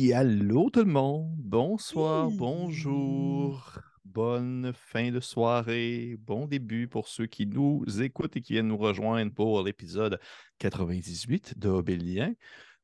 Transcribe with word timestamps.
Oui, 0.00 0.14
allô 0.14 0.70
tout 0.70 0.80
le 0.80 0.86
monde. 0.86 1.34
Bonsoir, 1.36 2.28
Oui. 2.28 2.36
bonjour. 2.38 3.78
Bonne 4.06 4.72
fin 4.74 5.10
de 5.10 5.20
soirée, 5.20 6.16
bon 6.18 6.46
début 6.46 6.88
pour 6.88 7.06
ceux 7.06 7.26
qui 7.26 7.44
nous 7.46 7.84
écoutent 8.00 8.34
et 8.34 8.40
qui 8.40 8.54
viennent 8.54 8.68
nous 8.68 8.78
rejoindre 8.78 9.30
pour 9.34 9.62
l'épisode 9.62 10.18
98 10.58 11.58
de 11.58 11.68
Obélien. 11.68 12.32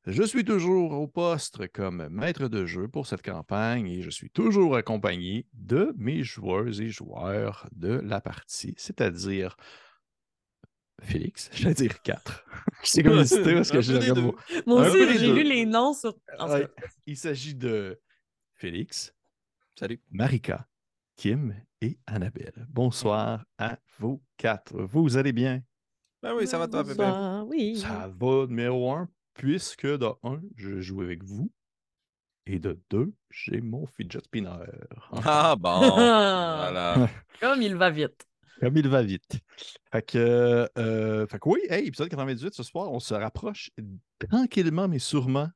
Je 0.07 0.23
suis 0.25 0.45
toujours 0.45 0.93
au 0.93 1.09
poste 1.09 1.67
comme 1.69 2.07
maître 2.11 2.49
de 2.49 2.67
jeu 2.67 2.87
pour 2.87 3.07
cette 3.07 3.23
campagne 3.23 3.89
et 3.89 4.03
je 4.03 4.11
suis 4.11 4.29
toujours 4.29 4.77
accompagné 4.77 5.47
de 5.55 5.95
mes 5.97 6.23
joueuses 6.23 6.83
et 6.83 6.91
joueurs 6.91 7.67
de 7.75 7.99
la 8.05 8.21
partie, 8.21 8.75
c'est-à-dire 8.77 9.57
Félix, 11.03 11.51
j'allais 11.55 11.75
dire 11.75 12.03
4. 12.03 12.45
C'est 12.83 13.03
comme 13.03 13.19
hésité 13.19 13.55
parce 13.55 13.71
que 13.71 13.81
j'ai 13.81 13.99
regardé 13.99 14.23
Moi 14.67 14.83
Un 14.83 14.89
aussi, 14.89 15.19
j'ai 15.19 15.33
lu 15.33 15.43
les 15.43 15.67
noms 15.67 15.93
sur. 15.93 16.17
Ouais. 16.41 16.69
Il 17.07 17.17
s'agit 17.17 17.55
de 17.55 18.01
Félix, 18.55 19.15
Salut. 19.79 20.01
Marika, 20.11 20.67
Kim 21.17 21.55
et 21.83 21.99
Annabelle. 22.07 22.67
Bonsoir 22.71 23.45
à 23.59 23.79
vous 23.99 24.23
quatre. 24.39 24.75
Vous 24.75 25.19
allez 25.19 25.33
bien? 25.33 25.63
Ben 26.23 26.35
oui, 26.35 26.47
ça 26.47 26.59
va 26.59 26.67
toi, 26.67 26.83
Pépé? 26.83 27.05
Oui. 27.47 27.77
Ça 27.77 28.11
va, 28.19 28.47
numéro 28.47 28.91
un, 28.91 29.09
puisque 29.35 29.87
de 29.87 30.09
un, 30.23 30.41
je 30.57 30.81
joue 30.81 31.03
avec 31.03 31.23
vous. 31.23 31.51
Et 32.47 32.59
de 32.59 32.81
deux, 32.89 33.13
j'ai 33.31 33.61
mon 33.61 33.87
fidget 33.87 34.21
spinner. 34.21 34.57
Ah 35.13 35.57
bon. 35.59 35.79
voilà. 35.91 37.09
Comme 37.41 37.61
il 37.61 37.77
va 37.77 37.91
vite. 37.91 38.27
Comme 38.61 38.77
il 38.77 38.89
va 38.89 39.03
vite. 39.03 39.39
Fait 39.93 40.03
que, 40.03 40.69
euh, 40.79 41.27
fait 41.27 41.39
que 41.39 41.49
oui, 41.49 41.61
hey, 41.69 41.87
épisode 41.87 42.09
98 42.09 42.55
ce 42.55 42.63
soir, 42.63 42.91
on 42.91 43.01
se 43.01 43.15
rapproche 43.15 43.71
tranquillement 44.19 44.89
mais 44.89 44.99
sûrement 44.99 45.51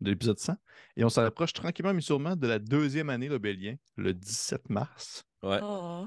de 0.00 0.10
l'épisode 0.10 0.38
100. 0.38 0.56
Et 0.96 1.04
on 1.04 1.08
se 1.08 1.20
rapproche 1.20 1.52
tranquillement 1.52 1.94
mais 1.94 2.00
sûrement 2.00 2.36
de 2.36 2.46
la 2.46 2.58
deuxième 2.58 3.10
année 3.10 3.28
l'Obélien, 3.28 3.76
le 3.96 4.12
17 4.12 4.68
mars. 4.68 5.24
Ouais. 5.42 5.60
Oh. 5.62 6.06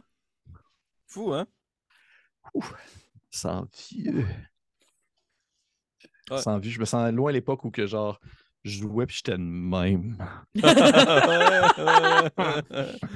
Fou, 1.07 1.33
hein? 1.33 1.47
Ouf, 2.53 2.73
sans 3.31 3.67
vieux. 3.89 4.25
Ouais. 6.29 6.41
Sans 6.41 6.59
vie. 6.59 6.69
Je 6.71 6.79
me 6.79 6.85
sens 6.85 7.11
loin 7.11 7.29
à 7.29 7.33
l'époque 7.33 7.63
où 7.65 7.71
que 7.71 7.87
genre 7.87 8.19
je 8.63 8.79
jouais 8.81 9.05
puis 9.05 9.15
j'étais 9.17 9.37
de 9.37 9.43
même. 9.43 10.17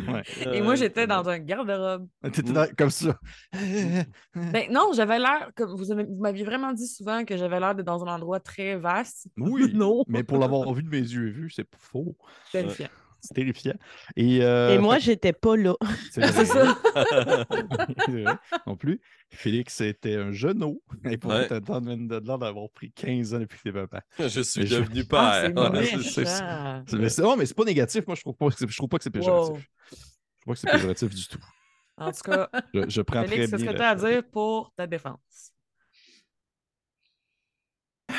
Ouais. 0.07 0.23
Et 0.53 0.61
moi, 0.61 0.75
j'étais 0.75 1.07
dans 1.07 1.27
un 1.27 1.39
garde-robe. 1.39 2.07
T'étais 2.23 2.43
Mm. 2.51 2.53
dans- 2.53 2.75
comme 2.77 2.89
ça. 2.89 3.17
Ben 3.53 4.71
non, 4.71 4.91
j'avais 4.95 5.19
l'air, 5.19 5.51
comme 5.55 5.75
vous, 5.75 5.91
avez- 5.91 6.03
vous 6.05 6.19
m'aviez 6.21 6.43
vraiment 6.43 6.73
dit 6.73 6.87
souvent 6.87 7.25
que 7.25 7.37
j'avais 7.37 7.59
l'air 7.59 7.75
d'être 7.75 7.85
dans 7.85 8.03
un 8.03 8.13
endroit 8.15 8.39
très 8.39 8.75
vaste. 8.77 9.27
Oui, 9.37 9.71
non. 9.73 10.03
mais 10.07 10.23
pour 10.23 10.37
l'avoir 10.37 10.71
vu 10.73 10.83
de 10.83 10.89
mes 10.89 10.99
yeux 10.99 11.29
vus, 11.29 11.51
c'est 11.51 11.67
faux. 11.77 12.15
Terrifiant. 12.51 12.87
C'est 13.25 13.33
terrifiant. 13.35 13.73
Et, 14.17 14.43
euh, 14.43 14.75
Et 14.75 14.79
moi, 14.79 14.95
fait- 14.95 15.01
j'étais 15.01 15.31
pas 15.31 15.55
là. 15.55 15.75
c'est 16.11 16.21
C'est 16.33 16.45
ça. 16.45 16.77
C'est 18.05 18.21
vrai, 18.23 18.35
non 18.67 18.75
plus. 18.75 18.99
Félix 19.31 19.79
était 19.81 20.15
un 20.15 20.31
genou. 20.33 20.81
Et 21.05 21.17
pour 21.17 21.31
Ouais. 21.31 21.47
t'as 21.47 21.59
de 21.61 22.19
l'air 22.27 22.37
d'avoir 22.37 22.69
pris 22.71 22.91
15 22.91 23.33
ans 23.33 23.39
depuis 23.39 23.57
que 23.59 23.63
t'es 23.63 23.71
papa. 23.71 24.01
Je 24.19 24.41
suis 24.41 24.61
Mais 24.61 24.67
je- 24.67 24.75
devenu 24.75 25.03
Ah, 25.13 25.41
c'est 25.45 25.53
père. 25.53 25.73
C'est- 25.85 26.01
c'est-. 26.03 26.25
C'est- 26.25 26.97
mais 26.97 27.09
c'est- 27.09 27.21
non, 27.21 27.37
mais 27.37 27.45
c'est 27.45 27.53
pas 27.55 27.63
négatif. 27.63 28.05
Moi, 28.05 28.15
je 28.15 28.21
trouve 28.21 28.35
pas, 28.35 28.49
que 28.49 28.55
c'est- 28.57 28.67
je 28.67 28.75
trouve 28.75 28.89
pas 28.89 28.97
que 28.97 29.03
c'est 29.05 29.09
péjoratif. 29.09 29.53
Wow. 29.53 29.59
Je 29.59 29.95
trouve 30.41 30.45
pas 30.45 30.53
que 30.53 30.59
c'est 30.59 30.71
péjoratif 30.71 31.09
du 31.15 31.27
tout. 31.27 31.39
En 31.97 32.11
tout 32.11 32.21
cas, 32.23 32.49
Je, 32.73 32.89
je 32.89 33.01
prends 33.01 33.23
Félix, 33.23 33.51
qu'est-ce 33.51 33.63
bien. 33.63 33.71
que 33.71 33.77
tu 33.77 33.83
as 33.83 33.89
à 33.89 33.95
dire 33.95 34.23
pour 34.31 34.73
ta 34.75 34.85
défense? 34.87 35.53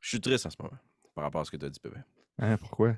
Je 0.00 0.08
suis 0.10 0.20
triste 0.20 0.44
en 0.46 0.50
ce 0.50 0.56
moment 0.60 0.76
par 1.14 1.24
rapport 1.24 1.40
à 1.40 1.44
ce 1.44 1.50
que 1.50 1.56
tu 1.56 1.64
as 1.64 1.70
dit, 1.70 1.80
Pépé. 1.80 1.96
Hein, 2.38 2.56
pourquoi? 2.56 2.94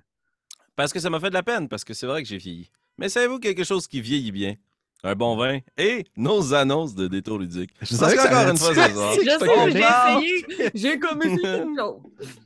Parce 0.74 0.92
que 0.92 1.00
ça 1.00 1.10
m'a 1.10 1.20
fait 1.20 1.30
de 1.30 1.34
la 1.34 1.42
peine, 1.42 1.68
parce 1.68 1.84
que 1.84 1.94
c'est 1.94 2.06
vrai 2.06 2.22
que 2.22 2.28
j'ai 2.28 2.38
vieilli. 2.38 2.70
Mais 2.98 3.08
savez-vous 3.08 3.38
quelque 3.38 3.64
chose 3.64 3.86
qui 3.86 4.00
vieillit 4.00 4.32
bien? 4.32 4.54
Un 5.02 5.14
bon 5.14 5.36
vin 5.36 5.60
et 5.76 6.04
nos 6.16 6.54
annonces 6.54 6.94
de 6.94 7.06
détour 7.06 7.38
ludique. 7.38 7.70
Je 7.82 7.96
Parce 7.96 8.14
savais 8.14 8.16
qu'encore 8.16 8.48
une 8.50 8.56
fois, 8.56 8.72
Je 8.72 8.80
sais, 8.80 9.72
j'ai 9.72 10.56
essayé. 10.58 10.70
J'ai 10.74 10.98
commis. 10.98 11.38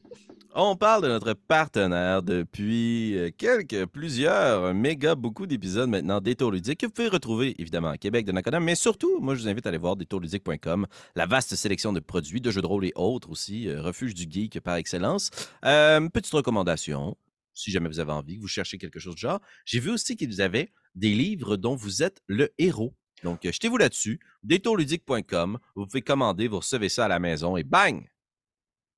On 0.52 0.74
parle 0.74 1.04
de 1.04 1.08
notre 1.08 1.32
partenaire 1.32 2.24
depuis 2.24 3.16
euh, 3.16 3.30
quelques, 3.30 3.86
plusieurs, 3.86 4.74
méga, 4.74 5.14
beaucoup 5.14 5.46
d'épisodes 5.46 5.88
maintenant, 5.88 6.20
Détour 6.20 6.50
Ludique, 6.50 6.80
que 6.80 6.86
vous 6.86 6.92
pouvez 6.92 7.06
retrouver 7.06 7.54
évidemment 7.60 7.90
à 7.90 7.96
Québec 7.96 8.26
de 8.26 8.32
Nacodam, 8.32 8.64
mais 8.64 8.74
surtout, 8.74 9.20
moi 9.20 9.36
je 9.36 9.42
vous 9.42 9.48
invite 9.48 9.64
à 9.66 9.68
aller 9.68 9.78
voir 9.78 9.94
détourludique.com, 9.94 10.88
la 11.14 11.26
vaste 11.26 11.54
sélection 11.54 11.92
de 11.92 12.00
produits, 12.00 12.40
de 12.40 12.50
jeux 12.50 12.62
de 12.62 12.66
rôle 12.66 12.84
et 12.84 12.92
autres 12.96 13.30
aussi, 13.30 13.68
euh, 13.68 13.80
refuge 13.80 14.12
du 14.12 14.26
geek 14.28 14.58
par 14.58 14.74
excellence. 14.74 15.30
Euh, 15.64 16.08
petite 16.08 16.32
recommandation, 16.32 17.16
si 17.54 17.70
jamais 17.70 17.88
vous 17.88 18.00
avez 18.00 18.12
envie, 18.12 18.34
que 18.34 18.40
vous 18.40 18.48
cherchez 18.48 18.76
quelque 18.76 18.98
chose 18.98 19.14
de 19.14 19.20
genre. 19.20 19.40
J'ai 19.64 19.78
vu 19.78 19.90
aussi 19.90 20.16
qu'ils 20.16 20.42
avaient 20.42 20.72
des 20.96 21.14
livres 21.14 21.56
dont 21.56 21.76
vous 21.76 22.02
êtes 22.02 22.22
le 22.26 22.52
héros. 22.58 22.92
Donc, 23.22 23.46
euh, 23.46 23.52
jetez-vous 23.52 23.76
là-dessus, 23.76 24.18
détourludique.com, 24.42 25.58
vous 25.76 25.86
pouvez 25.86 26.02
commander, 26.02 26.48
vous 26.48 26.58
recevez 26.58 26.88
ça 26.88 27.04
à 27.04 27.08
la 27.08 27.20
maison 27.20 27.56
et 27.56 27.62
bang! 27.62 28.04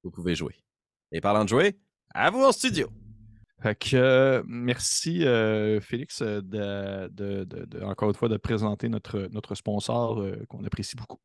Vous 0.03 0.11
pouvez 0.11 0.35
jouer. 0.35 0.62
Et 1.13 1.21
parlant 1.21 1.45
de 1.45 1.49
jouer, 1.49 1.79
à 2.15 2.31
vous 2.31 2.43
en 2.43 2.53
studio. 2.53 2.89
Fait 3.63 3.77
que 3.79 3.97
euh, 3.97 4.43
merci 4.47 5.25
euh, 5.25 5.81
Félix 5.81 6.21
euh, 6.23 6.41
de, 6.43 7.09
de- 7.09 7.45
de- 7.45 7.65
de- 7.67 7.81
encore 7.83 8.09
une 8.09 8.15
fois 8.17 8.29
de 8.29 8.37
présenter 8.37 8.89
notre, 8.89 9.29
notre 9.31 9.55
sponsor 9.55 10.21
euh, 10.21 10.45
qu'on 10.49 10.65
apprécie 10.65 10.97
beaucoup. 10.97 11.21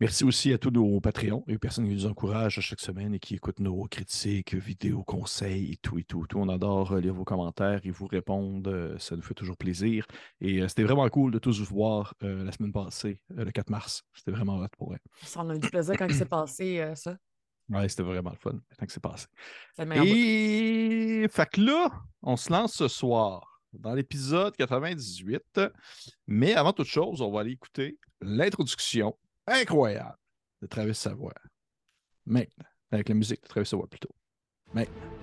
Merci 0.00 0.24
aussi 0.24 0.52
à 0.52 0.58
tous 0.58 0.70
nos 0.70 1.00
Patreons 1.00 1.44
et 1.48 1.54
aux 1.54 1.58
personnes 1.58 1.86
qui 1.88 1.94
nous 1.94 2.06
encouragent 2.06 2.60
chaque 2.60 2.80
semaine 2.80 3.14
et 3.14 3.18
qui 3.20 3.34
écoutent 3.34 3.60
nos 3.60 3.84
critiques, 3.86 4.54
vidéos, 4.54 5.04
conseils 5.04 5.72
et 5.72 5.76
tout 5.76 5.98
et 5.98 6.04
tout. 6.04 6.26
tout. 6.28 6.38
On 6.38 6.48
adore 6.48 6.96
lire 6.96 7.14
vos 7.14 7.24
commentaires 7.24 7.80
et 7.84 7.90
vous 7.90 8.06
répondre. 8.06 8.96
ça 8.98 9.14
nous 9.16 9.22
fait 9.22 9.34
toujours 9.34 9.56
plaisir. 9.56 10.06
Et 10.40 10.60
euh, 10.60 10.68
c'était 10.68 10.82
vraiment 10.82 11.08
cool 11.08 11.30
de 11.32 11.38
tous 11.38 11.60
vous 11.60 11.74
voir 11.74 12.14
euh, 12.24 12.42
la 12.44 12.52
semaine 12.52 12.72
passée, 12.72 13.20
euh, 13.38 13.44
le 13.44 13.52
4 13.52 13.70
mars. 13.70 14.02
C'était 14.14 14.32
vraiment 14.32 14.58
hot 14.58 14.66
pour 14.76 14.92
elle. 14.94 15.00
Ça 15.22 15.40
en 15.40 15.50
a 15.50 15.54
eu 15.56 15.58
du 15.60 15.70
plaisir 15.70 15.96
quand 15.96 16.06
il 16.06 16.14
s'est 16.14 16.24
passé 16.24 16.80
euh, 16.80 16.94
ça. 16.94 17.16
Ouais, 17.68 17.88
c'était 17.88 18.02
vraiment 18.02 18.30
le 18.30 18.36
fun. 18.36 18.58
Tant 18.76 18.86
que 18.86 18.92
c'est 18.92 19.00
passé. 19.00 19.26
Et 19.78 21.26
fait 21.30 21.50
que 21.50 21.60
là, 21.60 21.90
on 22.22 22.36
se 22.36 22.52
lance 22.52 22.74
ce 22.74 22.88
soir 22.88 23.62
dans 23.72 23.94
l'épisode 23.94 24.54
98. 24.56 25.60
Mais 26.26 26.54
avant 26.54 26.72
toute 26.72 26.88
chose, 26.88 27.20
on 27.20 27.30
va 27.30 27.40
aller 27.40 27.52
écouter 27.52 27.98
l'introduction 28.20 29.16
incroyable 29.46 30.16
de 30.60 30.66
Travis 30.66 30.94
Savoie. 30.94 31.34
Maintenant, 32.26 32.66
avec 32.90 33.08
la 33.08 33.14
musique 33.14 33.42
de 33.42 33.48
Travis 33.48 33.66
Savoie 33.66 33.88
plutôt. 33.88 34.14
Maintenant. 34.72 35.21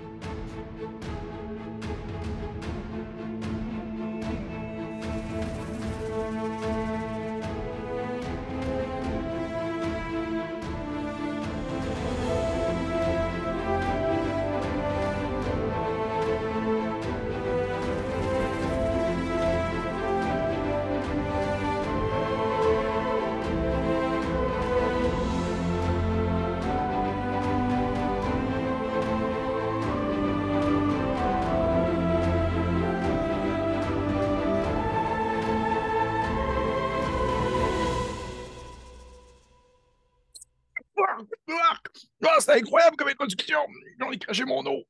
C'est 42.49 42.59
incroyable 42.59 42.95
comme 42.97 43.07
introduction! 43.09 43.59
J'en 43.99 44.11
ai 44.11 44.17
craché 44.17 44.45
mon 44.45 44.65
eau! 44.65 44.83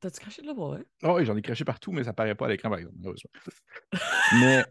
T'as-tu 0.00 0.20
craché 0.20 0.42
de 0.42 0.46
la 0.48 0.54
boîte? 0.54 0.86
Ah 1.02 1.14
oui, 1.14 1.24
j'en 1.24 1.36
ai 1.36 1.42
craché 1.42 1.64
partout, 1.64 1.92
mais 1.92 2.04
ça 2.04 2.12
paraît 2.12 2.34
pas 2.34 2.46
à 2.46 2.48
l'écran, 2.50 2.68
par 2.68 2.78
exemple, 2.78 2.96
malheureusement. 2.98 3.30
mais 4.40 4.64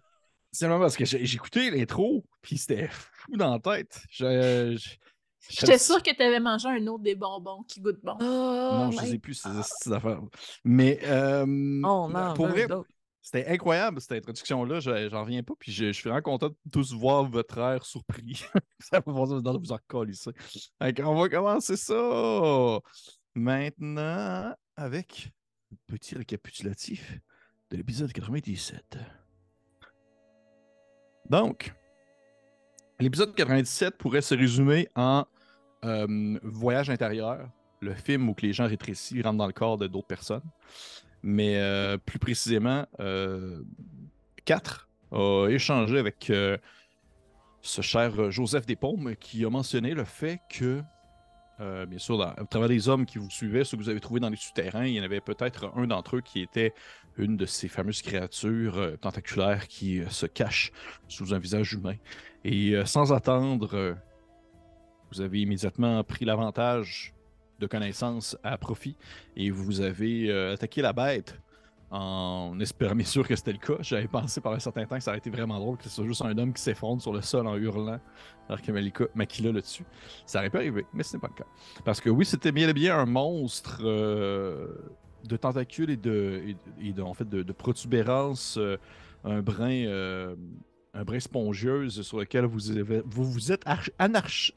c'est 0.51 0.67
vraiment 0.67 0.81
parce 0.81 0.95
que 0.95 1.15
écouté 1.35 1.71
l'intro, 1.71 2.23
puis 2.41 2.57
c'était 2.57 2.87
fou 2.89 3.35
dans 3.35 3.51
la 3.51 3.59
tête. 3.59 4.01
Je, 4.11 4.75
je- 4.77 4.97
J'étais 5.49 5.77
sûre 5.77 6.01
que 6.01 6.15
tu 6.15 6.21
avais 6.21 6.39
mangé 6.39 6.69
un 6.69 6.87
autre 6.87 7.03
des 7.03 7.15
bonbons 7.15 7.63
qui 7.63 7.81
goûtent 7.81 7.99
bon. 8.03 8.15
Oh, 8.19 8.67
Non, 8.71 8.91
je 8.91 9.01
les 9.01 9.13
ai 9.15 9.19
plus, 9.19 9.33
ces 9.33 9.91
affaires. 9.91 10.21
Mais 10.63 10.99
euh, 11.03 11.45
On 11.45 12.15
en 12.15 12.33
pour 12.33 12.47
vrai, 12.47 12.67
d'autres. 12.67 12.89
C'était 13.23 13.47
incroyable 13.47 14.01
cette 14.01 14.11
introduction-là. 14.11 14.81
Je- 14.81 15.09
J'en 15.09 15.21
reviens 15.23 15.41
pas. 15.43 15.53
Puis 15.57 15.71
je, 15.71 15.93
suis 15.93 16.09
vraiment 16.09 16.21
content 16.21 16.49
de 16.49 16.55
tous 16.71 16.93
voir 16.93 17.23
votre 17.23 17.57
air 17.57 17.85
surpris. 17.85 18.43
ça 18.79 18.99
va 18.99 19.11
vous 19.11 19.71
en 19.71 19.79
colisser. 19.87 20.31
Qu'on 20.95 21.15
va 21.15 21.29
commencer 21.29 21.77
ça 21.77 22.79
maintenant 23.33 24.53
avec 24.75 25.31
un 25.71 25.77
petit 25.87 26.15
récapitulatif 26.15 27.17
de 27.71 27.77
l'épisode 27.77 28.11
97. 28.11 28.97
Donc, 31.29 31.73
l'épisode 32.99 33.33
97 33.33 33.97
pourrait 33.97 34.21
se 34.21 34.35
résumer 34.35 34.89
en 34.95 35.25
euh, 35.85 36.37
voyage 36.43 36.89
intérieur, 36.89 37.49
le 37.79 37.93
film 37.93 38.27
où 38.27 38.33
que 38.33 38.45
les 38.45 38.51
gens 38.51 38.67
rétrécis 38.67 39.21
rentrent 39.21 39.37
dans 39.37 39.47
le 39.47 39.53
corps 39.53 39.77
de 39.77 39.87
d'autres 39.87 40.07
personnes. 40.07 40.43
Mais 41.23 41.57
euh, 41.57 41.97
plus 41.97 42.19
précisément, 42.19 42.85
euh, 42.99 43.63
4 44.45 44.89
a 45.11 45.47
échangé 45.49 45.97
avec 45.97 46.29
euh, 46.29 46.57
ce 47.61 47.81
cher 47.81 48.29
Joseph 48.29 48.65
Despaumes 48.65 49.15
qui 49.15 49.45
a 49.45 49.49
mentionné 49.49 49.93
le 49.93 50.03
fait 50.03 50.41
que, 50.49 50.81
euh, 51.61 51.85
bien 51.85 51.99
sûr, 51.99 52.15
au 52.15 52.45
travers 52.45 52.67
des 52.67 52.89
hommes 52.89 53.05
qui 53.05 53.19
vous 53.19 53.29
suivaient, 53.29 53.63
ceux 53.63 53.77
que 53.77 53.83
vous 53.83 53.89
avez 53.89 54.01
trouvés 54.01 54.19
dans 54.19 54.29
les 54.29 54.35
souterrains, 54.35 54.85
il 54.85 54.93
y 54.95 54.99
en 54.99 55.03
avait 55.03 55.21
peut-être 55.21 55.71
un 55.75 55.87
d'entre 55.87 56.17
eux 56.17 56.21
qui 56.21 56.41
était 56.41 56.73
une 57.17 57.37
de 57.37 57.45
ces 57.45 57.67
fameuses 57.67 58.01
créatures 58.01 58.77
euh, 58.77 58.97
tentaculaires 58.97 59.67
qui 59.67 59.99
euh, 59.99 60.09
se 60.09 60.25
cachent 60.25 60.71
sous 61.07 61.33
un 61.33 61.39
visage 61.39 61.73
humain. 61.73 61.95
Et 62.43 62.71
euh, 62.75 62.85
sans 62.85 63.13
attendre, 63.13 63.75
euh, 63.75 63.93
vous 65.11 65.21
avez 65.21 65.41
immédiatement 65.41 66.03
pris 66.03 66.25
l'avantage 66.25 67.12
de 67.63 67.67
connaissance 67.67 68.37
à 68.43 68.57
profit 68.57 68.95
et 69.37 69.49
vous 69.49 69.81
avez 69.81 70.29
euh, 70.29 70.53
attaqué 70.53 70.81
la 70.81 70.91
bête 70.93 71.39
en 71.89 72.59
espérant, 72.59 72.95
bien 72.95 73.05
sûr 73.15 73.25
que 73.27 73.35
c'était 73.35 73.53
le 73.53 73.59
cas. 73.59 73.77
J'avais 73.81 74.07
pensé 74.07 74.41
par 74.41 74.53
un 74.53 74.59
certain 74.59 74.85
temps 74.85 74.97
que 74.97 75.03
ça 75.03 75.11
aurait 75.11 75.19
été 75.19 75.29
vraiment 75.29 75.59
drôle 75.59 75.77
que 75.77 75.85
ce 75.85 75.89
soit 75.89 76.05
juste 76.05 76.23
un 76.23 76.37
homme 76.37 76.53
qui 76.53 76.61
s'effondre 76.61 77.01
sur 77.01 77.13
le 77.13 77.21
sol 77.21 77.47
en 77.47 77.55
hurlant 77.55 77.99
alors 78.49 78.61
que 78.61 78.71
Malika, 78.71 79.05
Makila 79.15 79.51
le 79.51 79.61
tue. 79.61 79.85
Ça 80.25 80.39
aurait 80.39 80.49
pu 80.49 80.57
arriver, 80.57 80.85
mais 80.93 81.03
ce 81.03 81.15
n'est 81.15 81.21
pas 81.21 81.29
le 81.29 81.35
cas. 81.35 81.47
Parce 81.85 82.01
que 82.01 82.09
oui, 82.09 82.25
c'était 82.25 82.51
bien 82.51 82.67
et 82.67 82.73
bien 82.73 82.97
un 82.97 83.05
monstre 83.05 83.79
euh, 83.83 84.67
de 85.23 85.37
tentacules 85.37 85.91
et 85.91 85.97
de, 85.97 86.43
et, 86.81 87.01
en 87.01 87.13
fait, 87.13 87.29
de, 87.29 87.45
euh, 87.45 88.77
un 89.23 89.41
brin. 89.41 90.35
un 90.95 91.03
brin 91.05 91.19
spongieuse 91.19 92.01
sur 92.01 92.19
lequel 92.19 92.45
vous 92.45 92.59
vous, 93.05 93.23
vous 93.23 93.51
êtes 93.53 93.63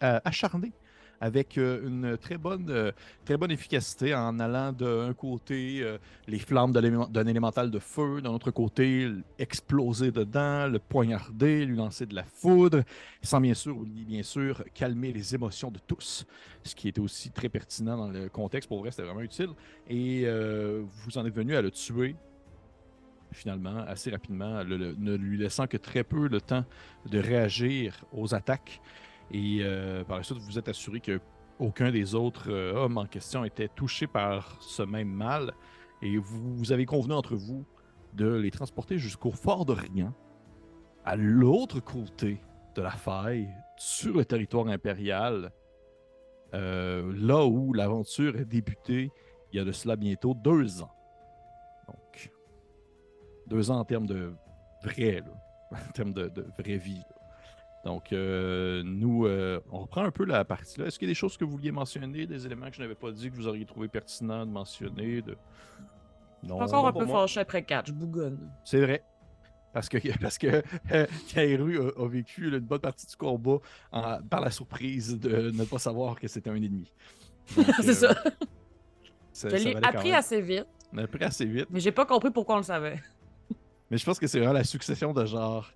acharné 0.00 0.72
avec 1.20 1.58
euh, 1.58 1.86
une 1.86 2.16
très 2.18 2.36
bonne, 2.36 2.66
euh, 2.70 2.92
très 3.24 3.36
bonne 3.36 3.50
efficacité 3.50 4.14
en 4.14 4.38
allant 4.38 4.72
d'un 4.72 5.12
côté 5.14 5.80
euh, 5.82 5.98
les 6.26 6.38
flammes 6.38 6.72
d'un 6.72 7.26
élémental 7.26 7.70
de 7.70 7.78
feu, 7.78 8.20
d'un 8.20 8.30
autre 8.30 8.50
côté 8.50 9.10
exploser 9.38 10.10
dedans, 10.10 10.66
le 10.66 10.78
poignarder, 10.78 11.64
lui 11.64 11.76
lancer 11.76 12.06
de 12.06 12.14
la 12.14 12.24
foudre, 12.24 12.82
sans 13.22 13.40
bien 13.40 13.54
sûr, 13.54 13.76
bien 13.84 14.22
sûr 14.22 14.62
calmer 14.74 15.12
les 15.12 15.34
émotions 15.34 15.70
de 15.70 15.78
tous, 15.86 16.26
ce 16.62 16.74
qui 16.74 16.88
était 16.88 17.00
aussi 17.00 17.30
très 17.30 17.48
pertinent 17.48 17.96
dans 17.96 18.08
le 18.08 18.28
contexte. 18.28 18.68
Pour 18.68 18.80
vrai, 18.80 18.90
c'était 18.90 19.04
vraiment 19.04 19.20
utile. 19.20 19.50
Et 19.88 20.26
vous 20.26 21.18
en 21.18 21.24
êtes 21.26 21.34
venu 21.34 21.56
à 21.56 21.62
le 21.62 21.70
tuer 21.70 22.16
finalement 23.32 23.78
assez 23.86 24.10
rapidement, 24.10 24.64
ne 24.64 25.16
lui 25.16 25.38
laissant 25.38 25.66
que 25.66 25.76
très 25.76 26.04
peu 26.04 26.28
le 26.28 26.40
temps 26.40 26.64
de 27.06 27.18
réagir 27.18 28.04
aux 28.12 28.34
attaques. 28.34 28.80
Et 29.30 29.58
euh, 29.60 30.04
par 30.04 30.18
la 30.18 30.22
suite, 30.22 30.38
vous 30.38 30.44
vous 30.44 30.58
êtes 30.58 30.68
assuré 30.68 31.00
que 31.00 31.20
aucun 31.58 31.90
des 31.90 32.14
autres 32.14 32.50
euh, 32.50 32.74
hommes 32.74 32.98
en 32.98 33.06
question 33.06 33.44
était 33.44 33.68
touché 33.68 34.06
par 34.06 34.60
ce 34.60 34.82
même 34.82 35.08
mal. 35.08 35.52
Et 36.02 36.18
vous, 36.18 36.72
avez 36.72 36.84
convenu 36.84 37.14
entre 37.14 37.34
vous 37.34 37.64
de 38.12 38.34
les 38.34 38.50
transporter 38.50 38.98
jusqu'au 38.98 39.30
fort 39.30 39.64
d'Orient, 39.64 40.12
à 41.04 41.16
l'autre 41.16 41.80
côté 41.80 42.40
de 42.74 42.82
la 42.82 42.90
faille, 42.90 43.48
sur 43.78 44.16
le 44.16 44.24
territoire 44.24 44.68
impérial, 44.68 45.52
euh, 46.54 47.12
là 47.16 47.44
où 47.46 47.72
l'aventure 47.72 48.36
est 48.36 48.44
débutée 48.44 49.10
il 49.52 49.56
y 49.56 49.60
a 49.60 49.64
de 49.64 49.72
cela 49.72 49.96
bientôt 49.96 50.34
deux 50.34 50.82
ans. 50.82 50.92
Donc, 51.88 52.30
deux 53.46 53.70
ans 53.70 53.78
en 53.78 53.84
termes 53.84 54.06
de 54.06 54.34
vrai, 54.82 55.22
en 55.72 55.92
termes 55.92 56.12
de, 56.12 56.46
vraie 56.58 56.78
vie. 56.78 57.02
Donc, 57.86 58.12
euh, 58.12 58.82
nous, 58.84 59.26
euh, 59.26 59.60
on 59.70 59.78
reprend 59.78 60.02
un 60.02 60.10
peu 60.10 60.24
la 60.24 60.44
partie 60.44 60.80
là. 60.80 60.86
Est-ce 60.86 60.98
qu'il 60.98 61.06
y 61.06 61.10
a 61.10 61.12
des 61.12 61.14
choses 61.14 61.36
que 61.36 61.44
vous 61.44 61.52
vouliez 61.52 61.70
mentionner, 61.70 62.26
des 62.26 62.44
éléments 62.44 62.68
que 62.68 62.74
je 62.74 62.82
n'avais 62.82 62.96
pas 62.96 63.12
dit, 63.12 63.30
que 63.30 63.36
vous 63.36 63.46
auriez 63.46 63.64
trouvé 63.64 63.86
pertinent 63.86 64.44
de 64.44 64.50
mentionner 64.50 65.22
de... 65.22 65.36
Non, 66.42 66.60
Encore 66.60 66.88
un 66.88 66.92
peu 66.92 67.06
fâché 67.06 67.38
après 67.38 67.62
4, 67.62 67.86
je 67.86 67.92
bougonne. 67.92 68.50
C'est 68.64 68.80
vrai. 68.80 69.04
Parce 69.72 69.88
que, 69.88 69.98
parce 70.20 70.36
que 70.36 70.64
euh, 70.90 71.06
Kairu 71.28 71.78
a, 71.78 72.02
a 72.02 72.08
vécu 72.08 72.48
une 72.48 72.58
bonne 72.58 72.80
partie 72.80 73.06
du 73.06 73.14
combat 73.14 73.58
en- 73.92 74.20
par 74.20 74.40
la 74.40 74.50
surprise 74.50 75.16
de 75.20 75.52
ne 75.52 75.64
pas 75.64 75.78
savoir 75.78 76.18
que 76.18 76.26
c'était 76.26 76.50
un 76.50 76.56
ennemi. 76.56 76.90
C'est 77.82 77.94
ça. 77.94 78.14
ça- 79.32 79.48
Je 79.48 79.62
l'ai 79.62 79.76
appris 79.76 80.12
assez 80.12 80.40
vite, 80.40 80.66
appris 80.96 81.22
assez 81.22 81.44
vite. 81.44 81.66
mais 81.70 81.78
j'ai 81.78 81.92
pas 81.92 82.04
compris 82.04 82.32
pourquoi 82.32 82.56
on 82.56 82.58
le 82.58 82.64
savait. 82.64 83.00
Mais 83.92 83.96
je 83.98 84.04
pense 84.04 84.18
que 84.18 84.26
c'est 84.26 84.38
vraiment 84.40 84.54
la 84.54 84.64
succession 84.64 85.12
de 85.12 85.24
genre 85.24 85.70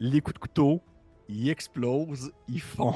les 0.00 0.22
coups 0.22 0.32
de 0.34 0.38
couteau, 0.38 0.80
ils 1.32 1.50
explosent, 1.50 2.32
ils 2.48 2.60
font. 2.60 2.94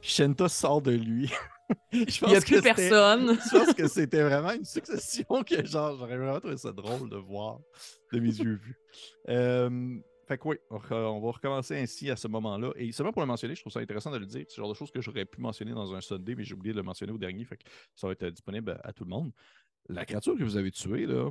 Shenta 0.00 0.48
sort 0.48 0.82
de 0.82 0.92
lui. 0.92 1.30
Je 1.92 1.98
Il 1.98 2.28
n'y 2.28 2.36
a 2.36 2.40
pense 2.40 2.44
que 2.44 2.54
plus 2.54 2.62
personne. 2.62 3.38
Je 3.52 3.58
pense 3.58 3.74
que 3.74 3.88
c'était 3.88 4.22
vraiment 4.22 4.52
une 4.52 4.64
succession 4.64 5.42
que 5.44 5.64
genre 5.64 5.96
j'aurais 5.96 6.18
vraiment 6.18 6.38
trouvé 6.38 6.56
ça 6.58 6.72
drôle 6.72 7.08
de 7.08 7.16
voir 7.16 7.60
de 8.12 8.20
mes 8.20 8.28
yeux 8.28 8.56
vus. 8.56 8.78
Euh, 9.30 9.98
fait 10.28 10.38
que 10.38 10.48
oui, 10.48 10.56
on, 10.70 10.78
va 10.78 11.30
recommencer 11.30 11.76
ainsi 11.76 12.10
à 12.10 12.16
ce 12.16 12.28
moment-là. 12.28 12.72
Et 12.76 12.92
seulement 12.92 13.12
pour 13.12 13.22
le 13.22 13.26
mentionner, 13.26 13.54
je 13.54 13.60
trouve 13.60 13.72
ça 13.72 13.80
intéressant 13.80 14.10
de 14.10 14.18
le 14.18 14.26
dire. 14.26 14.44
C'est 14.48 14.58
le 14.58 14.62
genre 14.62 14.72
de 14.72 14.76
choses 14.76 14.90
que 14.90 15.00
j'aurais 15.00 15.24
pu 15.24 15.40
mentionner 15.40 15.72
dans 15.72 15.94
un 15.94 16.00
Sunday, 16.00 16.34
mais 16.34 16.44
j'ai 16.44 16.54
oublié 16.54 16.72
de 16.72 16.78
le 16.78 16.82
mentionner 16.82 17.12
au 17.12 17.18
dernier. 17.18 17.44
Fait 17.44 17.56
que 17.56 17.64
ça 17.94 18.06
va 18.06 18.12
être 18.12 18.26
disponible 18.26 18.72
à, 18.82 18.88
à 18.88 18.92
tout 18.92 19.04
le 19.04 19.10
monde. 19.10 19.32
La 19.88 20.04
créature 20.04 20.36
que 20.36 20.44
vous 20.44 20.56
avez 20.56 20.70
tuée, 20.70 21.06
là, 21.06 21.30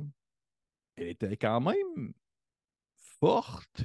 elle 0.96 1.08
était 1.08 1.36
quand 1.36 1.60
même 1.60 2.12
forte 3.20 3.84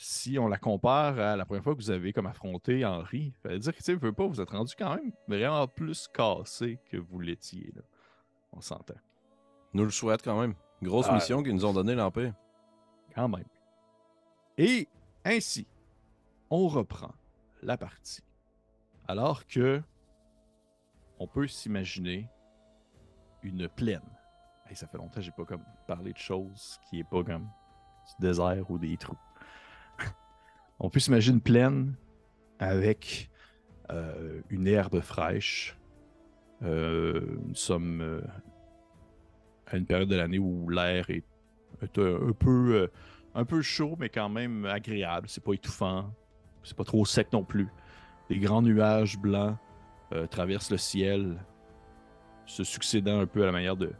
si 0.00 0.38
on 0.38 0.46
la 0.46 0.58
compare 0.58 1.18
à 1.18 1.36
la 1.36 1.44
première 1.44 1.64
fois 1.64 1.74
que 1.74 1.80
vous 1.80 1.90
avez 1.90 2.12
comme 2.12 2.26
affronté 2.26 2.84
Henri. 2.84 3.34
Ça 3.42 3.48
veut 3.48 3.58
dire 3.58 3.72
que, 3.72 3.78
tu 3.78 3.82
sais, 3.82 3.94
vous 3.94 4.12
pas, 4.12 4.26
vous 4.26 4.40
êtes 4.40 4.50
rendu 4.50 4.74
quand 4.78 4.94
même 4.94 5.12
vraiment 5.26 5.66
plus 5.66 6.06
cassé 6.08 6.78
que 6.88 6.96
vous 6.96 7.18
l'étiez, 7.18 7.72
là. 7.74 7.82
On 8.52 8.60
s'entend. 8.60 8.94
Nous 9.74 9.84
le 9.84 9.90
souhaite 9.90 10.22
quand 10.22 10.40
même. 10.40 10.54
Grosse 10.80 11.06
Ah. 11.10 11.14
mission 11.14 11.42
qu'ils 11.42 11.52
nous 11.54 11.64
ont 11.64 11.72
donnée 11.72 11.96
l'Empire. 11.96 12.32
Quand 13.14 13.28
même. 13.28 13.44
Et 14.56 14.88
ainsi, 15.24 15.66
on 16.48 16.68
reprend 16.68 17.12
la 17.62 17.76
partie. 17.76 18.22
Alors 19.08 19.46
que 19.46 19.82
on 21.18 21.26
peut 21.26 21.48
s'imaginer 21.48 22.30
une 23.42 23.68
plaine. 23.68 24.00
Hey, 24.66 24.76
ça 24.76 24.86
fait 24.86 24.98
longtemps 24.98 25.16
que 25.16 25.22
j'ai 25.22 25.32
pas 25.32 25.44
comme 25.44 25.64
parlé 25.88 26.12
de 26.12 26.18
choses 26.18 26.78
qui 26.88 27.00
est 27.00 27.04
pas 27.04 27.24
comme 27.24 27.48
du 28.06 28.26
désert 28.26 28.70
ou 28.70 28.78
des 28.78 28.96
trous. 28.96 29.16
On 30.80 30.90
peut 30.90 31.00
s'imaginer 31.00 31.34
une 31.34 31.40
plaine 31.40 31.94
avec 32.58 33.30
euh, 33.90 34.40
une 34.50 34.66
herbe 34.66 35.00
fraîche. 35.00 35.76
Euh, 36.62 37.38
nous 37.46 37.54
sommes 37.54 38.00
euh, 38.00 38.20
à 39.66 39.76
une 39.76 39.86
période 39.86 40.08
de 40.08 40.16
l'année 40.16 40.38
où 40.38 40.68
l'air 40.68 41.08
est 41.10 41.24
un, 41.82 43.44
peu, 43.44 43.62
chaud, 43.62 43.96
mais 43.98 44.08
quand 44.08 44.28
même 44.28 44.64
agréable. 44.66 45.28
C'est 45.28 45.42
pas 45.42 45.52
étouffant. 45.52 46.12
C'est 46.62 46.76
pas 46.76 46.84
trop 46.84 47.04
sec 47.04 47.32
non 47.32 47.44
plus. 47.44 47.68
Des 48.28 48.38
grands 48.38 48.62
nuages 48.62 49.18
blancs 49.18 49.56
traversent 50.30 50.70
le 50.70 50.78
ciel, 50.78 51.38
se 52.46 52.64
succédant 52.64 53.20
un 53.20 53.26
peu 53.26 53.42
à 53.42 53.46
la 53.46 53.52
manière 53.52 53.76
de. 53.76 53.92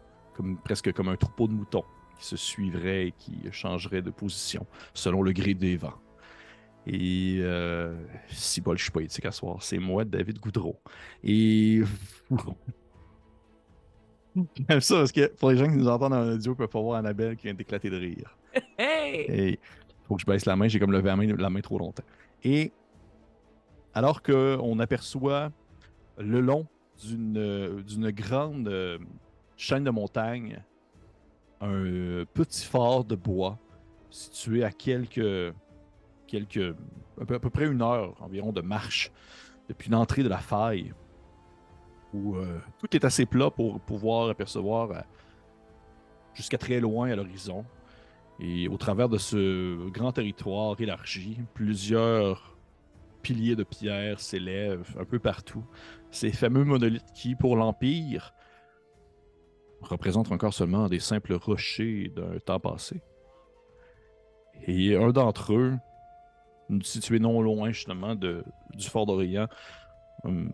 Presque 0.65 0.93
comme 0.93 1.09
un 1.09 1.17
troupeau 1.17 1.49
de 1.49 1.53
moutons 1.53 1.85
qui 2.19 2.27
se 2.27 2.37
suivrait 2.37 3.09
et 3.09 3.13
qui 3.13 3.41
changerait 3.51 4.03
de 4.03 4.11
position 4.11 4.67
selon 4.95 5.23
le 5.23 5.33
gré 5.33 5.55
des 5.55 5.77
vents. 5.77 5.99
Et 6.87 7.39
euh, 7.41 7.95
si 8.29 8.61
bol, 8.61 8.79
je 8.79 8.85
suis 8.85 8.93
poétique 8.93 9.25
à 9.27 9.33
soir, 9.33 9.63
c'est 9.63 9.79
moi, 9.79 10.05
David 10.05 10.39
Goudreau. 10.39 10.81
Et 11.23 11.83
J'aime 14.69 14.81
ça 14.81 14.97
parce 14.97 15.13
que 15.13 15.27
pour 15.37 15.51
les 15.51 15.57
gens 15.59 15.69
qui 15.69 15.77
nous 15.77 15.89
entendent 15.89 16.15
en 16.15 16.33
audio, 16.33 16.53
ils 16.53 16.57
peuvent 16.57 16.69
pas 16.69 16.81
voir 16.81 16.99
Annabelle 16.99 17.37
qui 17.37 17.45
vient 17.45 17.55
d'éclater 17.55 17.91
de 17.91 17.97
rire. 17.97 18.37
Hey! 18.79 19.27
Et 19.29 19.59
faut 20.07 20.15
que 20.15 20.23
je 20.23 20.27
baisse 20.27 20.47
la 20.47 20.57
main, 20.57 20.69
j'ai 20.69 20.79
comme 20.79 20.93
levé 20.93 21.09
la 21.09 21.17
main, 21.17 21.27
la 21.37 21.51
main 21.51 21.61
trop 21.61 21.79
longtemps. 21.79 22.05
Et 22.45 22.73
alors 23.93 24.23
qu'on 24.23 24.79
aperçoit 24.79 25.51
le 26.19 26.41
long 26.41 26.67
d'une 27.03 27.83
d'une 27.83 28.11
grande 28.11 28.69
euh, 28.69 28.99
chaîne 29.57 29.85
de 29.85 29.91
montagnes 29.91 30.63
un 31.61 31.71
euh, 31.71 32.25
petit 32.35 32.65
fort 32.65 33.05
de 33.05 33.17
bois 33.17 33.59
situé 34.11 34.65
à 34.65 34.71
quelques, 34.71 35.53
quelques 36.29 36.75
à 37.21 37.25
peu, 37.25 37.51
près 37.51 37.67
une 37.67 37.83
heure 37.83 38.15
environ 38.21 38.53
de 38.53 38.61
marche 38.61 39.11
depuis 39.69 39.91
l'entrée 39.91 40.23
de 40.23 40.29
la 40.29 40.39
faille 40.39 40.93
où 42.15 42.37
euh, 42.37 42.61
tout 42.79 42.95
est 42.97 43.05
assez 43.05 43.27
plat 43.27 43.51
pour 43.51 43.81
pouvoir 43.81 44.31
apercevoir 44.31 44.91
euh, 44.91 45.01
jusqu'à 46.35 46.59
très 46.59 46.81
loin 46.81 47.11
à 47.11 47.17
l'horizon. 47.17 47.65
Et 48.41 48.69
au 48.69 48.77
travers 48.77 49.09
de 49.09 49.19
ce 49.19 49.89
grand 49.91 50.13
territoire 50.13 50.81
élargi, 50.81 51.39
plusieurs 51.55 52.57
piliers 53.21 53.57
de 53.57 53.65
pierre 53.65 54.21
s'élèvent 54.21 54.97
un 54.99 55.05
peu 55.05 55.19
partout. 55.19 55.65
Ces 56.11 56.31
fameux 56.31 56.65
monolithes 56.65 57.13
qui, 57.15 57.35
pour 57.35 57.57
l'Empire, 57.57 58.33
représentent 59.81 60.31
encore 60.31 60.55
seulement 60.55 60.89
des 60.89 61.01
simples 61.01 61.35
rochers 61.35 62.13
d'un 62.15 62.39
temps 62.39 62.61
passé. 62.61 63.03
Et 64.67 64.97
un 64.97 65.11
d'entre 65.11 65.55
eux, 65.55 65.77
situé 66.83 67.19
non 67.19 67.41
loin 67.41 67.73
justement 67.73 68.15
de, 68.15 68.45
du 68.75 68.89
fort 68.89 69.07
d'Orient, 69.07 69.49
hum, 70.25 70.53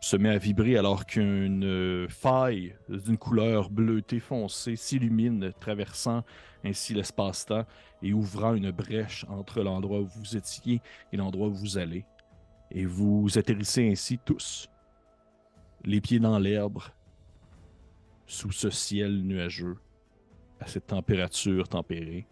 se 0.00 0.16
met 0.16 0.30
à 0.30 0.38
vibrer 0.38 0.76
alors 0.76 1.04
qu'une 1.04 1.64
euh, 1.64 2.08
faille 2.08 2.74
d'une 2.88 3.18
couleur 3.18 3.68
bleutée 3.68 4.20
foncée 4.20 4.76
s'illumine, 4.76 5.52
traversant 5.60 6.24
ainsi 6.64 6.94
l'espace-temps 6.94 7.66
et 8.02 8.14
ouvrant 8.14 8.54
une 8.54 8.70
brèche 8.70 9.26
entre 9.28 9.62
l'endroit 9.62 10.00
où 10.00 10.06
vous 10.06 10.36
étiez 10.36 10.80
et 11.12 11.16
l'endroit 11.16 11.48
où 11.48 11.54
vous 11.54 11.76
allez. 11.78 12.06
Et 12.70 12.86
vous 12.86 13.28
atterrissez 13.36 13.90
ainsi 13.90 14.18
tous, 14.18 14.70
les 15.84 16.00
pieds 16.00 16.20
dans 16.20 16.38
l'herbe, 16.38 16.80
sous 18.26 18.52
ce 18.52 18.70
ciel 18.70 19.22
nuageux, 19.22 19.76
à 20.60 20.66
cette 20.66 20.86
température 20.86 21.68
tempérée, 21.68 22.26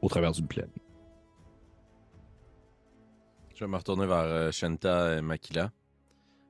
au 0.00 0.08
travers 0.08 0.32
d'une 0.32 0.46
plaine. 0.46 0.70
Je 3.62 3.66
vais 3.66 3.70
me 3.70 3.76
retourner 3.76 4.06
vers 4.06 4.18
euh, 4.24 4.50
Shanta 4.50 5.18
et 5.18 5.22
Makila. 5.22 5.70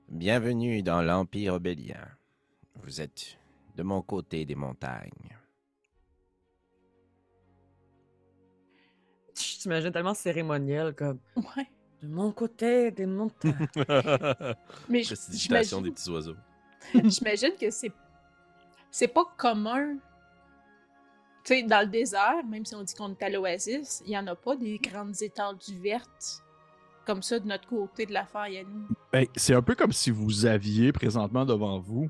Bienvenue 0.08 0.82
dans 0.82 1.02
l'Empire 1.02 1.52
obélien. 1.52 2.08
Vous 2.76 3.02
êtes 3.02 3.36
de 3.76 3.82
mon 3.82 4.00
côté 4.00 4.46
des 4.46 4.54
montagnes. 4.54 5.36
Je 9.36 9.58
t'imagine 9.60 9.92
tellement 9.92 10.14
cérémoniel, 10.14 10.94
comme 10.94 11.18
Ouais. 11.36 11.68
de 12.00 12.08
mon 12.08 12.32
côté 12.32 12.90
des 12.92 13.04
montagnes. 13.04 13.68
Mais 14.88 15.02
Prestidigitation 15.02 15.80
j'imagine 15.80 15.82
des 15.82 15.90
petits 15.90 16.08
oiseaux. 16.08 16.36
j'imagine 16.94 17.52
que 17.60 17.68
c'est 17.68 17.92
c'est 18.90 19.08
pas 19.08 19.26
commun. 19.36 19.98
Tu 21.44 21.56
sais, 21.56 21.62
dans 21.62 21.82
le 21.82 21.88
désert, 21.88 22.42
même 22.48 22.64
si 22.64 22.74
on 22.74 22.82
dit 22.82 22.94
qu'on 22.94 23.10
est 23.12 23.22
à 23.22 23.28
l'oasis, 23.28 24.02
il 24.06 24.12
y 24.12 24.16
en 24.16 24.26
a 24.28 24.34
pas 24.34 24.56
des 24.56 24.78
grandes 24.78 25.20
étendues 25.20 25.78
vertes 25.78 26.42
comme 27.04 27.22
ça 27.22 27.38
de 27.38 27.46
notre 27.46 27.68
côté 27.68 28.06
de 28.06 28.12
l'affaire, 28.12 28.48
Yannou. 28.48 28.86
Ben, 29.12 29.26
c'est 29.36 29.54
un 29.54 29.62
peu 29.62 29.74
comme 29.74 29.92
si 29.92 30.10
vous 30.10 30.46
aviez 30.46 30.92
présentement 30.92 31.44
devant 31.44 31.78
vous. 31.78 32.08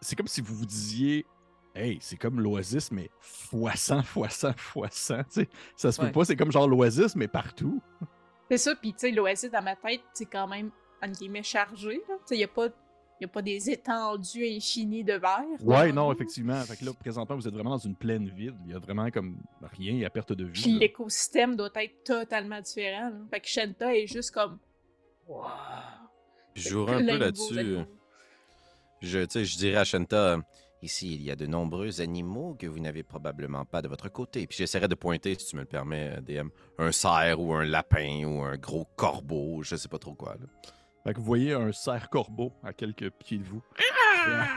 C'est 0.00 0.16
comme 0.16 0.28
si 0.28 0.40
vous 0.40 0.54
vous 0.54 0.66
disiez 0.66 1.26
Hey, 1.74 1.98
c'est 2.00 2.16
comme 2.16 2.40
l'Oasis, 2.40 2.90
mais 2.90 3.08
fois 3.20 3.76
100, 3.76 4.02
fois 4.04 4.28
100, 4.28 4.52
fois 4.56 4.88
100. 4.90 5.16
tu 5.18 5.22
sais. 5.30 5.48
Ça 5.76 5.92
se 5.92 6.00
peut 6.00 6.06
Ouais. 6.06 6.12
pas, 6.12 6.24
c'est 6.24 6.34
comme 6.36 6.50
genre 6.50 6.66
l'Oasis, 6.66 7.14
mais 7.14 7.28
partout. 7.28 7.80
C'est 8.50 8.58
ça, 8.58 8.74
puis 8.74 8.92
tu 8.94 9.00
sais, 9.00 9.10
l'oasis 9.12 9.50
dans 9.50 9.62
ma 9.62 9.76
tête, 9.76 10.00
c'est 10.14 10.24
quand 10.26 10.48
même, 10.48 10.70
entre 11.02 11.18
guillemets, 11.18 11.42
chargé. 11.42 12.02
il 12.30 12.36
n'y 12.36 12.42
a, 12.44 12.48
pas- 12.48 12.68
y 13.22 13.24
a 13.24 13.28
pas 13.28 13.42
des 13.42 13.70
étendues 13.70 14.46
infinies 14.46 15.04
de 15.04 15.14
verre. 15.14 15.44
Ouais, 15.62 15.92
non, 15.92 16.06
nous. 16.06 16.12
effectivement. 16.12 16.60
Fait 16.62 16.76
que 16.76 16.84
là, 16.84 16.92
présentement, 16.92 17.36
vous 17.36 17.46
êtes 17.48 17.54
vraiment 17.54 17.70
dans 17.70 17.78
une 17.78 17.96
plaine 17.96 18.28
vide. 18.28 18.54
Il 18.66 18.72
y 18.72 18.74
a 18.74 18.78
vraiment 18.78 19.10
comme 19.10 19.38
rien 19.76 20.06
à 20.06 20.10
perte 20.10 20.32
de 20.32 20.44
vue. 20.44 20.52
Puis 20.52 20.78
l'écosystème 20.78 21.56
doit 21.56 21.70
être 21.74 22.04
totalement 22.04 22.60
différent. 22.60 23.10
là. 23.10 23.16
Fait 23.30 23.40
que 23.40 23.48
Shanta 23.48 23.94
est 23.94 24.06
juste 24.06 24.30
comme. 24.32 24.58
Wow. 25.26 25.44
Puis 26.54 26.62
je 26.62 26.68
jouerai 26.70 26.94
un 26.94 26.98
peu 26.98 27.04
de 27.12 27.16
là-dessus. 27.16 27.78
Je, 29.00 29.20
tu 29.20 29.26
sais, 29.30 29.44
je 29.44 29.56
dirais 29.58 29.76
à 29.76 29.84
Shanta, 29.84 30.16
euh, 30.16 30.38
ici, 30.82 31.14
il 31.14 31.22
y 31.22 31.30
a 31.30 31.36
de 31.36 31.46
nombreux 31.46 32.00
animaux 32.00 32.56
que 32.58 32.66
vous 32.66 32.80
n'avez 32.80 33.02
probablement 33.04 33.64
pas 33.64 33.80
de 33.82 33.88
votre 33.88 34.08
côté. 34.08 34.46
Puis 34.46 34.58
j'essaierai 34.58 34.88
de 34.88 34.94
pointer, 34.96 35.36
si 35.38 35.46
tu 35.46 35.56
me 35.56 35.60
le 35.60 35.66
permets, 35.68 36.14
euh, 36.16 36.20
DM, 36.20 36.48
un 36.78 36.90
cerf 36.90 37.38
ou 37.38 37.52
un 37.54 37.64
lapin 37.64 38.24
ou 38.24 38.42
un 38.42 38.56
gros 38.56 38.86
corbeau, 38.96 39.62
je 39.62 39.76
sais 39.76 39.88
pas 39.88 39.98
trop 39.98 40.14
quoi. 40.14 40.36
là. 40.40 40.46
Fait 41.04 41.14
que 41.14 41.18
vous 41.18 41.24
voyez 41.24 41.52
un 41.52 41.72
cerf-corbeau 41.72 42.52
à 42.62 42.72
quelques 42.72 43.10
pieds 43.10 43.38
de 43.38 43.44
vous. 43.44 43.62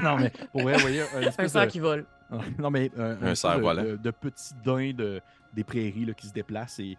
non, 0.03 0.17
mais 0.17 0.31
pour 0.51 0.61
vrai, 0.63 0.73
vous 0.73 0.79
voyez 0.81 1.01
un 1.01 1.31
cerf 1.47 1.65
de... 1.65 1.71
qui 1.71 1.79
vole. 1.79 2.05
Non, 2.59 2.71
mais 2.71 2.89
euh, 2.97 3.17
Un 3.21 3.35
cerf 3.35 3.57
de, 3.57 3.61
volant. 3.61 3.83
de, 3.83 3.95
de 3.97 4.11
petits 4.11 4.53
daims 4.63 4.93
de, 4.93 5.21
des 5.53 5.63
prairies 5.65 6.05
là, 6.05 6.13
qui 6.13 6.27
se 6.27 6.33
déplacent. 6.33 6.79
Et 6.79 6.97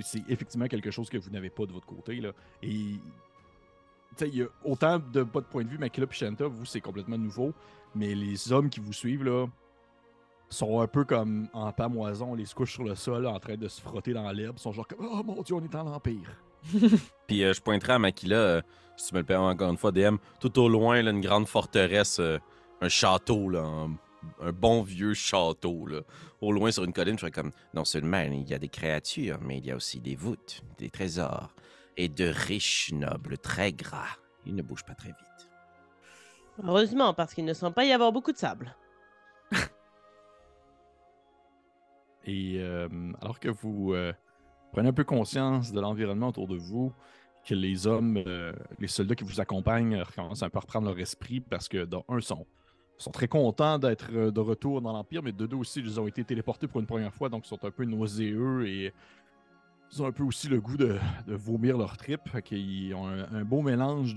c'est 0.00 0.22
effectivement 0.28 0.66
quelque 0.66 0.90
chose 0.90 1.10
que 1.10 1.18
vous 1.18 1.30
n'avez 1.30 1.50
pas 1.50 1.66
de 1.66 1.72
votre 1.72 1.86
côté. 1.86 2.20
Là. 2.20 2.30
Et 2.62 2.68
tu 2.68 4.24
sais, 4.24 4.28
il 4.28 4.36
y 4.36 4.42
a 4.42 4.46
autant 4.64 4.98
de 4.98 5.20
votre 5.20 5.48
point 5.48 5.64
de 5.64 5.68
vue, 5.68 5.78
Makila 5.78 6.06
Shanta, 6.10 6.46
vous, 6.46 6.64
c'est 6.64 6.80
complètement 6.80 7.18
nouveau. 7.18 7.52
Mais 7.94 8.14
les 8.14 8.52
hommes 8.52 8.70
qui 8.70 8.80
vous 8.80 8.92
suivent 8.92 9.24
là, 9.24 9.46
sont 10.48 10.80
un 10.80 10.86
peu 10.86 11.04
comme 11.04 11.48
en 11.52 11.72
pamoison, 11.72 12.34
les 12.34 12.46
se 12.46 12.54
couchent 12.54 12.74
sur 12.74 12.84
le 12.84 12.94
sol 12.94 13.26
en 13.26 13.38
train 13.38 13.56
de 13.56 13.68
se 13.68 13.80
frotter 13.80 14.12
dans 14.12 14.30
l'herbe. 14.30 14.56
Ils 14.58 14.62
sont 14.62 14.72
genre 14.72 14.86
comme 14.86 14.98
Oh 15.00 15.22
mon 15.22 15.42
dieu, 15.42 15.54
on 15.54 15.62
est 15.64 15.72
dans 15.72 15.82
l'Empire. 15.84 16.30
Puis 17.26 17.44
euh, 17.44 17.52
je 17.52 17.60
pointerai 17.60 17.94
à 17.94 17.98
Makila, 17.98 18.36
euh, 18.36 18.62
si 18.96 19.08
tu 19.08 19.14
me 19.14 19.20
le 19.20 19.26
permets 19.26 19.46
encore 19.46 19.70
une 19.70 19.76
fois, 19.76 19.92
DM, 19.92 20.16
tout 20.40 20.58
au 20.58 20.68
loin, 20.68 21.02
là, 21.02 21.10
une 21.10 21.20
grande 21.20 21.46
forteresse, 21.46 22.20
euh, 22.20 22.38
un 22.80 22.88
château, 22.88 23.48
là, 23.48 23.60
un, 23.60 23.90
un 24.40 24.52
bon 24.52 24.82
vieux 24.82 25.14
château. 25.14 25.86
Là. 25.86 26.00
Au 26.40 26.52
loin, 26.52 26.70
sur 26.70 26.84
une 26.84 26.92
colline, 26.92 27.14
je 27.14 27.20
serais 27.20 27.30
comme, 27.30 27.52
non 27.74 27.84
seulement 27.84 28.20
il 28.20 28.48
y 28.48 28.54
a 28.54 28.58
des 28.58 28.68
créatures, 28.68 29.38
mais 29.40 29.58
il 29.58 29.66
y 29.66 29.70
a 29.70 29.76
aussi 29.76 30.00
des 30.00 30.16
voûtes, 30.16 30.62
des 30.78 30.90
trésors, 30.90 31.54
et 31.96 32.08
de 32.08 32.26
riches 32.26 32.92
nobles 32.92 33.38
très 33.38 33.72
gras. 33.72 34.16
Ils 34.46 34.54
ne 34.54 34.62
bougent 34.62 34.84
pas 34.84 34.94
très 34.94 35.08
vite. 35.08 35.50
Heureusement, 36.62 37.14
parce 37.14 37.34
qu'il 37.34 37.44
ne 37.44 37.52
semble 37.54 37.74
pas 37.74 37.84
y 37.84 37.92
avoir 37.92 38.12
beaucoup 38.12 38.32
de 38.32 38.38
sable. 38.38 38.74
Et 42.24 42.56
euh, 42.58 42.88
alors 43.20 43.38
que 43.40 43.48
vous 43.48 43.94
euh, 43.94 44.12
prenez 44.72 44.88
un 44.88 44.92
peu 44.92 45.04
conscience 45.04 45.72
de 45.72 45.80
l'environnement 45.80 46.28
autour 46.28 46.46
de 46.46 46.56
vous, 46.56 46.92
que 47.48 47.54
les 47.54 47.86
hommes, 47.86 48.22
euh, 48.26 48.52
les 48.78 48.88
soldats 48.88 49.14
qui 49.14 49.24
vous 49.24 49.40
accompagnent 49.40 49.96
euh, 49.96 50.04
commencent 50.14 50.42
un 50.42 50.50
peu 50.50 50.58
à 50.58 50.60
reprendre 50.60 50.88
leur 50.88 50.98
esprit 50.98 51.40
parce 51.40 51.68
que, 51.68 51.84
d'un, 51.84 52.02
un, 52.08 52.20
sont, 52.20 52.46
sont 52.98 53.10
très 53.10 53.28
contents 53.28 53.78
d'être 53.78 54.08
euh, 54.12 54.30
de 54.30 54.40
retour 54.40 54.82
dans 54.82 54.92
l'Empire, 54.92 55.22
mais 55.22 55.32
de 55.32 55.46
deux 55.46 55.56
aussi, 55.56 55.80
ils 55.80 55.98
ont 55.98 56.06
été 56.06 56.24
téléportés 56.24 56.66
pour 56.66 56.80
une 56.80 56.86
première 56.86 57.14
fois, 57.14 57.28
donc 57.28 57.46
ils 57.46 57.48
sont 57.48 57.64
un 57.64 57.70
peu 57.70 57.84
nauséeux 57.84 58.66
et 58.66 58.92
ils 59.92 60.02
ont 60.02 60.06
un 60.06 60.12
peu 60.12 60.24
aussi 60.24 60.48
le 60.48 60.60
goût 60.60 60.76
de, 60.76 60.98
vomir 61.26 61.78
leur 61.78 61.96
trip. 61.96 62.20
Qu'ils 62.42 62.94
ont 62.94 63.06
un, 63.06 63.44
beau 63.44 63.62
mélange 63.62 64.14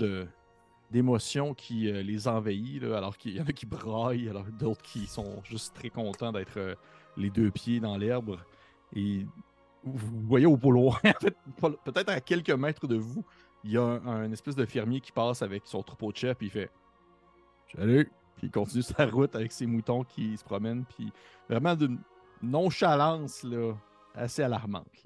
d'émotions 0.91 1.53
qui 1.53 1.89
les 1.89 2.27
envahit, 2.27 2.84
alors 2.84 3.17
qu'il 3.17 3.38
y 3.38 3.41
en 3.41 3.46
a 3.46 3.53
qui 3.53 3.65
braillent, 3.65 4.27
alors 4.27 4.43
d'autres 4.60 4.81
qui 4.81 5.08
sont 5.08 5.41
juste 5.46 5.74
très 5.74 5.89
contents 5.89 6.34
d'être 6.34 6.75
les 7.15 7.29
deux 7.29 7.51
pieds 7.51 7.79
dans 7.79 7.96
l'herbe. 7.96 8.38
Et 8.93 9.25
vous 9.83 10.21
voyez 10.27 10.45
au 10.45 10.57
beau 10.57 10.71
loin, 10.71 10.95
en 11.03 11.19
fait, 11.19 11.35
pas- 11.59 11.71
peut-être 11.83 12.09
à 12.09 12.21
quelques 12.21 12.51
mètres 12.51 12.88
de 12.88 12.95
vous, 12.97 13.25
il 13.63 13.71
y 13.71 13.77
a 13.77 13.83
un, 13.83 14.05
un 14.07 14.31
espèce 14.31 14.55
de 14.55 14.65
fermier 14.65 15.01
qui 15.01 15.11
passe 15.11 15.41
avec 15.41 15.63
son 15.65 15.83
troupeau 15.83 16.11
de 16.11 16.17
chefs, 16.17 16.38
puis 16.38 16.47
il 16.47 16.51
fait 16.51 16.69
Salut! 17.75 18.11
Puis 18.38 18.47
il 18.47 18.51
continue 18.51 18.81
sa 18.83 19.05
route 19.05 19.35
avec 19.35 19.51
ses 19.51 19.65
moutons 19.65 20.03
qui 20.03 20.38
se 20.38 20.43
promènent, 20.43 20.85
puis 20.85 21.11
vraiment 21.50 21.75
d'une 21.75 22.00
nonchalance 22.41 23.43
là, 23.43 23.73
assez 24.15 24.41
alarmante. 24.41 25.05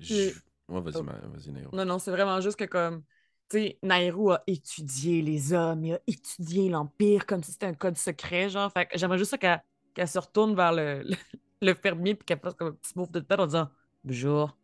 Je- 0.00 0.32
Ouais, 0.68 0.80
vas-y, 0.80 0.96
Oh. 0.96 1.02
ma- 1.04 1.12
vas-y, 1.12 1.52
Néo. 1.52 1.68
Non, 1.72 1.84
non, 1.84 1.98
c'est 2.00 2.10
vraiment 2.10 2.40
juste 2.40 2.56
que 2.58 2.64
comme, 2.64 3.02
tu 3.48 3.58
sais, 3.58 3.78
Nairo 3.82 4.32
a 4.32 4.42
étudié 4.48 5.22
les 5.22 5.52
hommes, 5.52 5.84
il 5.84 5.94
a 5.94 6.00
étudié 6.08 6.68
l'Empire 6.68 7.24
comme 7.24 7.42
si 7.44 7.52
c'était 7.52 7.66
un 7.66 7.74
code 7.74 7.96
secret, 7.96 8.48
genre. 8.48 8.72
Fait 8.72 8.86
que 8.86 8.98
j'aimerais 8.98 9.18
juste 9.18 9.30
ça 9.30 9.38
qu'elle 9.38 9.62
qu'elle 9.94 10.08
se 10.08 10.18
retourne 10.18 10.54
vers 10.56 10.72
le, 10.72 11.02
le, 11.04 11.16
le 11.62 11.74
fermier 11.74 12.14
puis 12.14 12.24
qu'elle 12.24 12.38
fasse 12.40 12.54
comme 12.54 12.68
un 12.68 12.72
petit 12.72 12.92
move 12.96 13.10
de 13.10 13.20
tête 13.20 13.38
en 13.40 13.46
disant 13.46 13.68
Bonjour. 14.04 14.56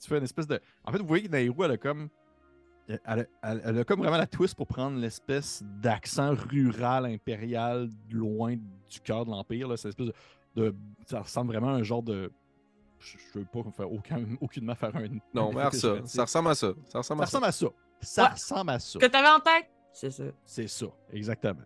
Tu 0.00 0.06
fais 0.08 0.18
une 0.18 0.24
espèce 0.24 0.46
de. 0.46 0.60
En 0.84 0.92
fait, 0.92 0.98
vous 0.98 1.06
voyez 1.06 1.24
que 1.24 1.30
Nairou, 1.30 1.64
elle 1.64 1.72
a 1.72 1.76
comme. 1.78 2.08
Elle 2.88 3.00
a, 3.04 3.16
elle- 3.42 3.62
elle 3.64 3.78
a 3.78 3.84
comme 3.84 4.00
vraiment 4.00 4.16
la 4.16 4.26
twist 4.26 4.54
pour 4.54 4.66
prendre 4.66 4.98
l'espèce 4.98 5.62
d'accent 5.82 6.34
rural 6.34 7.04
impérial 7.06 7.90
loin 8.10 8.56
du 8.56 9.00
cœur 9.02 9.24
de 9.26 9.30
l'Empire. 9.30 9.68
là. 9.68 9.76
C'est 9.76 9.88
une 9.88 9.90
espèce 9.90 10.06
de, 10.54 10.62
de- 10.70 10.74
Ça 11.06 11.20
ressemble 11.20 11.52
vraiment 11.52 11.68
à 11.68 11.72
un 11.78 11.82
genre 11.82 12.02
de. 12.02 12.30
Je 12.98 13.16
je 13.32 13.38
veux 13.38 13.44
pas 13.44 13.62
faire 13.70 13.90
aucun, 13.92 14.24
aucunement 14.40 14.74
faire 14.74 14.94
un. 14.96 15.06
Non, 15.34 15.50
effet 15.58 15.76
ça. 15.78 15.96
Ça 16.06 16.22
ressemble 16.22 16.48
à 16.50 16.54
ça. 16.54 16.72
Ça 16.84 16.98
ressemble 16.98 17.26
Ça 17.26 17.38
à 17.38 17.40
ça. 17.40 17.46
à 17.46 17.52
ça. 17.52 17.66
Ça 18.00 18.22
Ouais. 18.24 18.28
ressemble 18.30 18.70
à 18.70 18.78
ça. 18.78 18.98
Que 18.98 19.06
t'avais 19.06 19.28
en 19.28 19.40
tête? 19.40 19.70
C'est 19.92 20.10
ça. 20.10 20.24
C'est 20.44 20.68
ça, 20.68 20.86
exactement. 21.12 21.62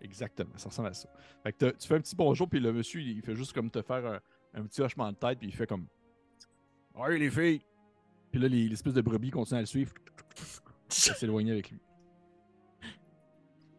Exactement, 0.00 0.56
ça 0.56 0.68
ressemble 0.68 0.88
à 0.88 0.94
ça. 0.94 1.08
Fait 1.42 1.52
que 1.52 1.70
tu 1.72 1.86
fais 1.88 1.94
un 1.96 2.00
petit 2.00 2.16
bonjour, 2.16 2.48
puis 2.48 2.58
le 2.60 2.72
monsieur, 2.72 3.00
il 3.00 3.20
fait 3.22 3.34
juste 3.36 3.52
comme 3.52 3.70
te 3.70 3.82
faire 3.82 4.04
un, 4.06 4.20
un 4.60 4.64
petit 4.64 4.80
hochement 4.80 5.10
de 5.12 5.16
tête, 5.16 5.38
puis 5.38 5.48
il 5.48 5.54
fait 5.54 5.66
comme 5.66 5.86
Ouais, 6.94 7.18
les 7.18 7.30
filles! 7.30 7.60
Puis 8.32 8.40
là, 8.40 8.48
les- 8.48 8.68
l'espèce 8.68 8.94
de 8.94 9.00
brebis 9.00 9.30
continue 9.30 9.58
à 9.58 9.60
le 9.62 9.66
suivre. 9.66 9.92
S'éloigner 10.88 11.52
avec 11.52 11.70
lui. 11.70 11.78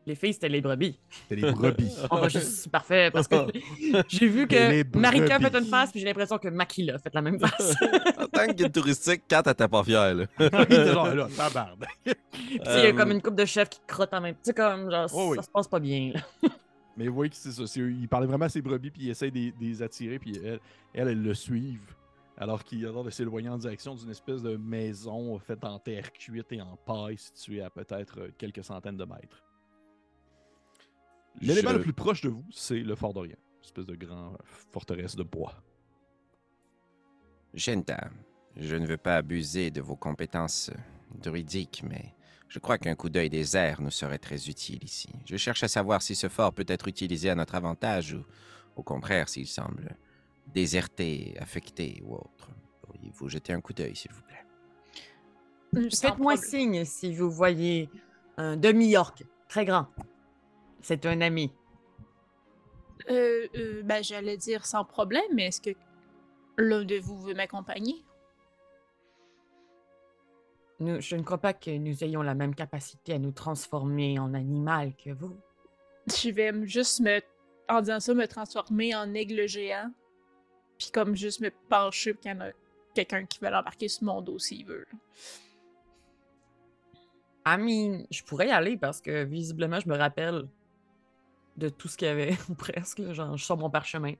Les 0.08 0.16
filles, 0.16 0.34
c'était 0.34 0.50
les 0.50 0.62
brebis. 0.62 0.98
C'était 1.30 1.42
les 1.42 1.52
brebis. 1.52 1.92
On 2.10 2.18
va 2.18 2.28
juste, 2.28 2.48
c'est 2.64 2.72
parfait, 2.72 3.12
parce 3.12 3.28
que 3.28 3.36
j'ai 4.08 4.28
vu 4.28 4.48
que 4.48 4.98
Marika 4.98 5.36
a 5.36 5.40
fait 5.40 5.56
une 5.56 5.66
face, 5.66 5.92
puis 5.92 6.00
j'ai 6.00 6.08
l'impression 6.08 6.38
que 6.40 6.48
Makila 6.48 6.98
fait 6.98 7.14
la 7.14 7.22
même 7.22 7.40
face. 7.40 7.76
En 8.18 8.26
tant 8.28 8.48
que 8.48 8.54
guide 8.54 8.72
touristique, 8.72 9.24
Kat, 9.28 9.44
elle 9.46 9.52
était 9.52 9.68
pas 9.68 9.84
fière, 9.84 10.14
là. 10.16 10.26
il 10.40 10.46
était 10.46 10.92
genre 10.94 11.14
là, 11.14 11.28
tabarde. 11.36 11.86
Puis 12.04 12.16
il 12.50 12.62
y 12.84 12.86
a 12.88 12.94
comme 12.94 13.12
une 13.12 13.22
coupe 13.22 13.36
de 13.36 13.46
chefs 13.46 13.70
qui 13.70 13.80
crottent 13.88 14.14
en 14.14 14.22
même 14.22 14.34
temps. 14.36 14.42
Tu 14.44 14.50
sais, 14.50 14.54
comme, 14.56 14.90
genre, 14.90 15.08
Oh 15.14 15.30
oui. 15.32 15.36
ça 15.38 15.44
se 15.44 15.50
passe 15.50 15.68
pas 15.68 15.80
bien. 15.80 16.14
là. 16.16 16.50
Mais 16.98 17.08
vous 17.08 17.14
voyez 17.16 17.30
que 17.30 17.36
c'est 17.36 17.52
ça. 17.52 17.66
c'est- 17.68 17.80
il 17.80 18.08
parlait 18.08 18.28
vraiment 18.28 18.46
à 18.46 18.50
ses 18.50 18.62
brebis, 18.62 18.90
puis 18.92 19.04
il 19.04 19.10
essaie 19.12 19.30
de, 19.32 19.50
de 19.50 19.54
les 19.62 19.82
attirer, 19.84 20.18
puis 20.20 20.34
elle, 20.44 20.60
elle, 20.94 21.08
elle 21.10 21.22
le 21.22 21.34
suivent. 21.34 21.94
Alors 22.38 22.64
qu'il 22.64 22.84
a 22.88 22.92
l'air 22.92 23.04
de 23.04 23.10
s'éloigner 23.12 23.50
en 23.50 23.58
direction 23.58 23.94
d'une 23.94 24.10
espèce 24.10 24.42
de 24.42 24.58
maison 24.58 25.38
faite 25.40 25.64
en 25.64 25.78
terre 25.78 26.12
cuite 26.12 26.52
et 26.52 26.62
en 26.62 26.76
paille 26.86 27.18
située 27.18 27.62
à 27.62 27.70
peut-être 27.70 28.30
quelques 28.38 28.64
centaines 28.64 28.98
de 28.98 29.06
mètres. 29.06 29.44
L'élément 31.40 31.72
Je- 31.72 31.76
le 31.78 31.82
plus 31.82 31.94
proche 31.94 32.22
de 32.22 32.30
vous, 32.30 32.44
c'est 32.52 32.80
le 32.80 32.96
Fort 32.96 33.14
d'Orient. 33.14 33.38
Une 33.60 33.64
espèce 33.66 33.86
de 33.86 33.96
grand 33.96 34.34
euh, 34.34 34.38
forteresse 34.72 35.16
de 35.16 35.24
bois. 35.24 35.54
Genta, 37.54 38.10
je 38.56 38.76
ne 38.76 38.86
veux 38.86 38.98
pas 38.98 39.18
abuser 39.18 39.72
de 39.72 39.82
vos 39.82 39.96
compétences 39.96 40.72
druidique, 41.16 41.84
mais 41.88 42.14
je 42.48 42.60
crois 42.60 42.78
qu'un 42.78 42.96
coup 42.96 43.10
d'œil 43.10 43.30
des 43.30 43.56
airs 43.58 43.82
nous 43.82 43.92
serait 43.92 44.18
très 44.20 44.48
utile 44.50 44.84
ici. 44.84 45.10
Je 45.26 45.38
cherche 45.38 45.64
à 45.64 45.68
savoir 45.68 46.02
si 46.02 46.16
ce 46.16 46.30
fort 46.30 46.54
peut 46.54 46.66
être 46.68 46.88
utilisé 46.88 47.30
à 47.30 47.36
notre 47.36 47.56
avantage 47.56 48.14
ou, 48.14 48.24
au 48.76 48.84
contraire, 48.84 49.28
s'il 49.30 49.48
semble 49.48 49.96
déserté, 50.54 51.36
affecté 51.40 52.02
ou 52.06 52.16
autre. 52.16 52.50
Pourriez-vous 52.82 53.30
jeter 53.30 53.54
un 53.54 53.62
coup 53.62 53.74
d'œil, 53.74 53.96
s'il 53.96 54.12
vous 54.12 54.22
plaît? 54.24 54.46
Euh, 55.76 55.90
Faites-moi 55.90 56.36
signe 56.38 56.84
si 56.86 57.14
vous 57.14 57.32
voyez 57.32 57.90
un 58.38 58.58
demi-orc 58.58 59.24
très 59.48 59.66
grand. 59.66 59.88
C'est 60.82 61.06
un 61.06 61.22
ami. 61.22 61.52
Euh, 63.10 63.48
euh, 63.56 63.82
ben, 63.84 64.04
j'allais 64.04 64.38
dire 64.38 64.66
sans 64.66 64.86
problème, 64.86 65.24
mais 65.34 65.48
est-ce 65.48 65.62
que 65.62 65.72
l'un 66.58 66.84
de 66.84 66.98
vous 66.98 67.20
veut 67.20 67.34
m'accompagner? 67.34 68.04
Nous- 70.80 71.02
je 71.02 71.16
ne 71.16 71.22
crois 71.24 71.38
pas 71.38 71.54
que 71.54 71.72
nous 71.72 72.04
ayons 72.04 72.22
la 72.22 72.34
même 72.36 72.56
capacité 72.56 73.14
à 73.14 73.20
nous 73.20 73.32
transformer 73.32 74.18
en 74.20 74.34
animal 74.34 74.96
que 74.96 75.12
vous. 75.12 75.36
Je 76.08 76.30
vais 76.30 76.52
juste 76.66 77.00
me, 77.02 77.22
en 77.70 77.82
disant 77.82 78.00
ça, 78.00 78.14
me 78.14 78.28
transformer 78.28 78.96
en 78.96 79.14
aigle 79.14 79.48
géant. 79.48 79.92
Puis 80.80 80.90
comme 80.92 81.16
juste 81.16 81.42
me 81.42 81.52
pencher 81.70 82.16
qu'il 82.16 82.32
y 82.32 82.34
en 82.34 82.42
a 82.42 82.50
quelqu'un 82.96 83.26
qui 83.26 83.40
veut 83.40 83.50
l'embarquer 83.52 83.88
sur 83.88 84.04
mon 84.06 84.22
dos 84.22 84.40
s'il 84.40 84.66
veut. 84.66 84.86
là. 84.92 84.98
Ami, 87.46 88.06
je 88.12 88.24
pourrais 88.24 88.48
y 88.48 88.52
aller 88.52 88.78
parce 88.78 89.02
que 89.02 89.24
visiblement, 89.24 89.80
je 89.80 89.90
me 89.90 89.98
rappelle 89.98 90.48
de 91.62 91.70
tout 91.70 91.88
ce 91.88 91.96
qu'il 91.98 92.08
y 92.08 92.12
avait, 92.12 92.36
ou 92.50 92.54
presque. 92.56 93.00
là, 93.00 93.14
genre, 93.14 93.38
je 93.38 93.44
sors 93.46 93.58
mon 93.58 93.70
parchemin. 93.70 94.14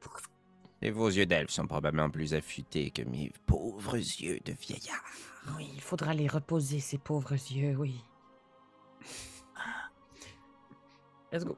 Et 0.82 0.92
vos 0.92 1.10
yeux 1.10 1.26
d'elfe 1.26 1.52
sont 1.52 1.68
probablement 1.68 2.10
plus 2.10 2.34
affûtés 2.34 2.90
que 2.92 3.04
mes 3.04 3.32
pauvres 3.46 3.98
yeux 3.98 4.40
de 4.46 4.54
vieillard. 4.54 5.04
Oui, 5.58 5.70
il 5.74 5.82
faudra 5.82 6.14
les 6.14 6.28
reposer, 6.28 6.80
ces 6.80 6.98
pauvres 6.98 7.34
yeux, 7.34 7.76
oui. 7.78 8.04
Let's 11.32 11.46
go. 11.46 11.58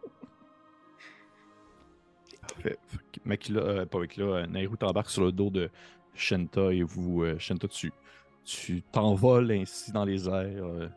Parfait. 2.41 2.77
Makila, 3.25 3.61
euh, 3.61 3.85
pas 3.85 3.99
Makila, 3.99 4.25
euh, 4.25 4.45
Nairou 4.47 4.75
t'embarque 4.77 5.09
sur 5.09 5.23
le 5.23 5.31
dos 5.31 5.49
de 5.49 5.69
Shenta 6.13 6.71
et 6.73 6.83
vous, 6.83 7.23
euh, 7.23 7.37
Shenta, 7.39 7.67
tu 7.67 7.91
tu 8.45 8.81
t'envoles 8.91 9.51
ainsi 9.53 9.91
dans 9.93 10.03
les 10.03 10.27
airs. 10.27 10.65
euh. 10.65 10.89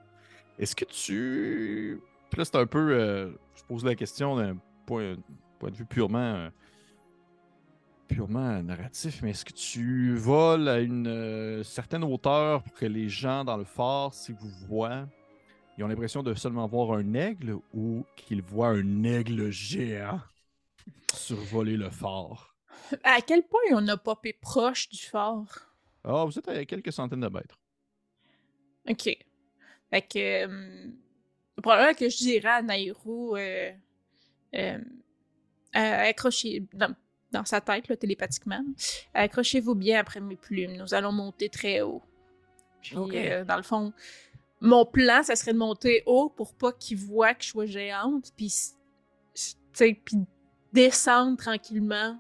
Est-ce 0.58 0.74
que 0.74 0.84
tu. 0.84 2.00
Puis 2.30 2.38
là, 2.38 2.44
c'est 2.44 2.56
un 2.56 2.66
peu. 2.66 2.90
euh, 2.92 3.30
je 3.54 3.62
pose 3.68 3.84
la 3.84 3.94
question 3.94 4.36
d'un 4.36 4.56
point, 4.86 5.16
point 5.58 5.70
de 5.70 5.76
vue 5.76 5.84
purement. 5.86 6.18
euh, 6.18 6.50
purement 8.08 8.62
narratif, 8.62 9.20
mais 9.22 9.30
est-ce 9.30 9.44
que 9.44 9.52
tu 9.52 10.14
voles 10.16 10.68
à 10.68 10.78
une 10.80 11.08
euh, 11.08 11.62
certaine 11.64 12.04
hauteur 12.04 12.62
pour 12.62 12.72
que 12.74 12.86
les 12.86 13.08
gens 13.08 13.44
dans 13.44 13.56
le 13.56 13.64
fort, 13.64 14.14
s'ils 14.14 14.36
vous 14.36 14.48
voient, 14.68 15.08
ils 15.78 15.84
ont 15.84 15.88
l'impression 15.88 16.22
de 16.22 16.34
seulement 16.34 16.66
voir 16.66 16.92
un 16.98 17.14
aigle 17.14 17.58
ou 17.74 18.04
qu'ils 18.16 18.42
voient 18.42 18.70
un 18.70 19.02
aigle 19.04 19.50
géant 19.50 20.20
survoler 21.12 21.76
le 21.76 21.90
fort? 21.90 22.56
À 23.04 23.22
quel 23.22 23.42
point 23.46 23.60
on 23.72 23.88
a 23.88 23.96
popé 23.96 24.32
proche 24.34 24.88
du 24.90 24.98
fort? 24.98 25.48
Ah, 26.04 26.24
vous 26.24 26.38
êtes 26.38 26.48
à 26.48 26.64
quelques 26.64 26.92
centaines 26.92 27.20
de 27.20 27.28
mètres. 27.28 27.58
Ok. 28.88 29.04
Fait 29.90 30.02
que. 30.02 30.46
euh, 30.46 30.88
probablement 31.62 31.94
que 31.94 32.08
je 32.08 32.16
dirais 32.18 32.48
à 32.48 32.62
Nairou. 32.62 33.36
Euh, 33.36 33.72
euh, 34.56 34.78
euh, 35.76 36.08
accrochez. 36.08 36.64
Dans, 36.72 36.94
dans 37.32 37.44
sa 37.44 37.60
tête, 37.60 37.88
là, 37.88 37.96
télépathiquement. 37.96 38.64
Accrochez-vous 39.14 39.74
bien 39.74 40.00
après 40.00 40.20
mes 40.20 40.36
plumes. 40.36 40.76
Nous 40.76 40.94
allons 40.94 41.12
monter 41.12 41.48
très 41.48 41.82
haut. 41.82 42.02
Puis, 42.80 42.96
euh, 42.96 43.44
dans 43.44 43.56
le 43.56 43.62
fond, 43.62 43.92
mon 44.60 44.86
plan, 44.86 45.22
ça 45.22 45.34
serait 45.36 45.52
de 45.52 45.58
monter 45.58 46.02
haut 46.06 46.28
pour 46.28 46.54
pas 46.54 46.72
qu'il 46.72 46.96
voit 46.98 47.34
que 47.34 47.42
je 47.44 47.48
sois 47.48 47.66
géante. 47.66 48.32
Puis, 48.36 48.52
descendre 50.72 51.36
tranquillement 51.36 52.18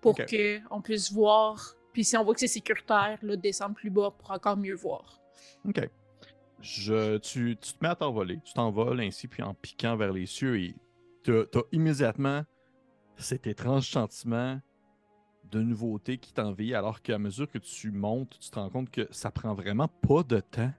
pour 0.00 0.12
Ok. 0.12 0.26
que 0.26 0.60
on 0.70 0.80
puisse 0.80 1.12
voir. 1.12 1.74
Puis 1.92 2.04
si 2.04 2.16
on 2.16 2.24
voit 2.24 2.34
que 2.34 2.40
c'est 2.40 2.46
sécuritaire, 2.46 3.18
là, 3.22 3.36
descendre 3.36 3.74
plus 3.74 3.90
bas 3.90 4.14
pour 4.16 4.30
encore 4.30 4.56
mieux 4.56 4.74
voir. 4.74 5.20
OK. 5.66 5.88
Je, 6.60 7.18
tu, 7.18 7.56
tu 7.60 7.72
te 7.72 7.78
mets 7.82 7.90
à 7.90 7.94
t'envoler. 7.94 8.40
Tu 8.44 8.52
t'envoles 8.52 9.00
ainsi, 9.00 9.28
puis 9.28 9.42
en 9.42 9.54
piquant 9.54 9.96
vers 9.96 10.12
les 10.12 10.26
cieux, 10.26 10.58
et 10.58 10.74
t'as 11.32 11.58
as 11.60 11.62
immédiatement 11.72 12.42
cet 13.16 13.46
étrange 13.46 13.88
sentiment 13.88 14.60
de 15.50 15.60
nouveauté 15.62 16.18
qui 16.18 16.32
t'envie, 16.32 16.74
alors 16.74 17.00
qu'à 17.02 17.18
mesure 17.18 17.50
que 17.50 17.58
tu 17.58 17.90
montes, 17.90 18.38
tu 18.38 18.50
te 18.50 18.58
rends 18.58 18.68
compte 18.70 18.90
que 18.90 19.08
ça 19.10 19.30
prend 19.30 19.54
vraiment 19.54 19.88
pas 19.88 20.22
de 20.22 20.40
temps 20.40 20.70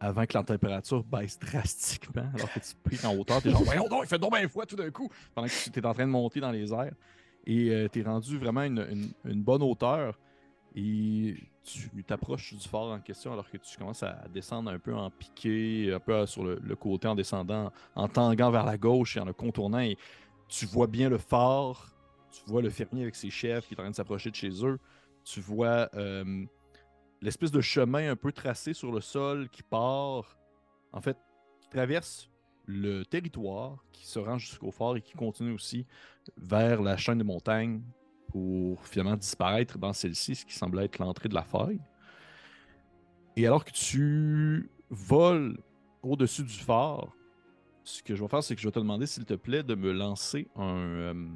avant 0.00 0.24
que 0.26 0.34
la 0.38 0.44
température 0.44 1.02
baisse 1.02 1.38
drastiquement, 1.40 2.30
alors 2.34 2.52
que 2.52 2.60
tu 2.60 2.74
piques 2.88 3.04
en 3.04 3.14
hauteur, 3.16 3.42
t'es 3.42 3.50
genre, 3.50 3.62
voyons 3.64 3.88
donc, 3.88 4.02
il 4.04 4.08
fait 4.08 4.18
donc 4.18 4.32
bien 4.36 4.48
froid 4.48 4.64
tout 4.66 4.76
d'un 4.76 4.90
coup, 4.92 5.08
pendant 5.34 5.48
que 5.48 5.70
tu 5.70 5.78
es 5.80 5.84
en 5.86 5.92
train 5.92 6.06
de 6.06 6.10
monter 6.12 6.38
dans 6.40 6.52
les 6.52 6.72
airs. 6.72 6.94
Et 7.46 7.88
tu 7.92 8.00
es 8.00 8.02
rendu 8.04 8.38
vraiment 8.38 8.62
une, 8.62 8.86
une- 8.90 9.12
une 9.24 9.42
bonne 9.42 9.62
hauteur. 9.62 10.18
Et 10.80 11.34
tu 11.64 12.04
t'approches 12.04 12.54
du 12.54 12.68
fort 12.68 12.92
en 12.92 13.00
question 13.00 13.32
alors 13.32 13.50
que 13.50 13.56
tu 13.56 13.76
commences 13.76 14.04
à 14.04 14.28
descendre 14.32 14.70
un 14.70 14.78
peu 14.78 14.94
en 14.94 15.10
piqué, 15.10 15.92
un 15.92 15.98
peu 15.98 16.24
sur 16.24 16.44
le, 16.44 16.76
côté 16.76 17.08
en 17.08 17.16
descendant, 17.16 17.72
en 17.96 18.06
tanguant 18.06 18.52
vers 18.52 18.64
la 18.64 18.78
gauche 18.78 19.16
et 19.16 19.20
en 19.20 19.24
le 19.24 19.32
contournant. 19.32 19.80
Et 19.80 19.98
tu 20.46 20.66
vois 20.66 20.86
bien 20.86 21.08
le 21.08 21.18
fort, 21.18 21.88
tu 22.30 22.42
vois 22.46 22.62
le 22.62 22.70
fermier 22.70 23.02
avec 23.02 23.16
ses 23.16 23.28
chefs 23.28 23.66
qui 23.66 23.74
est 23.74 23.80
en 23.80 23.82
train 23.82 23.90
de 23.90 23.96
s'approcher 23.96 24.30
de 24.30 24.36
chez 24.36 24.64
eux. 24.64 24.78
Tu 25.24 25.40
vois 25.40 25.90
euh, 25.94 26.44
l'espèce 27.22 27.50
de 27.50 27.60
chemin 27.60 28.12
un 28.12 28.16
peu 28.16 28.30
tracé 28.30 28.72
sur 28.72 28.92
le 28.92 29.00
sol 29.00 29.48
qui 29.48 29.64
part, 29.64 30.38
en 30.92 31.00
fait, 31.00 31.16
qui 31.60 31.68
traverse 31.70 32.30
le 32.66 33.02
territoire, 33.02 33.84
qui 33.90 34.06
se 34.06 34.20
rend 34.20 34.38
jusqu'au 34.38 34.70
fort 34.70 34.96
et 34.96 35.02
qui 35.02 35.14
continue 35.14 35.54
aussi 35.54 35.86
vers 36.36 36.82
la 36.82 36.96
chaîne 36.96 37.18
de 37.18 37.24
montagnes 37.24 37.82
pour 38.28 38.86
finalement 38.86 39.16
disparaître 39.16 39.78
dans 39.78 39.92
celle-ci, 39.92 40.34
ce 40.36 40.44
qui 40.46 40.54
semble 40.54 40.78
être 40.80 40.98
l'entrée 40.98 41.28
de 41.28 41.34
la 41.34 41.42
faille. 41.44 41.80
Et 43.36 43.46
alors 43.46 43.64
que 43.64 43.70
tu 43.70 44.68
voles 44.90 45.58
au-dessus 46.02 46.42
du 46.44 46.54
fort, 46.54 47.12
ce 47.84 48.02
que 48.02 48.14
je 48.14 48.22
vais 48.22 48.28
faire, 48.28 48.42
c'est 48.42 48.54
que 48.54 48.60
je 48.60 48.66
vais 48.68 48.72
te 48.72 48.78
demander, 48.78 49.06
s'il 49.06 49.24
te 49.24 49.34
plaît, 49.34 49.62
de 49.62 49.74
me 49.74 49.92
lancer 49.92 50.48
un. 50.56 50.76
euh, 50.76 51.28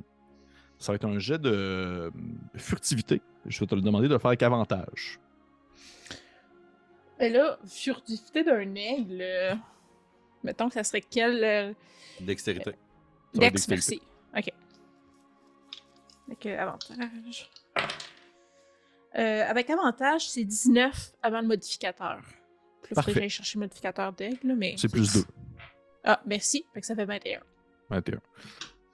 ça 0.79 0.93
va 0.93 0.97
être 0.97 1.05
un 1.07 1.19
jet 1.19 1.39
de 1.39 1.51
euh, 1.51 2.11
furtivité. 2.57 3.23
Je 3.47 3.59
vais 3.61 3.67
te 3.67 3.75
le 3.75 3.81
demander 3.81 4.09
de 4.09 4.13
le 4.15 4.19
faire 4.19 4.29
avec 4.29 4.43
avantage. 4.43 5.19
Et 7.21 7.29
là, 7.29 7.59
furtivité 7.65 8.43
d'un 8.43 8.75
aigle. 8.75 9.19
euh, 9.21 9.55
Mettons 10.43 10.67
que 10.69 10.75
ça 10.75 10.83
serait 10.85 11.03
quel. 11.03 11.43
euh, 11.45 11.73
Dextérité. 12.21 12.73
Dex, 13.35 13.53
dextérité. 13.67 14.01
merci. 14.35 14.49
Ok. 14.51 14.55
Avec 16.33 16.47
euh, 16.47 16.59
avantage. 16.59 17.51
Euh, 19.19 19.51
avec 19.51 19.69
avantage, 19.69 20.29
c'est 20.31 20.45
19 20.45 21.13
avant 21.23 21.43
le 21.43 21.47
modificateur. 21.47 22.21
Faudrait 22.81 22.95
Parfait. 22.95 23.13
que 23.13 23.21
j'aille 23.21 23.29
chercher 23.29 23.59
le 23.59 23.65
modificateur 23.65 24.13
d'aigle, 24.15 24.49
là, 24.49 24.55
mais. 24.57 24.75
C'est 24.79 24.91
plus 24.91 25.13
2. 25.13 25.25
Ah, 26.05 26.23
merci. 26.25 26.65
Fait 26.73 26.81
que 26.81 26.87
ça 26.87 26.95
fait 26.95 27.05
21. 27.05 27.41
21. 27.91 28.19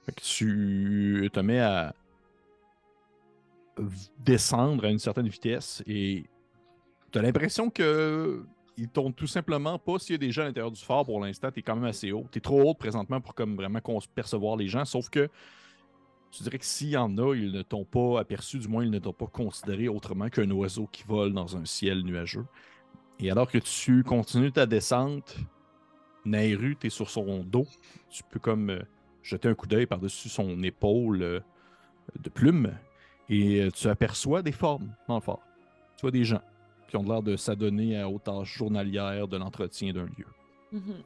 Fait 0.05 0.11
que 0.11 0.21
tu 0.21 1.29
te 1.33 1.39
mets 1.39 1.61
à 1.61 1.95
descendre 4.17 4.85
à 4.85 4.89
une 4.89 4.99
certaine 4.99 5.29
vitesse 5.29 5.81
et 5.87 6.25
tu 7.11 7.17
as 7.17 7.21
l'impression 7.21 7.69
que 7.69 8.43
il 8.75 8.89
tourne 8.89 9.13
tout 9.13 9.27
simplement 9.27 9.79
pas 9.79 9.99
s'il 9.99 10.13
y 10.13 10.15
a 10.15 10.17
des 10.17 10.31
gens 10.31 10.41
à 10.41 10.45
l'intérieur 10.45 10.71
du 10.71 10.81
fort 10.81 11.05
pour 11.05 11.21
l'instant, 11.21 11.49
tu 11.51 11.59
es 11.59 11.61
quand 11.61 11.75
même 11.75 11.85
assez 11.85 12.11
haut. 12.11 12.25
Tu 12.31 12.39
es 12.39 12.41
trop 12.41 12.61
haut 12.61 12.73
présentement 12.73 13.21
pour 13.21 13.33
comme 13.33 13.55
vraiment 13.55 13.79
percevoir 14.13 14.57
les 14.57 14.67
gens, 14.67 14.83
sauf 14.83 15.09
que 15.09 15.29
tu 16.31 16.43
dirais 16.43 16.59
que 16.59 16.65
s'il 16.65 16.89
y 16.89 16.97
en 16.97 17.17
a, 17.17 17.35
ils 17.35 17.51
ne 17.51 17.61
t'ont 17.61 17.85
pas 17.85 18.19
aperçu, 18.19 18.59
du 18.59 18.67
moins 18.67 18.83
ils 18.83 18.91
ne 18.91 18.99
t'ont 18.99 19.13
pas 19.13 19.27
considéré 19.27 19.87
autrement 19.87 20.29
qu'un 20.29 20.49
oiseau 20.51 20.87
qui 20.91 21.03
vole 21.03 21.33
dans 21.33 21.57
un 21.57 21.65
ciel 21.65 22.03
nuageux. 22.03 22.45
Et 23.19 23.31
alors 23.31 23.49
que 23.49 23.57
tu 23.57 24.03
continues 24.03 24.51
ta 24.51 24.65
descente, 24.65 25.35
Nairu, 26.25 26.77
tu 26.79 26.87
es 26.87 26.89
sur 26.89 27.09
son 27.09 27.43
dos, 27.43 27.67
tu 28.09 28.23
peux 28.23 28.39
comme 28.39 28.69
euh, 28.69 28.81
jeter 29.23 29.49
un 29.49 29.55
coup 29.55 29.67
d'œil 29.67 29.85
par-dessus 29.85 30.29
son 30.29 30.61
épaule 30.63 31.21
euh, 31.21 31.39
de 32.19 32.29
plume 32.29 32.73
et 33.29 33.61
euh, 33.61 33.71
tu 33.71 33.87
aperçois 33.87 34.41
des 34.41 34.51
formes 34.51 34.93
dans 35.07 35.15
le 35.15 35.21
fort. 35.21 35.41
Tu 35.97 36.01
vois 36.01 36.11
des 36.11 36.23
gens 36.23 36.41
qui 36.87 36.97
ont 36.97 37.03
l'air 37.03 37.21
de 37.21 37.35
s'adonner 37.35 38.03
aux 38.03 38.19
tâches 38.19 38.57
journalières 38.57 39.27
de 39.27 39.37
l'entretien 39.37 39.93
d'un 39.93 40.05
lieu. 40.05 40.25
Mhm. 40.71 41.03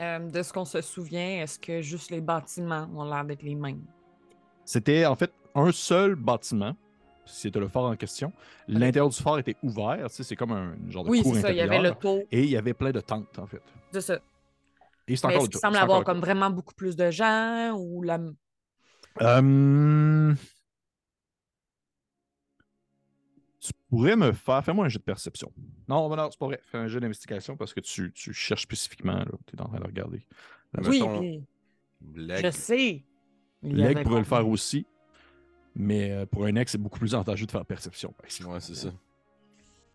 Euh, 0.00 0.18
de 0.30 0.42
ce 0.42 0.52
qu'on 0.52 0.64
se 0.64 0.80
souvient, 0.80 1.42
est-ce 1.42 1.58
que 1.58 1.80
juste 1.80 2.10
les 2.10 2.20
bâtiments 2.20 2.88
ont 2.94 3.04
l'air 3.04 3.24
d'être 3.24 3.42
les 3.42 3.54
mêmes? 3.54 3.84
C'était 4.64 5.06
en 5.06 5.14
fait 5.16 5.32
un 5.54 5.72
seul 5.72 6.14
bâtiment, 6.14 6.76
c'était 7.26 7.60
le 7.60 7.68
fort 7.68 7.84
en 7.84 7.96
question. 7.96 8.32
L'intérieur 8.68 9.08
du 9.08 9.16
fort 9.20 9.38
était 9.38 9.56
ouvert, 9.62 10.08
tu 10.08 10.16
sais, 10.16 10.22
c'est 10.22 10.36
comme 10.36 10.52
un 10.52 10.74
genre 10.88 11.04
de 11.04 11.10
Oui, 11.10 11.22
cour 11.22 11.34
c'est 11.34 11.40
ça. 11.42 11.50
Il 11.50 11.56
y 11.56 11.60
avait 11.60 11.78
le 11.80 11.90
intérieure. 11.90 11.98
taux 11.98 12.26
Et 12.30 12.42
il 12.44 12.50
y 12.50 12.56
avait 12.56 12.74
plein 12.74 12.90
de 12.92 13.00
tentes, 13.00 13.38
en 13.38 13.46
fait. 13.46 13.62
de 13.92 14.00
ça. 14.00 14.18
Et 15.08 15.16
c'est 15.16 15.26
encore 15.26 15.42
le 15.42 15.48
cas. 15.48 15.58
semble 15.58 15.74
c'est 15.74 15.80
avoir 15.82 16.04
comme 16.04 16.20
vraiment 16.20 16.48
beaucoup 16.50 16.74
plus 16.74 16.94
de 16.96 17.10
gens 17.10 17.72
ou 17.76 18.02
la. 18.02 18.18
Euh, 19.20 20.34
tu- 23.60 23.72
pourrais 23.90 24.16
me 24.16 24.32
faire. 24.32 24.64
Fais-moi 24.64 24.86
un 24.86 24.88
jeu 24.88 24.98
de 24.98 25.04
perception. 25.04 25.52
Non, 25.88 26.08
non, 26.14 26.28
c'est 26.30 26.38
pas 26.38 26.46
vrai. 26.46 26.60
Fais 26.62 26.78
un 26.78 26.88
jeu 26.88 26.98
d'investigation 27.00 27.56
parce 27.56 27.74
que 27.74 27.80
tu, 27.80 28.12
tu 28.12 28.32
cherches 28.32 28.62
spécifiquement. 28.62 29.22
Tu 29.46 29.56
es 29.56 29.60
en 29.60 29.66
train 29.68 29.78
de 29.80 29.84
regarder. 29.84 30.24
Ben, 30.72 30.82
Oui, 30.88 31.00
mettons, 31.00 31.18
puis 31.20 31.44
Leg. 32.14 32.46
je 32.46 32.50
sais. 32.50 33.04
L'aigle 33.62 34.02
pourrait 34.02 34.18
le 34.18 34.24
faire 34.24 34.48
aussi. 34.48 34.86
Mais 35.74 36.10
euh, 36.10 36.26
pour 36.26 36.44
un 36.44 36.54
ex, 36.56 36.72
c'est 36.72 36.78
beaucoup 36.78 36.98
plus 36.98 37.14
avantageux 37.14 37.46
de 37.46 37.50
faire 37.50 37.64
perception. 37.64 38.14
Ouais, 38.46 38.60
c'est 38.60 38.74
ça. 38.74 38.92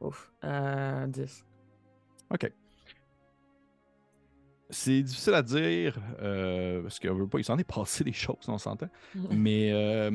Ouf. 0.01 0.31
Euh, 0.43 1.05
10. 1.07 1.45
OK. 2.31 2.51
C'est 4.69 5.01
difficile 5.01 5.33
à 5.33 5.41
dire 5.41 5.97
euh, 6.21 6.81
parce 6.81 6.99
qu'il 6.99 7.09
veut 7.11 7.27
pas, 7.27 7.39
il 7.39 7.43
s'en 7.45 7.57
est 7.57 7.63
passé 7.63 8.03
des 8.03 8.11
choses, 8.11 8.35
on 8.49 8.57
s'entend. 8.57 8.89
Mais 9.31 9.71
euh, 9.71 10.09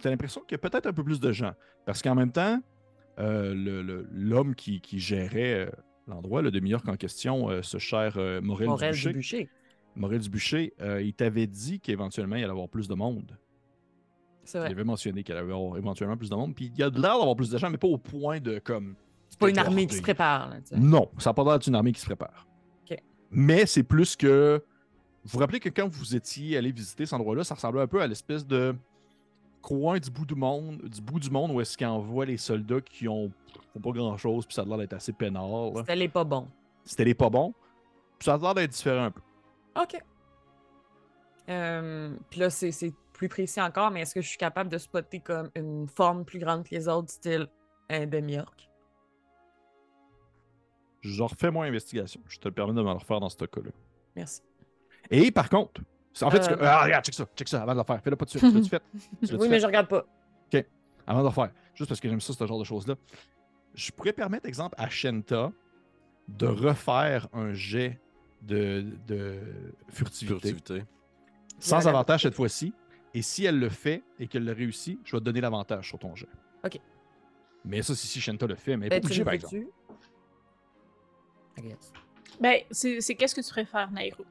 tu 0.00 0.06
as 0.06 0.10
l'impression 0.10 0.40
qu'il 0.42 0.52
y 0.52 0.54
a 0.54 0.58
peut-être 0.58 0.86
un 0.86 0.92
peu 0.94 1.04
plus 1.04 1.20
de 1.20 1.30
gens. 1.30 1.52
Parce 1.84 2.00
qu'en 2.00 2.14
même 2.14 2.32
temps, 2.32 2.58
euh, 3.18 3.54
le- 3.54 3.82
le- 3.82 4.08
l'homme 4.10 4.54
qui, 4.54 4.80
qui 4.80 4.98
gérait 4.98 5.66
euh, 5.66 5.70
l'endroit, 6.08 6.40
le 6.40 6.50
demi-orc 6.50 6.84
en 6.88 6.96
question, 6.96 7.50
euh, 7.50 7.60
ce 7.60 7.76
cher 7.76 8.14
euh, 8.16 8.40
Morel, 8.40 8.68
Morel 8.68 8.94
Dubucher. 9.12 9.50
Morel 9.96 10.20
Dubucher, 10.20 10.72
euh, 10.80 11.02
il 11.02 11.12
t'avait 11.12 11.46
dit 11.46 11.80
qu'éventuellement, 11.80 12.36
il 12.36 12.44
allait 12.44 12.52
avoir 12.52 12.68
plus 12.68 12.88
de 12.88 12.94
monde. 12.94 13.36
C'est 14.44 14.58
Il 14.58 14.72
avait 14.72 14.84
mentionné 14.84 15.22
qu'il 15.22 15.34
allait 15.34 15.52
avoir 15.52 15.76
éventuellement 15.76 16.16
plus 16.16 16.30
de 16.30 16.34
monde. 16.34 16.54
Puis 16.54 16.72
il 16.74 16.78
y 16.78 16.82
a 16.82 16.90
de 16.90 17.00
l'air 17.00 17.18
d'avoir 17.18 17.36
plus 17.36 17.50
de 17.50 17.58
gens, 17.58 17.70
mais 17.70 17.78
pas 17.78 17.88
au 17.88 17.98
point 17.98 18.40
de 18.40 18.58
comme. 18.58 18.96
C'est 19.28 19.38
pas 19.38 19.48
une 19.48 19.58
armée 19.58 19.86
qui 19.86 19.96
se 19.96 20.02
prépare. 20.02 20.50
Là. 20.50 20.56
Non, 20.76 21.08
ça 21.18 21.30
n'a 21.30 21.34
pas 21.34 21.44
l'air 21.44 21.58
d'une 21.58 21.74
armée 21.74 21.92
qui 21.92 22.00
se 22.00 22.06
prépare. 22.06 22.46
Mais 23.34 23.64
c'est 23.64 23.82
plus 23.82 24.14
que. 24.14 24.62
Vous 25.24 25.30
vous 25.30 25.38
rappelez 25.38 25.60
que 25.60 25.68
quand 25.68 25.88
vous 25.88 26.14
étiez 26.14 26.56
allé 26.56 26.72
visiter 26.72 27.06
cet 27.06 27.14
endroit-là, 27.14 27.44
ça 27.44 27.54
ressemblait 27.54 27.80
un 27.80 27.86
peu 27.86 28.02
à 28.02 28.06
l'espèce 28.06 28.46
de 28.46 28.74
coin 29.62 29.98
du 29.98 30.10
bout 30.10 30.26
du 30.26 30.34
monde, 30.34 30.82
du 30.82 31.00
bout 31.00 31.20
du 31.20 31.30
monde 31.30 31.52
où 31.52 31.60
est-ce 31.60 31.78
qu'ils 31.78 31.86
envoient 31.86 32.26
les 32.26 32.36
soldats 32.36 32.80
qui 32.80 33.08
ont, 33.08 33.30
font 33.72 33.80
pas 33.80 33.92
grand-chose, 33.92 34.44
puis 34.44 34.54
ça 34.54 34.62
a 34.62 34.64
l'air 34.64 34.78
d'être 34.78 34.92
assez 34.92 35.12
peinard. 35.12 35.48
C'était 35.76 35.96
les 35.96 36.08
pas 36.08 36.24
bons. 36.24 36.48
C'était 36.84 37.04
les 37.04 37.14
pas 37.14 37.30
bons. 37.30 37.54
Puis 38.18 38.26
ça 38.26 38.34
a 38.34 38.38
l'air 38.38 38.54
d'être 38.54 38.72
différent 38.72 39.04
un 39.04 39.10
peu. 39.12 39.20
OK. 39.80 39.96
Euh, 41.48 42.14
Puis 42.30 42.40
là, 42.40 42.50
c'est 42.50 42.72
c'est 42.72 42.92
plus 43.12 43.28
précis 43.28 43.60
encore, 43.60 43.90
mais 43.90 44.00
est-ce 44.02 44.14
que 44.14 44.20
je 44.20 44.28
suis 44.28 44.38
capable 44.38 44.70
de 44.70 44.78
spotter 44.78 45.20
comme 45.20 45.50
une 45.54 45.86
forme 45.88 46.24
plus 46.24 46.38
grande 46.38 46.64
que 46.64 46.74
les 46.74 46.88
autres, 46.88 47.10
style 47.10 47.46
un 47.90 48.06
demi-orc? 48.06 48.54
Je 51.02 51.22
refais 51.22 51.50
mon 51.50 51.62
investigation. 51.62 52.20
Je 52.28 52.38
te 52.38 52.48
le 52.48 52.54
permets 52.54 52.72
de 52.74 52.80
me 52.80 52.86
le 52.86 52.92
refaire 52.92 53.20
dans 53.20 53.28
ce 53.28 53.36
cas-là. 53.44 53.70
Merci. 54.14 54.42
Et 55.10 55.30
par 55.32 55.48
contre, 55.48 55.80
en 56.22 56.30
fait, 56.30 56.42
ce 56.42 56.48
que- 56.48 56.54
Euh. 56.54 56.58
ah, 56.62 56.84
regarde, 56.84 57.04
check 57.04 57.14
ça, 57.14 57.24
check 57.36 57.48
ça 57.48 57.62
avant 57.62 57.72
de 57.74 57.78
le 57.78 57.84
faire. 57.84 58.00
Fais-le 58.02 58.16
pas 58.16 58.24
tout 58.24 58.34
de 58.34 58.38
suite. 58.38 58.50
Tu 58.52 58.56
l'as-tu 58.56 58.68
fait? 58.68 58.82
Tu 59.26 59.34
Oui, 59.34 59.40
fait? 59.42 59.48
mais 59.48 59.60
je 59.60 59.66
regarde 59.66 59.88
pas. 59.88 60.04
avant 61.04 61.20
de 61.22 61.26
le 61.26 61.32
faire, 61.32 61.50
juste 61.74 61.88
parce 61.88 61.98
que 62.00 62.08
j'aime 62.08 62.20
ça, 62.20 62.32
ce 62.32 62.46
genre 62.46 62.60
de 62.60 62.64
choses-là, 62.64 62.94
je 63.74 63.90
pourrais 63.90 64.12
permettre, 64.12 64.46
exemple, 64.46 64.76
à 64.78 64.88
Shenta 64.88 65.50
de 66.28 66.46
refaire 66.46 67.26
un 67.32 67.52
jet 67.52 68.00
de, 68.42 68.84
de 69.06 69.38
furtivité, 69.88 70.48
Furtivité. 70.50 70.84
sans 71.58 71.86
avantage 71.86 72.22
cette 72.22 72.34
fois-ci. 72.34 72.72
Et 73.14 73.22
si 73.22 73.44
elle 73.44 73.58
le 73.58 73.68
fait 73.68 74.02
et 74.18 74.26
qu'elle 74.26 74.44
le 74.44 74.52
réussit, 74.52 74.98
je 75.04 75.12
vais 75.14 75.20
te 75.20 75.24
donner 75.24 75.40
l'avantage 75.40 75.88
sur 75.88 75.98
ton 75.98 76.14
jet. 76.14 76.28
Ok. 76.64 76.78
Mais 77.64 77.82
ça, 77.82 77.94
c'est 77.94 78.06
si 78.06 78.20
Shenta 78.20 78.46
le 78.46 78.54
fait, 78.54 78.76
mais 78.76 78.88
Ben, 78.88 79.00
pas 79.02 79.08
le 79.08 79.24
par 79.24 79.34
exemple. 79.34 79.66
Ben, 82.40 82.62
c'est 82.70 83.14
qu'est-ce 83.14 83.34
que 83.34 83.40
tu 83.40 83.50
préfères, 83.50 83.90
Nairo? 83.90 84.24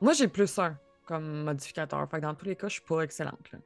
Moi, 0.00 0.12
j'ai 0.12 0.28
plus 0.28 0.58
un 0.58 0.78
comme 1.06 1.42
modificateur. 1.44 2.08
Fait 2.10 2.18
que 2.18 2.22
dans 2.22 2.34
tous 2.34 2.44
les 2.44 2.54
cas, 2.54 2.68
je 2.68 2.74
suis 2.74 2.82
pas 2.82 3.00
excellente. 3.00 3.50
là. 3.52 3.58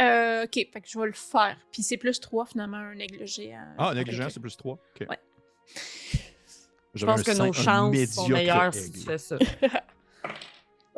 Euh, 0.00 0.44
ok, 0.44 0.52
fait 0.54 0.80
que 0.80 0.88
je 0.88 0.96
vais 0.98 1.06
le 1.06 1.12
faire. 1.12 1.58
Puis 1.72 1.82
c'est 1.82 1.96
plus 1.96 2.20
3 2.20 2.46
finalement, 2.46 2.76
un 2.76 2.98
aigle 3.00 3.26
géant. 3.26 3.74
Ah, 3.76 3.92
géant, 4.06 4.30
c'est 4.30 4.38
plus 4.38 4.56
3. 4.56 4.74
Ok. 4.74 5.06
Ouais. 5.10 5.18
Je 6.94 7.06
pense 7.06 7.22
que 7.22 7.30
nos 7.36 7.52
chances 7.52 8.10
sont 8.12 8.28
meilleures 8.28 8.74
si 8.74 8.90
tu 8.92 9.00
fais 9.00 9.18
ça. 9.18 9.36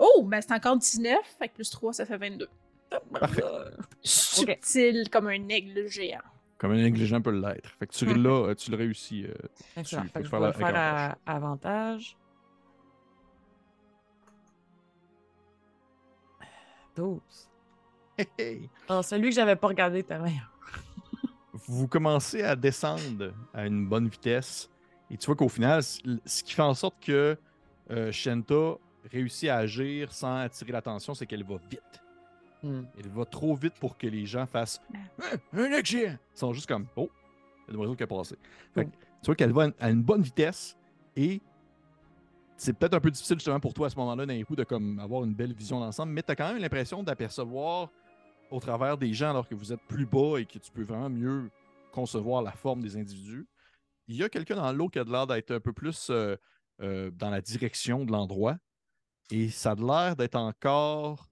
Oh, 0.02 0.22
ben 0.24 0.40
c'est 0.40 0.52
encore 0.54 0.78
19, 0.78 1.18
fait 1.38 1.48
que 1.48 1.54
plus 1.56 1.68
3, 1.68 1.92
ça 1.92 2.06
fait 2.06 2.16
22. 2.16 2.48
Parfait. 3.20 3.42
Subtil 4.02 5.10
comme 5.10 5.26
un 5.28 5.46
aigle 5.50 5.86
géant. 5.88 6.22
Comme 6.56 6.70
un 6.72 6.78
aigle 6.82 7.04
géant 7.04 7.20
peut 7.20 7.38
l'être. 7.38 7.68
Fait 7.78 7.86
que 7.86 7.92
tu 7.92 8.06
Mhm. 8.06 8.22
l'as, 8.22 8.30
euh, 8.48 8.54
tu 8.54 8.70
le 8.70 8.78
réussis. 8.78 9.26
euh, 9.26 9.34
Excellent. 9.76 10.02
Tu- 10.04 10.08
Fait 10.08 10.18
que 10.20 10.24
je 10.24 10.30
faire 10.30 10.40
vais 10.40 10.46
la- 10.46 10.52
le 10.52 10.56
faire 10.58 10.66
avec 10.68 11.16
à 11.26 11.32
avantage. 11.36 12.16
12. 16.96 17.20
hey, 18.18 18.26
hey. 18.38 18.70
Ah, 18.88 19.02
celui 19.02 19.28
que 19.30 19.34
j'avais 19.34 19.56
pas 19.56 19.68
regardé 19.68 19.98
était 20.00 20.18
meilleur. 20.18 20.50
vous 21.66 21.88
commencez 21.88 22.42
à 22.42 22.56
descendre 22.56 23.32
à 23.54 23.66
une 23.66 23.86
bonne 23.86 24.08
vitesse. 24.08 24.68
Et 25.10 25.16
tu 25.16 25.26
vois 25.26 25.36
qu'au 25.36 25.48
final, 25.48 25.82
ce 25.82 26.42
qui 26.42 26.52
fait 26.52 26.62
en 26.62 26.74
sorte 26.74 26.94
que 27.00 27.36
euh, 27.90 28.12
Shenta 28.12 28.76
réussit 29.10 29.48
à 29.48 29.56
agir 29.58 30.12
sans 30.12 30.36
attirer 30.36 30.72
l'attention, 30.72 31.14
c'est 31.14 31.26
qu'elle 31.26 31.44
va 31.44 31.56
vite. 31.70 32.00
Hmm. 32.62 32.82
Elle 32.98 33.08
va 33.08 33.24
trop 33.24 33.54
vite 33.54 33.74
pour 33.80 33.96
que 33.96 34.06
les 34.06 34.26
gens 34.26 34.46
fassent 34.46 34.80
Hein, 34.94 35.38
un 35.54 35.82
géant! 35.82 36.16
Ils 36.34 36.38
sont 36.38 36.52
juste 36.52 36.68
comme 36.68 36.86
Oh, 36.96 37.10
il 37.66 37.74
y 37.74 37.76
a 37.76 37.78
un 37.78 37.80
oiseau 37.80 37.96
qui 37.96 38.02
a 38.02 38.06
passé. 38.06 38.36
Fait 38.74 38.84
que, 38.84 38.90
tu 38.90 39.26
vois 39.26 39.34
qu'elle 39.34 39.52
va 39.52 39.68
à 39.80 39.90
une 39.90 40.02
bonne 40.02 40.22
vitesse 40.22 40.76
et 41.16 41.40
c'est 42.56 42.74
peut-être 42.74 42.94
un 42.94 43.00
peu 43.00 43.10
difficile 43.10 43.36
justement 43.36 43.58
pour 43.58 43.72
toi 43.72 43.86
à 43.86 43.90
ce 43.90 43.96
moment-là 43.96 44.26
d'un 44.26 44.42
coup 44.44 44.54
de 44.54 44.64
comme 44.64 44.98
avoir 44.98 45.24
une 45.24 45.32
belle 45.34 45.54
vision 45.54 45.80
d'ensemble, 45.80 46.12
mais 46.12 46.22
tu 46.22 46.30
as 46.30 46.36
quand 46.36 46.52
même 46.52 46.60
l'impression 46.60 47.02
d'apercevoir 47.02 47.88
au 48.50 48.60
travers 48.60 48.98
des 48.98 49.12
gens 49.14 49.30
alors 49.30 49.48
que 49.48 49.54
vous 49.54 49.72
êtes 49.72 49.80
plus 49.88 50.04
bas 50.04 50.38
et 50.38 50.44
que 50.44 50.58
tu 50.58 50.70
peux 50.70 50.82
vraiment 50.82 51.08
mieux 51.08 51.50
concevoir 51.92 52.42
la 52.42 52.52
forme 52.52 52.82
des 52.82 52.96
individus. 52.96 53.46
Il 54.10 54.16
y 54.16 54.24
a 54.24 54.28
quelqu'un 54.28 54.56
dans 54.56 54.72
l'eau 54.72 54.88
qui 54.88 54.98
a 54.98 55.04
de 55.04 55.12
l'air 55.12 55.28
d'être 55.28 55.52
un 55.52 55.60
peu 55.60 55.72
plus 55.72 56.10
euh, 56.10 56.34
euh, 56.82 57.12
dans 57.12 57.30
la 57.30 57.40
direction 57.40 58.04
de 58.04 58.10
l'endroit 58.10 58.56
et 59.30 59.48
ça 59.50 59.70
a 59.70 59.74
de 59.76 59.84
l'air 59.86 60.16
d'être 60.16 60.34
encore 60.34 61.30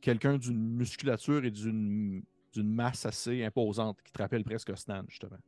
quelqu'un 0.00 0.36
d'une 0.36 0.74
musculature 0.74 1.44
et 1.44 1.52
d'une 1.52 2.24
masse 2.56 3.06
assez 3.06 3.44
imposante 3.44 4.02
qui 4.02 4.10
te 4.10 4.20
rappelle 4.20 4.42
presque 4.42 4.76
Stan, 4.76 5.04
justement. 5.06 5.38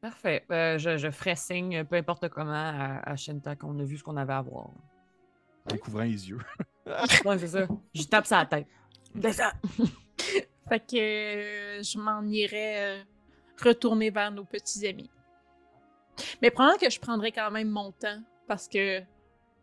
Parfait. 0.00 0.46
Euh, 0.50 0.78
je, 0.78 0.96
je 0.96 1.10
ferai 1.10 1.36
signe, 1.36 1.84
peu 1.84 1.96
importe 1.96 2.28
comment, 2.28 2.52
à, 2.52 3.00
à 3.00 3.16
Shinta 3.16 3.56
qu'on 3.56 3.78
a 3.78 3.84
vu 3.84 3.98
ce 3.98 4.04
qu'on 4.04 4.16
avait 4.16 4.34
à 4.34 4.40
voir. 4.40 4.70
Découvrant 5.66 6.04
les 6.04 6.30
yeux. 6.30 6.38
Ouais, 6.86 7.38
c'est 7.38 7.48
ça. 7.48 7.66
Je 7.92 8.04
tape 8.04 8.26
sa 8.26 8.46
tête. 8.46 8.68
Descends! 9.14 9.50
Fait 10.68 10.80
que 10.80 10.96
euh, 10.96 11.82
je 11.82 11.98
m'en 11.98 12.22
irais 12.24 13.00
euh, 13.00 13.02
retourner 13.62 14.10
vers 14.10 14.30
nos 14.30 14.44
petits 14.44 14.86
amis. 14.86 15.10
Mais 16.42 16.50
probablement 16.50 16.78
que 16.80 16.90
je 16.90 16.98
prendrais 16.98 17.30
quand 17.32 17.50
même 17.50 17.68
mon 17.68 17.92
temps 17.92 18.20
parce 18.48 18.66
que 18.68 19.00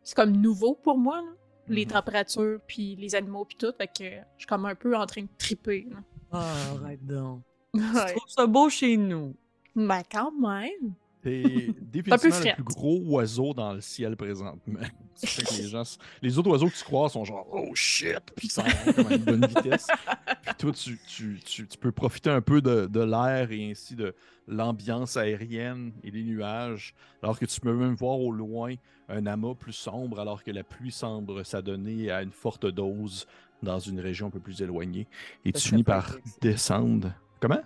c'est 0.03 0.15
comme 0.15 0.31
nouveau 0.31 0.75
pour 0.75 0.97
moi, 0.97 1.21
là, 1.21 1.31
les 1.67 1.85
Mhm. 1.85 1.91
températures, 1.91 2.59
puis 2.67 2.95
les 2.97 3.15
animaux, 3.15 3.45
puis 3.45 3.57
tout. 3.57 3.73
Fait 3.77 3.87
que 3.87 4.03
je 4.03 4.39
suis 4.39 4.47
comme 4.47 4.65
un 4.65 4.75
peu 4.75 4.95
en 4.95 5.05
train 5.05 5.23
de 5.23 5.29
triper. 5.37 5.87
là. 5.89 5.97
Ah, 6.31 6.53
arrête 6.81 7.05
donc. 7.05 7.41
Tu 7.73 7.79
Ouais. 7.81 8.11
trouves 8.15 8.29
ça 8.29 8.45
beau 8.47 8.69
chez 8.69 8.97
nous? 8.97 9.35
Ben, 9.75 10.03
quand 10.11 10.31
même. 10.31 10.93
T'es 11.23 11.73
définitivement 11.81 12.35
le 12.49 12.55
plus 12.55 12.63
gros 12.63 12.99
oiseau 13.05 13.53
dans 13.53 13.73
le 13.73 13.81
ciel 13.81 14.15
présentement. 14.15 14.79
Que 15.21 15.61
les, 15.61 15.67
gens, 15.69 15.83
les 16.23 16.37
autres 16.39 16.49
oiseaux 16.49 16.67
que 16.67 16.75
tu 16.75 16.83
crois 16.83 17.07
sont 17.07 17.23
genre 17.23 17.47
Oh 17.53 17.69
shit! 17.75 18.19
Puis 18.35 18.49
vont 18.57 18.63
comme 18.93 19.07
à 19.07 19.13
une 19.15 19.23
bonne 19.23 19.45
vitesse. 19.45 19.87
Puis 20.43 20.53
toi, 20.57 20.71
tu, 20.73 20.99
tu- 21.07 21.39
tu- 21.45 21.67
tu 21.67 21.77
peux 21.77 21.91
profiter 21.91 22.29
un 22.31 22.41
peu 22.41 22.61
de, 22.61 22.87
de 22.87 22.99
l'air 22.99 23.51
et 23.51 23.69
ainsi 23.71 23.95
de 23.95 24.13
l'ambiance 24.47 25.15
aérienne 25.15 25.93
et 26.03 26.09
des 26.11 26.23
nuages. 26.23 26.93
Alors 27.21 27.37
que 27.39 27.45
tu 27.45 27.59
peux 27.61 27.73
même 27.73 27.93
voir 27.93 28.19
au 28.19 28.31
loin 28.31 28.73
un 29.07 29.25
amas 29.27 29.53
plus 29.53 29.71
sombre, 29.71 30.19
alors 30.19 30.43
que 30.43 30.51
la 30.51 30.63
pluie 30.63 30.91
semble 30.91 31.45
s'adonner 31.45 32.09
à 32.11 32.21
une 32.23 32.31
forte 32.31 32.65
dose 32.65 33.27
dans 33.61 33.79
une 33.79 33.99
région 33.99 34.27
un 34.27 34.31
peu 34.31 34.39
plus 34.39 34.61
éloignée. 34.61 35.07
Et 35.45 35.53
tu 35.53 35.61
finis 35.69 35.83
par 35.83 36.09
ça. 36.09 36.17
descendre. 36.41 37.13
Comment? 37.39 37.61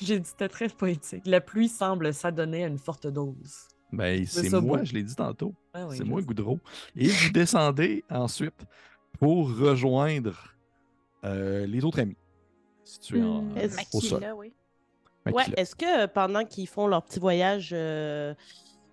J'ai 0.00 0.18
dit 0.20 0.28
c'était 0.28 0.48
très 0.48 0.68
poétique. 0.68 1.22
La 1.26 1.40
pluie 1.40 1.68
semble 1.68 2.12
s'adonner 2.14 2.64
à 2.64 2.66
une 2.68 2.78
forte 2.78 3.06
dose. 3.06 3.68
Ben, 3.92 4.24
c'est 4.26 4.50
moi, 4.60 4.78
beau. 4.78 4.84
je 4.84 4.92
l'ai 4.92 5.02
dit 5.02 5.14
tantôt. 5.14 5.54
Ah 5.72 5.86
oui, 5.88 5.96
c'est 5.96 6.04
moi, 6.04 6.20
sais. 6.20 6.26
Goudreau. 6.26 6.58
Et 6.94 7.08
vous 7.08 7.30
descendez 7.32 8.04
ensuite 8.10 8.66
pour 9.18 9.48
rejoindre 9.56 10.54
euh, 11.24 11.66
les 11.66 11.84
autres 11.84 12.00
amis 12.00 12.16
situés 12.84 13.22
en, 13.22 13.42
Hmm, 13.42 13.56
Est-ce- 13.56 13.96
au 13.96 14.00
sol. 14.00 14.24
Oui. 14.36 14.52
Ouais, 15.26 15.44
est-ce 15.56 15.74
que 15.74 16.04
euh, 16.04 16.06
pendant 16.06 16.44
qu'ils 16.44 16.68
font 16.68 16.86
leur 16.86 17.02
petit 17.02 17.18
voyage 17.18 17.70
euh, 17.72 18.34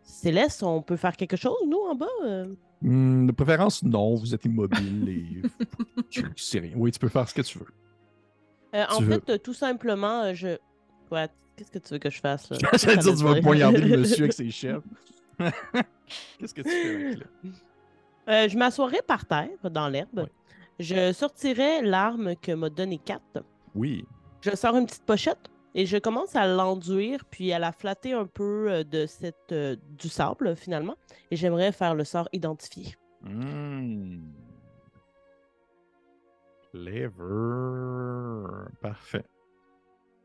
céleste, 0.03 0.63
on 0.63 0.81
peut 0.81 0.97
faire 0.97 1.15
quelque 1.15 1.37
chose, 1.37 1.55
nous, 1.67 1.77
en 1.79 1.95
bas? 1.95 2.07
euh? 2.23 2.53
Hmm, 2.81 3.27
de 3.27 3.31
préférence, 3.31 3.83
non, 3.83 4.15
vous 4.15 4.33
êtes 4.33 4.43
immobile 4.45 5.07
et 5.09 5.41
je 6.09 6.21
sais 6.35 6.59
rien. 6.59 6.73
Oui, 6.75 6.91
tu 6.91 6.99
peux 6.99 7.07
faire 7.09 7.27
ce 7.29 7.33
que 7.33 7.41
tu 7.41 7.59
veux. 7.59 7.67
Euh, 8.75 8.85
en 8.89 8.97
Tu 8.97 9.05
fait, 9.05 9.29
euh, 9.29 9.37
tout 9.37 9.53
simplement, 9.53 10.23
euh, 10.23 10.33
je. 10.33 10.57
Qu'est-ce 11.09 11.71
que 11.71 11.79
tu 11.79 11.93
veux 11.93 11.99
que 11.99 12.09
je 12.09 12.19
fasse? 12.19 12.49
là? 12.49 12.57
J'allais 12.73 12.97
dire, 12.97 13.15
tu 13.15 13.23
vas 13.23 13.41
poignarder 13.41 13.81
le 13.81 13.97
monsieur 13.99 14.23
avec 14.23 14.33
ses 14.33 14.49
chefs. 14.49 14.83
Qu'est-ce 15.39 16.53
que 16.53 16.61
tu 16.61 16.69
fais 16.69 16.95
avec 16.95 17.19
là? 17.19 17.25
Euh, 18.27 18.49
je 18.49 18.57
m'assoirais 18.57 19.01
par 19.05 19.25
terre, 19.25 19.49
dans 19.71 19.87
l'herbe. 19.87 20.27
Je 20.79 21.13
sortirai 21.13 21.81
l'arme 21.81 22.35
que 22.35 22.51
m'a 22.51 22.69
donné 22.69 22.97
Kat. 22.97 23.21
Oui. 23.75 24.05
Je 24.41 24.55
sors 24.55 24.75
une 24.75 24.85
petite 24.85 25.05
pochette 25.05 25.49
et 25.73 25.85
je 25.85 25.97
commence 25.97 26.35
à 26.35 26.47
l'enduire 26.47 27.23
puis 27.29 27.53
à 27.53 27.59
la 27.59 27.71
flatter 27.71 28.13
un 28.13 28.25
peu 28.25 28.71
euh, 28.71 28.83
de 28.83 29.05
cette, 29.05 29.51
euh, 29.51 29.75
du 29.97 30.09
sable 30.09 30.55
finalement. 30.55 30.95
Et 31.31 31.35
j'aimerais 31.35 31.71
faire 31.71 31.95
le 31.95 32.03
sort 32.03 32.27
identifié. 32.33 32.95
Hmm. 33.21 34.19
Clever. 36.71 37.09
Parfait. 38.81 39.23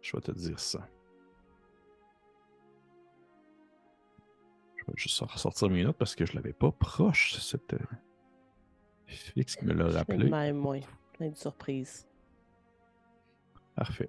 Je 0.03 0.17
vais 0.17 0.21
te 0.23 0.33
dire 0.33 0.59
ça. 0.59 0.87
Je 4.77 4.85
vais 4.87 4.93
juste 4.97 5.21
ressortir 5.21 5.69
mes 5.69 5.85
notes 5.85 5.97
parce 5.99 6.15
que 6.15 6.25
je 6.27 6.35
l'avais 6.35 6.53
pas 6.53 6.71
proche, 6.73 7.35
cette. 7.35 7.75
euh, 7.75 7.79
Félix 9.07 9.57
qui 9.57 9.65
me 9.65 9.73
l'a 9.73 9.89
rappelé. 9.89 10.31
même, 10.31 10.57
moi. 10.57 10.77
Plein 11.15 11.29
de 11.31 11.37
surprises. 11.37 12.07
Parfait. 13.75 14.09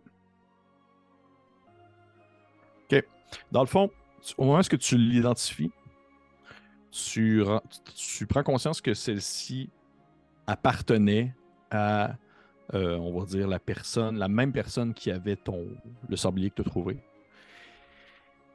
OK. 2.91 3.03
Dans 3.51 3.61
le 3.61 3.67
fond, 3.67 3.89
tu- 4.21 4.33
au 4.37 4.45
moment 4.45 4.59
où 4.59 4.77
tu 4.77 4.97
l'identifies, 4.97 5.71
tu, 6.91 7.41
ren- 7.41 7.61
tu- 7.69 7.93
tu 8.19 8.27
prends 8.27 8.43
conscience 8.43 8.79
que 8.81 8.93
celle-ci 8.93 9.69
appartenait 10.47 11.33
à, 11.71 12.15
euh, 12.73 12.97
on 12.97 13.19
va 13.19 13.25
dire, 13.25 13.47
la 13.47 13.59
personne, 13.59 14.17
la 14.17 14.27
même 14.27 14.51
personne 14.51 14.93
qui 14.93 15.11
avait 15.11 15.35
ton, 15.35 15.67
le 16.07 16.15
sablier 16.15 16.49
que 16.49 16.55
tu 16.55 16.61
as 16.61 16.65
trouvé. 16.65 16.97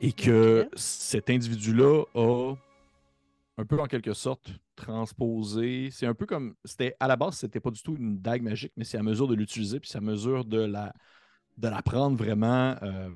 Et 0.01 0.13
que 0.13 0.69
cet 0.75 1.31
individu-là 1.31 2.05
a 2.15 2.55
un 3.59 3.65
peu 3.65 3.81
en 3.81 3.87
quelque 3.87 4.13
sorte 4.13 4.51
transposé. 4.75 5.89
C'est 5.91 6.07
un 6.07 6.15
peu 6.15 6.27
comme. 6.27 6.55
C'était 6.65 6.95
à 7.01 7.09
la 7.09 7.17
base, 7.17 7.37
c'était 7.39 7.61
pas 7.61 7.71
du 7.71 7.83
tout 7.83 7.97
une 7.97 8.19
dague 8.19 8.43
magique, 8.43 8.73
mais 8.77 8.85
c'est 8.85 8.99
à 8.99 9.03
mesure 9.03 9.27
de 9.27 9.35
l'utiliser, 9.35 9.81
puis 9.81 9.89
c'est 9.89 9.99
à 9.99 10.03
mesure 10.03 10.45
de 10.45 10.59
la, 10.59 10.93
de 11.57 11.69
la 11.69 11.83
prendre 11.83 12.17
vraiment 12.17 12.77
euh, 12.83 13.09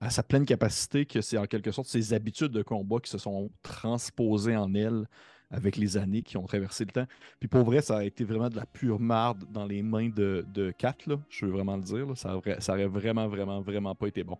à 0.00 0.10
sa 0.10 0.22
pleine 0.22 0.46
capacité 0.46 1.06
que 1.06 1.20
c'est 1.20 1.38
en 1.38 1.46
quelque 1.46 1.72
sorte 1.72 1.88
ses 1.88 2.12
habitudes 2.12 2.52
de 2.52 2.62
combat 2.62 3.00
qui 3.00 3.10
se 3.10 3.18
sont 3.18 3.50
transposées 3.62 4.56
en 4.56 4.72
elle 4.74 5.06
avec 5.52 5.76
les 5.76 5.96
années 5.96 6.22
qui 6.22 6.36
ont 6.38 6.46
traversé 6.46 6.84
le 6.84 6.90
temps. 6.90 7.06
Puis 7.38 7.48
pour 7.48 7.62
vrai, 7.62 7.82
ça 7.82 7.98
a 7.98 8.04
été 8.04 8.24
vraiment 8.24 8.48
de 8.48 8.56
la 8.56 8.66
pure 8.66 8.98
marde 8.98 9.44
dans 9.52 9.66
les 9.66 9.82
mains 9.82 10.08
de, 10.08 10.44
de 10.52 10.70
Kat, 10.70 10.96
là, 11.06 11.16
je 11.28 11.44
veux 11.44 11.52
vraiment 11.52 11.76
le 11.76 11.82
dire. 11.82 12.06
là. 12.06 12.14
Ça, 12.14 12.36
aurait, 12.36 12.60
ça 12.60 12.72
aurait 12.72 12.86
vraiment, 12.86 13.28
vraiment, 13.28 13.60
vraiment 13.60 13.94
pas 13.94 14.06
été 14.06 14.24
bon. 14.24 14.38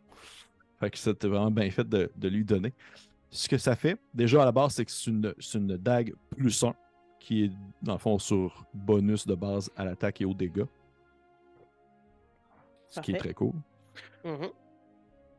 Fait 0.81 0.90
que 0.90 0.98
c'était 0.98 1.29
vraiment 1.29 1.51
bien 1.51 1.70
fait 1.70 1.88
de, 1.88 2.11
de 2.16 2.29
lui 2.29 2.44
donner. 2.44 2.72
Ce 3.31 3.48
que 3.48 3.59
ça 3.59 3.77
fait, 3.77 3.98
déjà 4.12 4.42
à 4.42 4.46
la 4.46 4.53
base, 4.53 4.75
c'est 4.75 4.85
que 4.85 4.90
c'est 4.90 5.11
une, 5.11 5.35
c'est 5.38 5.59
une 5.59 5.77
dague 5.77 6.14
plus 6.37 6.64
1 6.64 6.75
qui 7.20 7.44
est 7.44 7.53
dans 7.83 7.92
le 7.92 7.98
fond 7.98 8.18
sur 8.18 8.66
bonus 8.75 9.27
de 9.27 9.35
base 9.35 9.70
à 9.77 9.85
l'attaque 9.85 10.20
et 10.22 10.25
aux 10.25 10.35
dégâts. 10.35 10.64
Ce 12.88 13.01
qui 13.01 13.12
est 13.12 13.18
très 13.18 13.33
cool. 13.33 13.55
Mhm. 14.25 14.48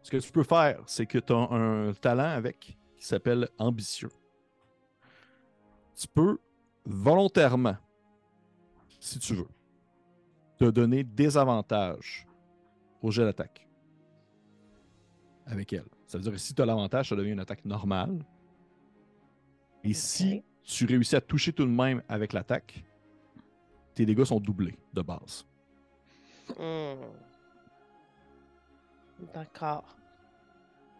Ce 0.01 0.12
que 0.12 0.17
tu 0.17 0.31
peux 0.31 0.43
faire, 0.43 0.81
c'est 0.86 1.05
que 1.05 1.17
tu 1.17 1.33
as 1.33 1.36
un 1.36 1.93
talent 1.93 2.29
avec 2.29 2.77
qui 2.97 3.05
s'appelle 3.05 3.47
ambitieux. 3.57 4.09
Tu 5.95 6.08
peux 6.08 6.38
volontairement, 6.86 7.77
si 8.99 9.19
tu 9.19 9.36
veux, 9.36 9.47
te 10.58 10.65
donner 10.65 11.03
des 11.03 11.38
avantages 11.38 12.27
au 13.01 13.12
jet 13.12 13.23
d'attaque 13.23 13.67
avec 15.45 15.73
elle. 15.73 15.86
Ça 16.08 16.17
veut 16.17 16.23
dire 16.23 16.32
que 16.32 16.38
si 16.38 16.53
tu 16.53 16.62
as 16.62 16.65
l'avantage, 16.65 17.10
ça 17.10 17.15
devient 17.15 17.32
une 17.32 17.39
attaque 17.39 17.65
normale. 17.65 18.25
Et 19.84 19.93
si 19.93 20.43
tu 20.63 20.86
réussis 20.86 21.15
à 21.15 21.21
toucher 21.21 21.51
tout 21.51 21.65
de 21.65 21.71
même 21.71 22.01
avec 22.08 22.34
l'attaque, 22.34 22.84
tes 23.93 24.06
dégâts 24.06 24.23
sont 24.23 24.39
doublés 24.39 24.77
de 24.93 25.01
base. 25.01 25.45
Hmm. 26.58 27.01
D'accord. 29.34 29.95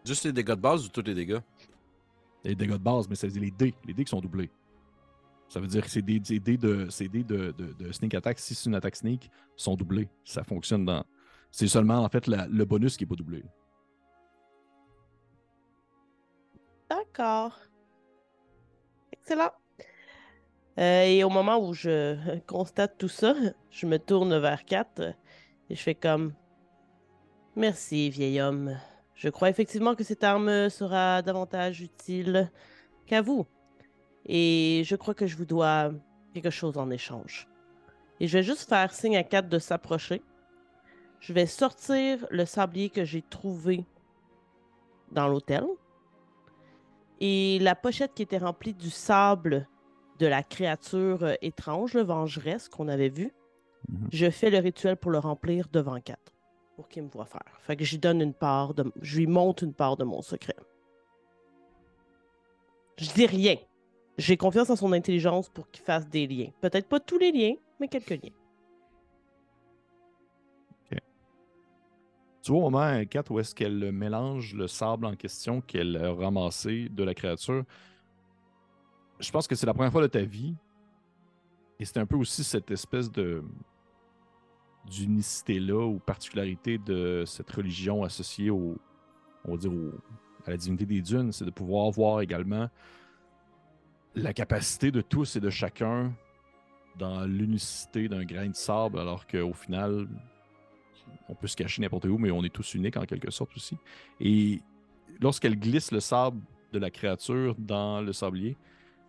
Juste 0.06 0.25
les 0.25 0.34
dégâts 0.34 0.49
de 0.49 0.56
base 0.56 0.86
ou 0.86 0.89
tous 0.89 1.01
les 1.01 1.13
dégâts? 1.13 1.39
Les 2.43 2.56
dégâts 2.56 2.71
de 2.71 2.77
base, 2.77 3.08
mais 3.08 3.15
ça 3.15 3.27
veut 3.27 3.34
dire 3.34 3.41
les 3.41 3.51
dés. 3.51 3.73
Les 3.86 3.93
dés 3.93 4.03
qui 4.03 4.10
sont 4.10 4.19
doublés. 4.19 4.51
Ça 5.53 5.59
veut 5.59 5.67
dire 5.67 5.83
que 5.83 5.89
ces 5.91 6.01
dés, 6.01 6.19
dés 6.19 6.57
de, 6.57 6.89
ces 6.89 7.07
dés 7.07 7.23
de, 7.23 7.51
de- 7.51 7.91
sneak 7.91 8.15
attack, 8.15 8.39
si 8.39 8.55
c'est 8.55 8.67
une 8.67 8.73
attaque 8.73 8.95
sneak, 8.95 9.29
sont 9.55 9.75
doublés. 9.75 10.09
Ça 10.25 10.43
fonctionne 10.43 10.83
dans. 10.83 11.05
C'est 11.51 11.67
seulement 11.67 11.99
en 11.99 12.09
fait 12.09 12.25
le 12.25 12.65
bonus 12.65 12.97
qui 12.97 13.03
n'est 13.03 13.07
pas 13.07 13.13
doublé. 13.13 13.43
D'accord. 16.89 17.59
Excellent. 19.11 19.51
Euh, 20.79 21.03
et 21.03 21.23
au 21.23 21.29
moment 21.29 21.63
où 21.63 21.75
je 21.75 22.39
constate 22.47 22.97
tout 22.97 23.07
ça, 23.07 23.35
je 23.69 23.85
me 23.85 23.99
tourne 23.99 24.35
vers 24.39 24.65
Kat 24.65 24.89
et 25.69 25.75
je 25.75 25.81
fais 25.83 25.93
comme 25.93 26.33
Merci, 27.55 28.09
vieil 28.09 28.41
homme. 28.41 28.75
Je 29.13 29.29
crois 29.29 29.51
effectivement 29.51 29.93
que 29.93 30.03
cette 30.03 30.23
arme 30.23 30.71
sera 30.71 31.21
davantage 31.21 31.79
utile 31.81 32.51
qu'à 33.05 33.21
vous. 33.21 33.45
Et 34.25 34.83
je 34.86 34.95
crois 34.95 35.13
que 35.13 35.27
je 35.27 35.36
vous 35.36 35.45
dois 35.45 35.91
quelque 36.33 36.49
chose 36.49 36.77
en 36.77 36.89
échange. 36.89 37.47
Et 38.19 38.27
je 38.27 38.38
vais 38.38 38.43
juste 38.43 38.69
faire 38.69 38.93
signe 38.93 39.17
à 39.17 39.23
Kat 39.23 39.41
de 39.41 39.59
s'approcher. 39.59 40.21
Je 41.19 41.33
vais 41.33 41.45
sortir 41.45 42.25
le 42.31 42.45
sablier 42.45 42.89
que 42.89 43.03
j'ai 43.05 43.21
trouvé 43.21 43.86
dans 45.12 45.27
l'hôtel 45.27 45.65
et 47.19 47.59
la 47.59 47.75
pochette 47.75 48.13
qui 48.13 48.23
était 48.23 48.38
remplie 48.38 48.73
du 48.73 48.89
sable 48.89 49.67
de 50.19 50.27
la 50.27 50.43
créature 50.43 51.36
étrange, 51.41 51.93
le 51.93 52.01
vengeresse 52.01 52.67
qu'on 52.67 52.88
avait 52.88 53.09
vu, 53.09 53.31
Mhm. 53.89 54.07
je 54.12 54.29
fais 54.29 54.49
le 54.49 54.59
rituel 54.59 54.95
pour 54.97 55.12
le 55.12 55.19
remplir 55.19 55.67
devant 55.71 55.99
Kat, 55.99 56.17
pour 56.75 56.88
qu'il 56.88 57.03
me 57.03 57.09
voit 57.09 57.25
faire. 57.25 57.59
Fait 57.62 57.75
que 57.75 57.83
je 57.83 57.91
lui 57.91 57.97
donne 57.99 58.21
une 58.21 58.33
part 58.33 58.73
de... 58.73 58.91
Je 59.01 59.19
lui 59.19 59.27
montre 59.27 59.63
une 59.63 59.73
part 59.73 59.97
de 59.97 60.03
mon 60.05 60.21
secret. 60.21 60.55
Je 62.97 63.12
dis 63.12 63.25
rien. 63.25 63.55
J'ai 64.17 64.38
confiance 64.38 64.69
en 64.69 64.76
son 64.76 64.93
intelligence 64.93 65.49
pour 65.49 65.69
qu'il 65.71 65.84
fasse 65.84 66.08
des 66.08 66.28
liens. 66.28 66.49
Peut-être 66.62 66.88
pas 66.88 66.99
tous 66.99 67.17
les 67.17 67.32
liens, 67.32 67.56
mais 67.80 67.88
quelques 67.88 68.12
liens. 68.12 68.32
Tu 72.43 72.52
vois 72.52 72.60
au 72.60 72.69
moment, 72.69 73.06
Kat, 73.06 73.23
où 73.30 73.39
est-ce 73.39 73.56
qu'elle 73.56 73.93
mélange 73.93 74.54
le 74.54 74.67
sable 74.67 75.06
en 75.06 75.15
question 75.15 75.62
qu'elle 75.62 75.95
a 75.95 76.13
ramassé 76.13 76.89
de 76.89 77.02
la 77.02 77.13
créature, 77.13 77.63
je 79.17 79.32
pense 79.32 79.47
que 79.47 79.56
c'est 79.56 79.65
la 79.65 79.73
première 79.73 79.93
fois 79.93 80.02
de 80.02 80.08
ta 80.08 80.23
vie. 80.23 80.54
Et 81.80 81.86
c'est 81.86 81.99
un 81.99 82.06
peu 82.06 82.17
aussi 82.17 82.43
cette 82.43 82.69
espèce 82.69 83.10
de 83.12 83.43
d'unicité-là 84.86 85.88
ou 85.88 85.99
particularité 85.99 86.78
de 86.78 87.23
cette 87.26 87.49
religion 87.49 88.04
associée 88.04 88.49
au, 88.49 88.78
on 89.45 89.52
va 89.52 89.58
dire 89.58 89.71
à 90.45 90.52
la 90.52 90.58
divinité 90.58 90.86
des 90.86 91.02
dunes, 91.02 91.32
c'est 91.32 91.45
de 91.45 91.52
pouvoir 91.52 91.89
voir 91.89 92.19
également 92.19 92.67
la 94.15 94.34
capacité 94.34 94.91
de 94.91 95.02
tous 95.02 95.36
et 95.36 95.39
de 95.39 95.49
chacun 95.49 96.13
dans 96.97 97.26
l'unicité 97.26 98.08
d'un 98.08 98.23
grain 98.23 98.47
de 98.47 98.56
sable, 98.56 98.99
alors 98.99 99.26
qu'au 99.26 99.54
final, 99.54 100.08
on 101.28 101.36
peut 101.36 101.47
se 101.47 101.56
cacher 101.56 101.82
n'importe 101.82 102.06
où, 102.06 102.17
mais 102.17 102.32
on 102.32 102.43
est 102.43 102.54
tous 102.54 102.76
uniques 102.76 102.97
en 102.97 103.06
quelque 103.06 103.32
sorte 103.32 103.56
aussi. 103.56 103.78
Et 104.19 104.62
lorsqu'elle 105.19 105.58
glisse 105.58 105.91
le 105.91 105.99
sable 105.99 106.39
de 106.71 106.80
la 106.80 106.91
créature 106.91 107.56
dans 107.58 108.02
le 108.02 108.13
sablier, 108.13 108.56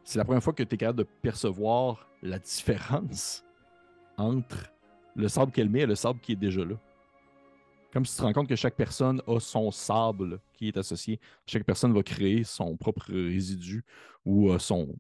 c'est 0.03 0.19
la 0.19 0.25
première 0.25 0.43
fois 0.43 0.53
que 0.53 0.63
tu 0.63 0.75
es 0.75 0.79
capable 0.79 0.99
de 0.99 1.09
percevoir 1.23 2.09
la 2.23 2.39
différence 2.39 3.45
entre 4.17 4.73
le 5.17 5.29
sable 5.29 5.53
qu'elle 5.53 5.71
met 5.71 5.81
et 5.81 5.87
le 5.87 5.95
sable 5.95 6.21
qui 6.21 6.33
est 6.33 6.37
déjà 6.37 6.65
là. 6.65 6.77
Comme 7.95 8.05
si 8.05 8.15
tu 8.15 8.19
te 8.19 8.27
rends 8.27 8.33
compte 8.33 8.49
que 8.49 8.57
chaque 8.57 8.75
personne 8.75 9.23
a 9.29 9.39
son 9.39 9.71
sable 9.71 10.41
qui 10.53 10.67
est 10.67 10.77
associé. 10.77 11.21
Chaque 11.47 11.63
personne 11.63 11.95
va 11.95 12.03
créer 12.03 12.43
son 12.43 12.77
propre 12.77 13.07
résidu 13.09 13.85
ou 14.25 14.51
euh, 14.51 14.59
son, 14.59 14.97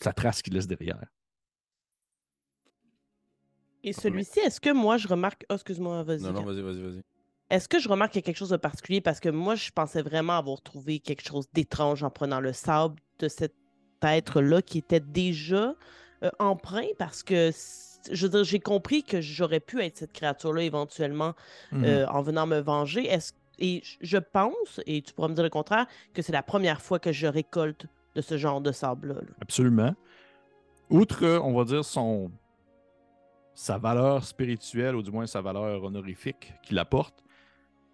sa 0.00 0.12
trace 0.12 0.42
qu'il 0.42 0.54
laisse 0.54 0.66
derrière. 0.66 1.00
Et 3.84 3.92
celui-ci, 3.92 4.40
est-ce 4.40 4.60
que 4.60 4.72
moi 4.72 4.96
je 4.96 5.06
remarque. 5.06 5.46
Oh, 5.48 5.54
excuse-moi, 5.54 6.02
vas-y. 6.02 6.22
Non, 6.22 6.32
non, 6.32 6.42
vas-y, 6.42 6.62
vas-y, 6.62 6.82
vas-y. 6.82 7.02
Est-ce 7.48 7.68
que 7.68 7.78
je 7.78 7.88
remarque 7.88 8.12
qu'il 8.12 8.20
y 8.20 8.24
a 8.24 8.26
quelque 8.26 8.38
chose 8.38 8.50
de 8.50 8.56
particulier? 8.56 9.00
Parce 9.00 9.20
que 9.20 9.28
moi, 9.28 9.54
je 9.54 9.70
pensais 9.70 10.02
vraiment 10.02 10.36
avoir 10.36 10.60
trouvé 10.62 10.98
quelque 10.98 11.22
chose 11.22 11.46
d'étrange 11.52 12.02
en 12.02 12.10
prenant 12.10 12.40
le 12.40 12.52
sable 12.52 12.96
de 13.20 13.28
cet 13.28 13.54
être-là 14.02 14.62
qui 14.62 14.78
était 14.78 15.00
déjà 15.00 15.76
euh, 16.22 16.30
emprunt 16.38 16.86
parce 16.98 17.22
que, 17.22 17.50
je 18.10 18.26
veux 18.26 18.30
dire, 18.30 18.44
j'ai 18.44 18.60
compris 18.60 19.02
que 19.04 19.20
j'aurais 19.20 19.60
pu 19.60 19.80
être 19.82 19.96
cette 19.98 20.12
créature-là 20.12 20.62
éventuellement 20.62 21.34
Mhm. 21.72 21.84
euh, 21.84 22.06
en 22.08 22.22
venant 22.22 22.46
me 22.46 22.58
venger. 22.58 23.06
Est-ce... 23.06 23.32
Et 23.58 23.82
je- 24.00 24.16
pense, 24.18 24.80
et 24.86 25.02
tu 25.02 25.12
pourras 25.12 25.28
me 25.28 25.34
dire 25.34 25.44
le 25.44 25.50
contraire, 25.50 25.86
que 26.14 26.22
c'est 26.22 26.32
la 26.32 26.42
première 26.42 26.80
fois 26.80 26.98
que 26.98 27.12
je 27.12 27.26
récolte 27.26 27.86
de 28.14 28.20
ce 28.20 28.36
genre 28.36 28.60
de 28.60 28.72
sable-là. 28.72 29.14
là. 29.14 29.20
Absolument. 29.40 29.94
Outre, 30.90 31.24
on 31.42 31.54
va 31.54 31.64
dire, 31.64 31.84
son 31.84 32.30
sa 33.54 33.76
valeur 33.78 34.24
spirituelle, 34.24 34.96
ou 34.96 35.02
du 35.02 35.10
moins 35.10 35.26
sa 35.26 35.42
valeur 35.42 35.84
honorifique 35.84 36.54
qu'il 36.62 36.78
apporte, 36.78 37.22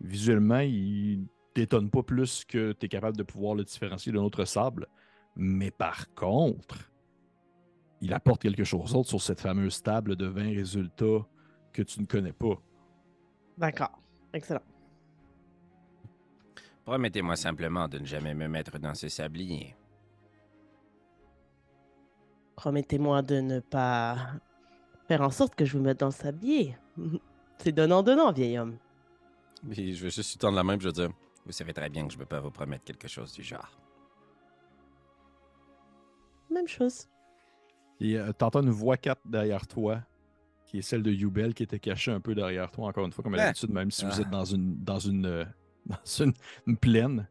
visuellement, 0.00 0.60
il 0.60 1.26
t'étonne 1.54 1.90
pas 1.90 2.02
plus 2.04 2.44
que 2.44 2.72
tu 2.72 2.86
es 2.86 2.88
capable 2.88 3.16
de 3.16 3.24
pouvoir 3.24 3.54
le 3.56 3.64
différencier 3.64 4.12
d'un 4.12 4.20
autre 4.22 4.44
sable. 4.44 4.86
Mais 5.34 5.70
par 5.72 6.12
contre, 6.14 6.87
il 8.00 8.12
apporte 8.12 8.42
quelque 8.42 8.64
chose 8.64 8.92
d'autre 8.92 9.08
sur 9.08 9.20
cette 9.20 9.40
fameuse 9.40 9.82
table 9.82 10.16
de 10.16 10.26
20 10.26 10.54
résultats 10.54 11.26
que 11.72 11.82
tu 11.82 12.00
ne 12.00 12.06
connais 12.06 12.32
pas. 12.32 12.60
D'accord. 13.56 13.98
Excellent. 14.32 14.62
Promettez-moi 16.84 17.36
simplement 17.36 17.88
de 17.88 17.98
ne 17.98 18.06
jamais 18.06 18.34
me 18.34 18.48
mettre 18.48 18.78
dans 18.78 18.94
ce 18.94 19.08
sablier. 19.08 19.76
Promettez-moi 22.56 23.22
de 23.22 23.40
ne 23.40 23.60
pas 23.60 24.16
faire 25.06 25.22
en 25.22 25.30
sorte 25.30 25.54
que 25.54 25.64
je 25.64 25.76
vous 25.76 25.82
mette 25.82 26.00
dans 26.00 26.06
le 26.06 26.12
sablier. 26.12 26.76
C'est 27.58 27.72
donnant-donnant, 27.72 28.32
vieil 28.32 28.58
homme. 28.58 28.78
Je 29.68 29.82
vais 29.82 30.10
juste 30.10 30.32
lui 30.32 30.38
tendre 30.38 30.56
la 30.56 30.62
main 30.62 30.76
et 30.76 30.80
je 30.80 30.86
vais 30.86 30.92
dire 30.92 31.10
Vous 31.44 31.52
savez 31.52 31.72
très 31.72 31.88
bien 31.88 32.06
que 32.06 32.12
je 32.12 32.18
ne 32.18 32.22
peux 32.22 32.28
pas 32.28 32.40
vous 32.40 32.50
promettre 32.52 32.84
quelque 32.84 33.08
chose 33.08 33.32
du 33.32 33.42
genre. 33.42 33.78
Même 36.50 36.68
chose. 36.68 37.08
Et 38.00 38.16
euh, 38.18 38.32
t'entends 38.32 38.62
une 38.62 38.70
voix 38.70 38.96
4 38.96 39.20
derrière 39.26 39.66
toi, 39.66 40.02
qui 40.66 40.78
est 40.78 40.82
celle 40.82 41.02
de 41.02 41.10
Yubel, 41.10 41.54
qui 41.54 41.62
était 41.62 41.80
cachée 41.80 42.12
un 42.12 42.20
peu 42.20 42.34
derrière 42.34 42.70
toi, 42.70 42.86
encore 42.88 43.04
une 43.06 43.12
fois, 43.12 43.24
comme 43.24 43.34
à 43.34 43.38
Ah. 43.38 43.44
l'habitude, 43.46 43.70
même 43.70 43.90
si 43.90 44.04
vous 44.04 44.12
Ah. 44.16 44.20
êtes 44.20 44.30
dans 44.30 44.44
une, 44.44 44.76
dans 44.84 44.98
une, 44.98 45.26
euh, 45.26 45.44
dans 45.86 45.96
une, 46.24 46.32
une 46.66 46.76
plaine. 46.76 47.28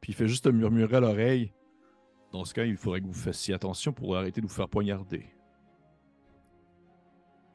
Puis 0.00 0.12
il 0.12 0.14
fait 0.14 0.28
juste 0.28 0.44
te 0.44 0.48
murmurer 0.50 0.96
à 0.96 1.00
l'oreille. 1.00 1.52
Dans 2.32 2.44
ce 2.44 2.52
cas, 2.52 2.64
il 2.64 2.76
faudrait 2.76 3.00
que 3.00 3.06
vous 3.06 3.12
fassiez 3.14 3.54
attention 3.54 3.92
pour 3.92 4.16
arrêter 4.16 4.40
de 4.40 4.46
vous 4.46 4.52
faire 4.52 4.68
poignarder. 4.68 5.26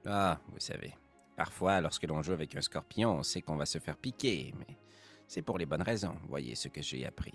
Ah, 0.06 0.40
vous 0.52 0.60
savez. 0.60 0.94
Parfois, 1.36 1.82
lorsque 1.82 2.04
l'on 2.08 2.22
joue 2.22 2.32
avec 2.34 2.56
un 2.56 2.62
scorpion, 2.62 3.12
on 3.18 3.24
sait 3.24 3.42
qu'on 3.42 3.56
va 3.58 3.66
se 3.66 3.78
faire 3.78 3.98
piquer, 3.98 4.54
mais 4.58 4.78
c'est 5.28 5.42
pour 5.42 5.58
les 5.58 5.66
bonnes 5.66 5.82
raisons. 5.82 6.16
Voyez 6.28 6.56
ce 6.56 6.68
que 6.70 6.82
j'ai 6.82 7.06
appris. 7.06 7.34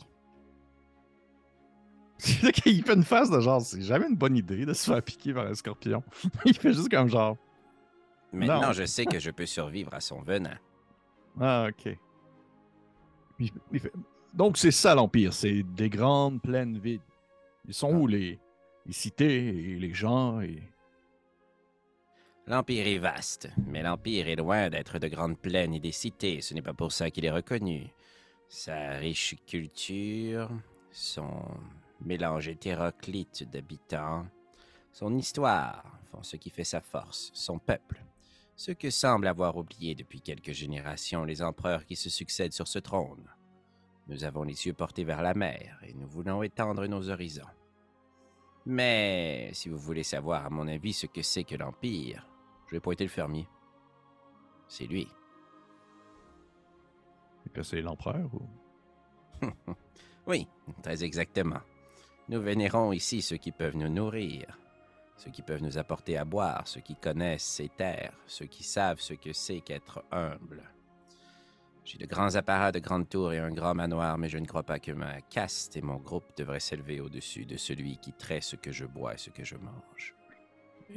Il 2.66 2.84
fait 2.84 2.94
une 2.94 3.02
face 3.04 3.30
de 3.30 3.40
genre, 3.40 3.60
c'est 3.60 3.82
jamais 3.82 4.06
une 4.08 4.16
bonne 4.16 4.36
idée 4.36 4.64
de 4.64 4.72
se 4.72 4.90
faire 4.90 5.02
piquer 5.02 5.34
par 5.34 5.46
un 5.46 5.54
scorpion. 5.54 6.02
il 6.44 6.56
fait 6.56 6.72
juste 6.72 6.88
comme 6.90 7.08
genre, 7.08 7.36
Maintenant, 8.32 8.62
Non. 8.62 8.72
je 8.72 8.84
sais 8.84 9.04
que 9.06 9.18
je 9.20 9.30
peux 9.30 9.46
survivre 9.46 9.94
à 9.94 10.00
son 10.00 10.20
venin. 10.22 10.58
ah, 11.40 11.68
ok. 11.68 11.96
Il- 13.38 13.50
il 13.72 13.80
fait- 13.80 13.92
Donc 14.32 14.56
c'est 14.58 14.70
ça 14.72 14.94
l'Empire, 14.94 15.32
c'est 15.32 15.62
des 15.62 15.88
grandes 15.88 16.40
plaines 16.42 16.78
vides. 16.78 17.00
Ils 17.66 17.74
sont 17.74 17.92
où 17.94 18.06
les, 18.08 18.38
les 18.86 18.92
cités 18.92 19.48
et 19.48 19.76
les 19.78 19.94
gens 19.94 20.40
et... 20.40 20.62
L'Empire 22.46 22.86
est 22.86 22.98
vaste, 22.98 23.48
mais 23.66 23.82
l'Empire 23.82 24.28
est 24.28 24.36
loin 24.36 24.68
d'être 24.68 24.98
de 24.98 25.08
grandes 25.08 25.38
plaines 25.38 25.72
et 25.72 25.80
des 25.80 25.92
cités. 25.92 26.40
Ce 26.42 26.52
n'est 26.52 26.60
pas 26.60 26.74
pour 26.74 26.92
ça 26.92 27.10
qu'il 27.10 27.24
est 27.24 27.30
reconnu. 27.30 27.86
Sa 28.48 28.90
riche 28.98 29.34
culture, 29.46 30.50
son 30.90 31.32
mélange 32.04 32.48
hétéroclite 32.48 33.48
d'habitants, 33.50 34.26
son 34.92 35.16
histoire 35.16 35.98
font 36.10 36.22
ce 36.22 36.36
qui 36.36 36.50
fait 36.50 36.64
sa 36.64 36.80
force, 36.80 37.30
son 37.34 37.58
peuple. 37.58 38.04
Ce 38.56 38.70
que 38.70 38.90
semblent 38.90 39.26
avoir 39.26 39.56
oublié 39.56 39.94
depuis 39.94 40.20
quelques 40.20 40.52
générations 40.52 41.24
les 41.24 41.42
empereurs 41.42 41.84
qui 41.84 41.96
se 41.96 42.08
succèdent 42.08 42.52
sur 42.52 42.68
ce 42.68 42.78
trône. 42.78 43.28
Nous 44.06 44.22
avons 44.24 44.44
les 44.44 44.66
yeux 44.66 44.74
portés 44.74 45.04
vers 45.04 45.22
la 45.22 45.34
mer 45.34 45.80
et 45.82 45.94
nous 45.94 46.06
voulons 46.06 46.42
étendre 46.42 46.86
nos 46.86 47.10
horizons. 47.10 47.42
Mais 48.66 49.50
si 49.52 49.68
vous 49.68 49.78
voulez 49.78 50.04
savoir, 50.04 50.46
à 50.46 50.50
mon 50.50 50.68
avis, 50.68 50.92
ce 50.92 51.06
que 51.06 51.22
c'est 51.22 51.44
que 51.44 51.56
l'Empire, 51.56 52.26
je 52.66 52.76
vais 52.76 52.80
pointer 52.80 53.04
le 53.04 53.10
fermier. 53.10 53.48
C'est 54.68 54.86
lui. 54.86 55.08
que 57.52 57.62
c'est 57.62 57.82
l'empereur 57.82 58.30
ou... 58.34 58.48
Oui, 60.26 60.48
très 60.82 61.04
exactement. 61.04 61.60
Nous 62.28 62.40
vénérons 62.40 62.92
ici 62.92 63.20
ceux 63.20 63.36
qui 63.36 63.52
peuvent 63.52 63.76
nous 63.76 63.90
nourrir, 63.90 64.58
ceux 65.18 65.30
qui 65.30 65.42
peuvent 65.42 65.62
nous 65.62 65.76
apporter 65.76 66.16
à 66.16 66.24
boire, 66.24 66.66
ceux 66.66 66.80
qui 66.80 66.96
connaissent 66.96 67.44
ces 67.44 67.68
terres, 67.68 68.14
ceux 68.26 68.46
qui 68.46 68.64
savent 68.64 69.00
ce 69.00 69.12
que 69.12 69.34
c'est 69.34 69.60
qu'être 69.60 70.02
humble. 70.10 70.62
J'ai 71.84 71.98
de 71.98 72.06
grands 72.06 72.34
apparats 72.34 72.72
de 72.72 72.78
grandes 72.78 73.10
tours 73.10 73.34
et 73.34 73.38
un 73.38 73.52
grand 73.52 73.74
manoir, 73.74 74.16
mais 74.16 74.30
je 74.30 74.38
ne 74.38 74.46
crois 74.46 74.62
pas 74.62 74.78
que 74.78 74.92
ma 74.92 75.20
caste 75.20 75.76
et 75.76 75.82
mon 75.82 75.96
groupe 75.96 76.24
devraient 76.34 76.60
s'élever 76.60 76.98
au-dessus 77.00 77.44
de 77.44 77.58
celui 77.58 77.98
qui 77.98 78.14
traite 78.14 78.42
ce 78.42 78.56
que 78.56 78.72
je 78.72 78.86
bois 78.86 79.14
et 79.14 79.18
ce 79.18 79.28
que 79.28 79.44
je 79.44 79.56
mange. 79.56 80.14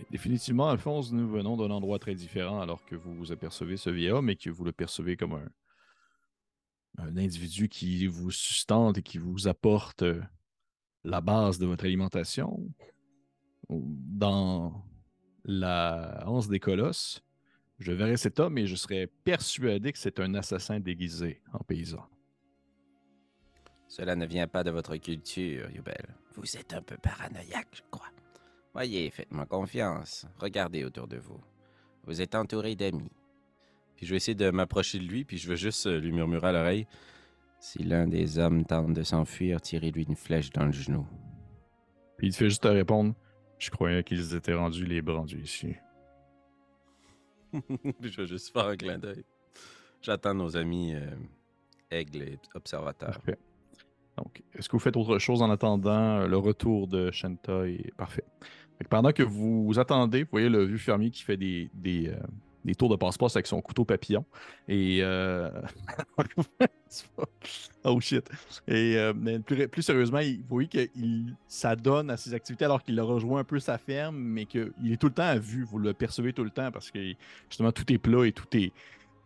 Définitivement, 0.10 0.70
Alphonse, 0.70 1.12
nous 1.12 1.28
venons 1.28 1.58
d'un 1.58 1.72
endroit 1.72 2.00
très 2.00 2.16
différent 2.16 2.62
alors 2.62 2.86
que 2.86 2.96
vous 2.96 3.14
vous 3.14 3.34
apercevez 3.34 3.76
ce 3.76 3.90
vieil 3.90 4.12
homme 4.12 4.30
et 4.30 4.38
que 4.38 4.50
vous 4.50 4.64
le 4.64 4.72
percevez 4.72 5.18
comme 5.18 5.34
un, 5.34 5.50
un 7.00 7.18
individu 7.18 7.68
qui 7.68 8.08
vous 8.08 8.32
sustente 8.32 8.98
et 8.98 9.04
qui 9.04 9.18
vous 9.18 9.50
apporte 9.50 10.04
euh, 10.04 10.22
la 11.08 11.22
base 11.22 11.58
de 11.58 11.66
votre 11.66 11.86
alimentation. 11.86 12.70
Dans 13.70 14.84
la 15.46 16.24
Anse 16.26 16.50
des 16.50 16.60
Colosses, 16.60 17.24
je 17.80 17.94
verrai 17.94 18.18
cet 18.18 18.40
homme 18.40 18.58
et 18.58 18.68
je 18.68 18.76
serais 18.76 19.08
persuadé 19.24 19.94
que 19.94 19.98
c'est 19.98 20.20
un 20.20 20.34
assassin 20.36 20.80
déguisé 20.80 21.42
en 21.54 21.60
paysan. 21.60 22.06
Cela 23.88 24.18
ne 24.18 24.26
vient 24.26 24.48
pas 24.48 24.66
de 24.66 24.72
votre 24.72 24.98
culture, 24.98 25.70
Yubel. 25.72 26.16
Vous 26.36 26.58
êtes 26.58 26.74
un 26.74 26.82
peu 26.82 26.98
paranoïaque, 26.98 27.70
je 27.72 27.82
crois. 27.90 28.10
Voyez, 28.74 29.10
faites-moi 29.10 29.46
confiance. 29.46 30.26
Regardez 30.40 30.84
autour 30.84 31.08
de 31.08 31.18
vous. 31.18 31.40
Vous 32.04 32.22
êtes 32.22 32.36
entouré 32.36 32.76
d'amis. 32.76 33.12
Puis 33.96 34.06
je 34.06 34.12
vais 34.12 34.18
essayer 34.18 34.36
de 34.36 34.50
m'approcher 34.50 35.00
de 35.00 35.06
lui, 35.06 35.24
puis 35.24 35.38
je 35.38 35.48
vais 35.48 35.56
juste 35.56 35.88
lui 35.88 36.12
murmurer 36.12 36.50
à 36.50 36.52
l'oreille. 36.52 36.86
Si 37.60 37.84
l'un 37.84 38.08
des 38.08 38.38
hommes 38.38 38.66
tente 38.66 38.94
de 38.94 39.04
s'enfuir, 39.04 39.62
tirez-lui 39.62 40.04
une 40.04 40.16
flèche 40.16 40.52
dans 40.52 40.66
le 40.66 40.72
genou. 40.72 41.06
Puis 42.18 42.28
il 42.28 42.32
te 42.32 42.38
fait 42.38 42.50
juste 42.50 42.64
te 42.64 42.68
répondre 42.68 43.14
Je 43.58 43.70
croyais 43.70 44.04
qu'ils 44.04 44.36
étaient 44.36 44.54
rendus 44.54 44.86
libres 44.86 45.16
rendus 45.16 45.42
ici. 45.42 45.76
Je 47.54 48.22
vais 48.22 48.28
juste 48.28 48.52
faire 48.54 48.68
un 48.68 48.76
clin 48.76 48.98
d'œil. 48.98 49.24
J'attends 50.02 50.34
nos 50.34 50.56
amis 50.56 50.94
euh, 50.94 51.16
aigles 51.90 52.24
et 52.24 52.40
observateurs. 52.54 53.14
Parfait. 53.14 53.38
Donc, 54.18 54.44
est-ce 54.54 54.68
que 54.68 54.74
vous 54.74 54.80
faites 54.80 54.98
autre 54.98 55.20
chose 55.20 55.42
en 55.42 55.50
attendant 55.50 56.20
euh, 56.20 56.28
le 56.28 56.38
retour 56.38 56.88
de 56.88 57.12
Shanta? 57.12 57.68
Et... 57.68 57.92
Parfait. 57.98 58.24
Pendant 58.90 59.12
que 59.12 59.24
vous 59.24 59.74
attendez, 59.78 60.24
vous 60.24 60.30
voyez 60.32 60.50
le 60.50 60.64
vieux 60.64 60.78
fermier 60.78 61.10
qui 61.10 61.24
fait 61.24 61.38
des, 61.38 61.70
des, 61.74 62.10
euh, 62.10 62.20
des 62.68 62.76
tours 62.76 62.90
de 62.90 62.96
passe-passe 62.98 63.36
avec 63.36 63.48
son 63.48 63.62
couteau 63.62 63.86
papillon. 63.86 64.26
Et. 64.68 65.00
euh, 65.02 65.50
oh 67.84 68.00
shit. 68.00 68.30
Et 68.68 68.96
euh, 68.98 69.14
plus, 69.72 69.82
sérieusement, 69.82 70.20
il- 70.20 70.40
vous 70.42 70.46
voyez 70.50 70.68
que 70.68 70.88
il 70.96 71.36
s'adonne 71.48 72.10
à 72.10 72.18
ses 72.18 72.34
activités 72.34 72.66
alors 72.66 72.84
qu'il 72.84 73.00
a 73.00 73.04
rejoint 73.04 73.40
un 73.42 73.44
peu 73.44 73.60
sa 73.60 73.78
ferme, 73.78 74.18
mais 74.18 74.46
qu'il 74.46 74.72
est 74.92 74.98
tout 75.02 75.08
le 75.08 75.14
temps 75.14 75.24
à 75.24 75.38
vue. 75.40 75.64
Vous 75.64 75.80
le 75.80 75.94
percevez 75.94 76.34
tout 76.34 76.44
le 76.44 76.50
temps 76.52 76.72
parce 76.72 76.92
que 76.92 77.00
justement 77.50 77.72
tout 77.72 77.92
est 77.92 77.98
plat 77.98 78.26
et 78.26 78.32
tout 78.32 78.48
est. 78.58 78.74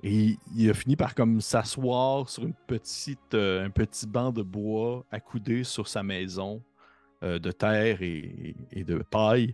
Et 0.03 0.37
il 0.55 0.69
a 0.69 0.73
fini 0.73 0.95
par 0.95 1.13
comme 1.13 1.41
s'asseoir 1.41 2.27
sur 2.29 2.43
une 2.43 2.55
petite, 2.67 3.33
euh, 3.35 3.65
un 3.65 3.69
petit 3.69 4.07
banc 4.07 4.31
de 4.31 4.41
bois 4.41 5.05
accoudé 5.11 5.63
sur 5.63 5.87
sa 5.87 6.03
maison 6.03 6.63
de 7.23 7.51
terre 7.51 8.01
et 8.01 8.55
de 8.73 8.97
paille. 9.11 9.53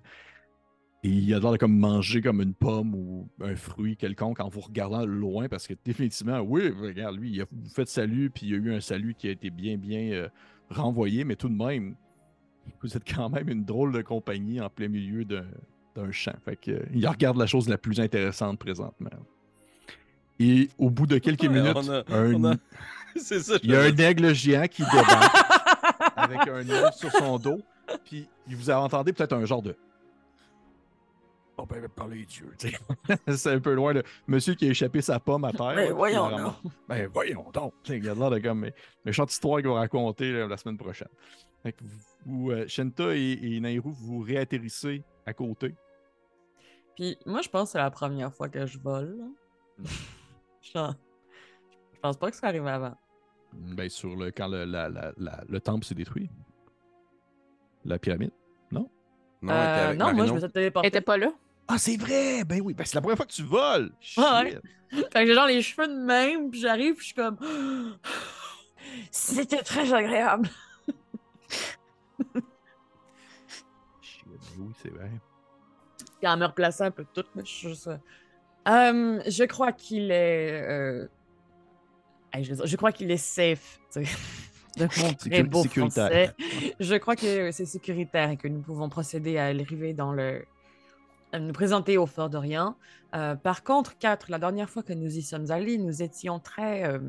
Et 1.04 1.10
il 1.10 1.34
a 1.34 1.40
l'air 1.40 1.52
de 1.52 1.58
comme 1.58 1.78
manger 1.78 2.22
comme 2.22 2.42
une 2.42 2.54
pomme 2.56 2.96
ou 2.96 3.30
un 3.42 3.56
fruit 3.56 3.96
quelconque 3.96 4.40
en 4.40 4.50
vous 4.50 4.62
regardant 4.62 5.06
loin 5.06 5.48
parce 5.48 5.68
que 5.68 5.74
définitivement, 5.86 6.40
oui, 6.40 6.70
regarde, 6.70 7.16
lui, 7.18 7.32
il 7.32 7.42
a 7.42 7.46
vous 7.52 7.70
fait 7.70 7.88
salut, 7.88 8.30
puis 8.32 8.48
il 8.48 8.52
y 8.52 8.56
a 8.56 8.58
eu 8.58 8.74
un 8.74 8.82
salut 8.82 9.14
qui 9.16 9.28
a 9.28 9.32
été 9.32 9.50
bien, 9.52 9.78
bien 9.78 10.00
euh, 10.12 10.28
renvoyé, 10.70 11.24
mais 11.24 11.36
tout 11.36 11.50
de 11.50 11.56
même, 11.56 11.96
vous 12.82 12.98
êtes 12.98 13.04
quand 13.08 13.30
même 13.30 13.48
une 13.48 13.64
drôle 13.64 13.94
de 13.94 14.02
compagnie 14.02 14.60
en 14.60 14.70
plein 14.70 14.88
milieu 14.88 15.24
d'un 15.24 16.12
champ. 16.12 16.34
Fait 16.44 16.56
que, 16.56 16.72
euh, 16.72 16.86
il 16.94 17.08
regarde 17.08 17.38
la 17.38 17.46
chose 17.46 17.70
la 17.70 17.78
plus 17.78 18.00
intéressante 18.00 18.58
présentement. 18.60 19.10
Et 20.40 20.70
au 20.78 20.90
bout 20.90 21.06
de 21.08 21.20
quelques 21.20 21.46
minutes, 21.50 21.78
a- 21.90 22.04
un- 22.14 22.44
a- 22.44 22.58
ça, 23.18 23.56
il 23.64 23.72
y 23.72 23.76
a 23.76 23.82
un 23.84 23.96
aigle 23.98 24.34
géant 24.34 24.68
qui 24.68 24.82
débarque 24.84 25.36
avec 26.16 26.48
un 26.48 26.68
œuf 26.70 26.96
sur 26.96 27.12
son 27.12 27.38
dos. 27.38 27.62
Puis 28.04 28.28
vous 28.48 28.70
entendez 28.72 29.14
peut-être 29.14 29.34
un 29.34 29.46
genre 29.46 29.62
de. 29.62 29.76
On 31.60 31.65
peut 31.65 31.88
parler 31.88 32.24
Dieu. 32.26 32.54
tu 32.60 32.70
sais. 32.70 32.78
C'est 33.36 33.52
un 33.54 33.60
peu 33.60 33.74
loin. 33.74 33.93
Le 33.93 34.04
monsieur 34.28 34.54
qui 34.54 34.67
a 34.67 34.70
échappé 34.70 35.02
sa 35.02 35.19
pomme 35.19 35.44
à 35.44 35.52
terre. 35.52 35.73
Mais 35.75 35.88
là, 35.88 35.94
voyons 35.94 36.29
donc. 36.29 36.40
ramasse. 36.40 36.54
Ben 36.88 37.08
voyons 37.12 37.50
donc. 37.52 37.73
Tu 37.84 37.94
sais, 37.94 37.98
Il 37.98 38.08
a 38.10 38.13
l'air 38.13 38.29
de 38.29 38.40
comme. 38.40 38.60
mais- 38.60 38.73
Méchante 39.06 39.32
histoire 39.32 39.58
qu'il 39.60 39.67
va 39.69 39.75
raconter 39.75 40.32
là, 40.32 40.48
la 40.48 40.58
semaine 40.58 40.77
prochaine. 40.77 41.08
Fait 41.63 41.71
que 41.73 41.84
vous, 42.25 42.52
euh, 42.52 42.67
Shenta 42.67 43.15
et, 43.15 43.40
et 43.42 43.60
Nairou, 43.60 43.92
vous 43.92 44.19
réatterrissez 44.19 45.04
à 45.25 45.34
côté. 45.34 45.73
Puis 46.96 47.17
moi, 47.25 47.42
je 47.42 47.50
pense 47.50 47.69
que 47.69 47.71
c'est 47.73 47.77
la 47.79 47.90
première 47.92 48.32
fois 48.34 48.50
que 48.50 48.65
je 48.67 48.77
vole. 48.77 49.17
là. 49.17 49.84
Genre, 50.62 50.94
je 51.94 52.00
pense 52.00 52.17
pas 52.17 52.29
que 52.29 52.38
ça 52.38 52.48
arrive 52.48 52.67
avant. 52.67 52.96
Ben, 53.54 53.90
sur 53.90 54.15
le, 54.15 54.29
quand 54.32 54.48
le, 54.48 54.65
la- 54.65 54.90
la- 54.90 55.13
la- 55.17 55.44
le 55.50 55.60
temple 55.60 55.86
s'est 55.86 55.96
détruit. 55.96 56.29
La 57.86 57.98
pyramide. 57.98 58.32
Non, 59.40 59.54
elle 59.54 59.69
était 59.92 59.92
Euh, 59.92 59.94
non, 59.94 60.13
moi, 60.15 60.25
je 60.25 60.34
me 60.34 60.38
suis 60.40 60.46
Elle 60.46 60.52
téléporté. 60.52 60.88
était 60.88 61.00
pas 61.02 61.15
là. 61.15 61.32
Ah, 61.68 61.78
c'est 61.78 61.98
vrai! 61.98 62.44
Ben 62.46 62.62
oui, 62.62 62.74
ben 62.74 62.86
c'est 62.86 62.96
la 62.96 63.02
première 63.02 63.18
fois 63.18 63.26
que 63.26 63.32
tu 63.34 63.44
voles! 63.44 63.92
Ah 64.18 64.44
ouais. 64.44 64.58
Fait 64.90 65.04
que 65.12 65.26
j'ai 65.26 65.34
genre 65.34 65.48
les 65.48 65.62
cheveux 65.62 65.88
de 65.88 66.00
même, 66.00 66.50
puis 66.50 66.62
j'arrive, 66.62 66.94
puis 66.96 67.02
je 67.02 67.06
suis 67.08 67.15
comme. 67.15 67.38
C'était 69.12 69.62
très 69.63 69.94
agréable. 69.94 70.50
Shit, 74.02 74.26
ben 74.28 74.38
oui, 74.60 74.74
c'est 74.82 74.90
vrai. 74.90 75.12
Et 76.22 76.28
en 76.28 76.38
me 76.38 76.46
replaçant 76.46 76.86
un 76.86 76.92
peu 76.92 77.06
tout, 77.13 77.26
mais 77.36 77.44
je 77.46 77.50
suis 77.52 77.70
juste, 77.70 77.88
euh, 77.88 77.98
euh, 78.68 79.22
je 79.28 79.44
crois 79.44 79.72
qu'il 79.72 80.10
est. 80.12 80.62
euh, 80.63 81.08
je, 82.34 82.50
veux 82.50 82.56
dire, 82.56 82.65
je 82.65 82.76
crois 82.76 82.92
qu'il 82.92 83.12
est 83.12 83.18
safe. 83.18 83.80
De 83.96 84.88
mon 85.02 85.13
très 85.13 85.44
beau 85.44 85.63
sécuritaire. 85.63 86.34
français. 86.34 86.36
Je 86.80 86.96
crois 86.96 87.15
que 87.15 87.52
c'est 87.52 87.65
sécuritaire 87.65 88.32
et 88.32 88.38
que 88.38 88.48
nous 88.48 88.62
pouvons 88.62 88.90
procéder 88.90 89.38
à 89.38 89.54
l'arrivée 89.54 89.94
dans 89.94 90.12
le. 90.13 90.46
À 91.32 91.40
nous 91.40 91.54
présenter 91.54 91.98
au 91.98 92.06
Fort 92.06 92.30
d'Orient. 92.30 92.75
Euh, 93.15 93.36
par 93.36 93.63
contre, 93.63 93.98
quatre, 93.98 94.30
la 94.30 94.40
dernière 94.40 94.69
fois 94.69 94.84
que 94.84 94.94
nous 94.94 95.17
y 95.17 95.21
sommes 95.21 95.52
allés, 95.52 95.78
nous 95.78 96.02
étions 96.02 96.40
très 96.40 96.86
euh, 96.86 97.00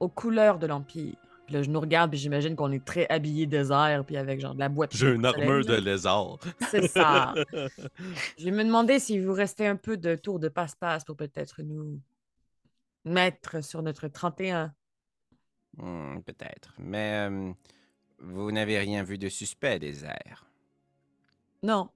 aux 0.00 0.08
couleurs 0.08 0.58
de 0.58 0.66
l'Empire. 0.66 1.16
Puis 1.46 1.54
Là, 1.54 1.62
je 1.62 1.70
nous 1.70 1.80
regarde, 1.80 2.10
puis 2.10 2.18
j'imagine 2.18 2.56
qu'on 2.56 2.70
est 2.72 2.84
très 2.84 3.06
habillés 3.08 3.46
désert, 3.46 4.04
puis 4.04 4.16
avec 4.16 4.40
genre 4.40 4.54
de 4.54 4.60
la 4.60 4.68
boîte. 4.68 4.94
J'ai 4.94 5.12
une 5.12 5.24
armure 5.24 5.64
de 5.64 5.76
lézard. 5.76 6.38
C'est 6.70 6.88
ça. 6.88 7.34
Je 8.38 8.44
vais 8.44 8.50
me 8.50 8.64
demander 8.64 8.98
si 8.98 9.18
vous 9.18 9.32
restez 9.32 9.66
un 9.66 9.76
peu 9.76 9.96
de 9.96 10.14
tour 10.14 10.38
de 10.38 10.48
passe-passe 10.48 11.04
pour 11.04 11.16
peut-être 11.16 11.62
nous 11.62 12.00
mettre 13.04 13.64
sur 13.64 13.82
notre 13.82 14.08
31. 14.08 14.74
Hmm, 15.78 16.20
Peut-être. 16.20 16.74
Mais 16.78 17.28
euh, 17.30 17.52
vous 18.18 18.52
n'avez 18.52 18.78
rien 18.78 19.02
vu 19.02 19.16
de 19.16 19.28
suspect 19.28 19.78
des 19.78 20.04
airs. 20.04 20.46
Non. 21.62 21.88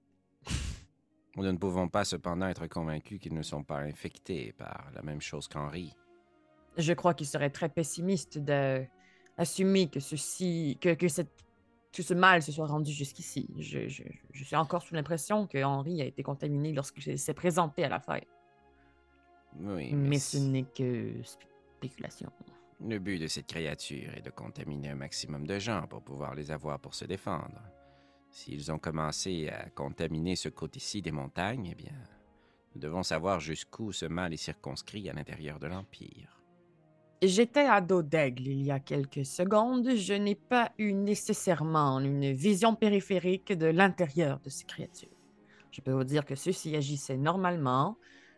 Nous 1.35 1.43
ne 1.43 1.57
pouvons 1.57 1.87
pas 1.87 2.05
cependant 2.05 2.47
être 2.47 2.67
convaincus 2.67 3.19
qu'ils 3.19 3.33
ne 3.33 3.41
sont 3.41 3.63
pas 3.63 3.79
infectés 3.79 4.53
par 4.53 4.91
la 4.93 5.01
même 5.01 5.21
chose 5.21 5.47
qu'Henri. 5.47 5.95
Je 6.77 6.93
crois 6.93 7.13
qu'il 7.13 7.27
serait 7.27 7.49
très 7.49 7.69
pessimiste 7.69 8.37
d'assumer 8.39 9.89
que 9.89 9.99
ceci, 9.99 10.77
que, 10.79 10.93
que, 10.93 11.07
cette, 11.07 11.31
que 11.91 12.03
ce 12.03 12.13
mal 12.13 12.41
se 12.43 12.51
soit 12.51 12.67
rendu 12.67 12.91
jusqu'ici. 12.91 13.49
Je, 13.57 13.87
je- 13.87 14.03
je 14.31 14.43
suis 14.43 14.55
encore 14.55 14.83
sous 14.83 14.93
l'impression 14.93 15.47
que 15.47 15.63
Henri 15.63 16.01
a 16.01 16.05
été 16.05 16.21
contaminé 16.23 16.71
lorsqu'il 16.71 17.17
s'est 17.17 17.33
présenté 17.33 17.83
à 17.83 17.89
la 17.89 17.99
fête. 17.99 18.27
Oui, 19.59 19.93
Mais 19.93 20.17
ce 20.19 20.37
n'est 20.37 20.63
que 20.63 21.13
spéculation. 21.23 22.31
Le 22.85 22.97
but 22.99 23.19
de 23.19 23.27
cette 23.27 23.47
créature 23.47 24.09
est 24.15 24.21
de 24.21 24.31
contaminer 24.31 24.89
un 24.89 24.95
maximum 24.95 25.45
de 25.47 25.57
gens 25.59 25.85
pour 25.87 26.01
pouvoir 26.01 26.33
les 26.35 26.51
avoir 26.51 26.79
pour 26.79 26.95
se 26.95 27.05
défendre. 27.05 27.61
S'ils 28.33 28.71
ont 28.71 28.79
commencé 28.79 29.47
à 29.49 29.69
contaminer 29.69 30.35
ce 30.35 30.49
côté-ci 30.49 31.03
des 31.03 31.11
montagnes, 31.11 31.69
eh 31.71 31.75
bien, 31.75 31.93
nous 32.73 32.81
devons 32.81 33.03
savoir 33.03 33.39
jusqu'où 33.39 33.91
ce 33.91 34.07
mal 34.07 34.33
est 34.33 34.37
circonscrit 34.37 35.07
à 35.07 35.13
l'intérieur 35.13 35.59
de 35.59 35.67
l'Empire. 35.67 36.41
J'étais 37.21 37.67
à 37.67 37.79
dos 37.79 38.01
d'aigle 38.01 38.47
il 38.47 38.63
y 38.63 38.71
a 38.71 38.79
quelques 38.79 39.23
secondes. 39.23 39.95
Je 39.95 40.15
n'ai 40.15 40.33
pas 40.33 40.71
eu 40.79 40.93
nécessairement 40.93 41.99
une 41.99 42.33
vision 42.33 42.73
périphérique 42.73 43.53
de 43.53 43.67
l'intérieur 43.67 44.39
de 44.39 44.49
ces 44.49 44.65
créatures. 44.65 45.15
Je 45.69 45.81
peux 45.81 45.93
vous 45.93 46.03
dire 46.03 46.25
que 46.25 46.33
ceux-ci 46.33 46.75
agissaient 46.75 47.17
normalement, 47.17 47.97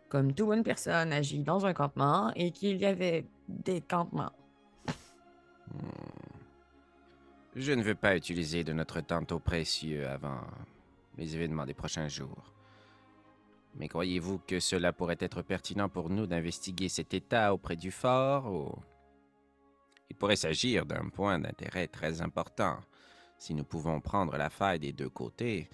comme 0.10 0.34
toute 0.34 0.48
bonne 0.48 0.64
personne 0.64 1.14
agit 1.14 1.40
dans 1.40 1.66
un 1.66 1.74
campement, 1.74 2.34
et 2.36 2.52
qu'il 2.52 2.82
y 2.82 2.86
avait 2.86 3.26
des 3.48 3.80
campements. 3.80 4.34
Je 7.56 7.72
ne 7.72 7.84
veux 7.84 7.96
pas 7.96 8.18
utiliser 8.18 8.66
de 8.66 8.74
notre 8.74 9.00
temps 9.00 9.24
trop 9.24 9.40
précieux 9.40 10.06
avant 10.10 10.42
les 11.18 11.36
événements 11.36 11.66
des 11.66 11.74
prochains 11.74 12.10
jours. 12.10 12.52
Mais 13.76 13.88
croyez-vous 13.88 14.40
que 14.40 14.60
cela 14.60 14.92
pourrait 14.92 15.16
être 15.22 15.42
pertinent 15.42 15.88
pour 15.88 16.10
nous 16.10 16.28
d'investiguer 16.28 16.90
cet 16.90 17.14
état 17.14 17.54
auprès 17.54 17.78
du 17.78 17.92
fort 17.92 18.52
ou... 18.52 18.76
Il 20.10 20.18
pourrait 20.18 20.36
s'agir 20.36 20.86
d'un 20.86 21.08
point 21.08 21.40
d'intérêt 21.40 21.88
très 21.88 22.22
important? 22.22 22.78
Si 23.38 23.54
nous 23.54 23.64
pouvons 23.64 24.02
prendre 24.02 24.36
la 24.38 24.50
faille 24.50 24.80
des 24.80 24.92
deux 24.92 25.10
côtés, 25.10 25.70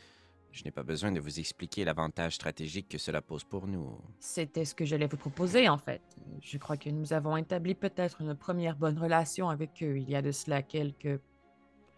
je 0.51 0.63
n'ai 0.63 0.71
pas 0.71 0.84
besoin 0.84 1.11
de 1.11 1.19
vous 1.19 1.39
expliquer 1.39 1.84
l'avantage 1.84 2.36
stratégique 2.36 2.89
que 2.89 2.97
cela 2.99 3.21
pose 3.21 3.43
pour 3.43 3.65
nous. 3.65 3.97
C'était 4.19 4.65
ce 4.65 4.75
que 4.75 4.86
j'allais 4.86 5.07
vous 5.07 5.17
proposer, 5.17 5.67
en 5.67 5.77
fait. 5.77 6.01
Je 6.41 6.57
crois 6.59 6.77
que 6.77 6.89
nous 6.89 7.11
avons 7.11 7.38
établi 7.38 7.73
peut-être 7.73 8.21
une 8.21 8.36
première 8.36 8.75
bonne 8.75 8.99
relation 8.99 9.49
avec 9.49 9.82
eux 9.82 9.97
il 9.97 10.09
y 10.09 10.15
a 10.15 10.21
de 10.21 10.32
cela 10.32 10.61
quelques 10.61 11.19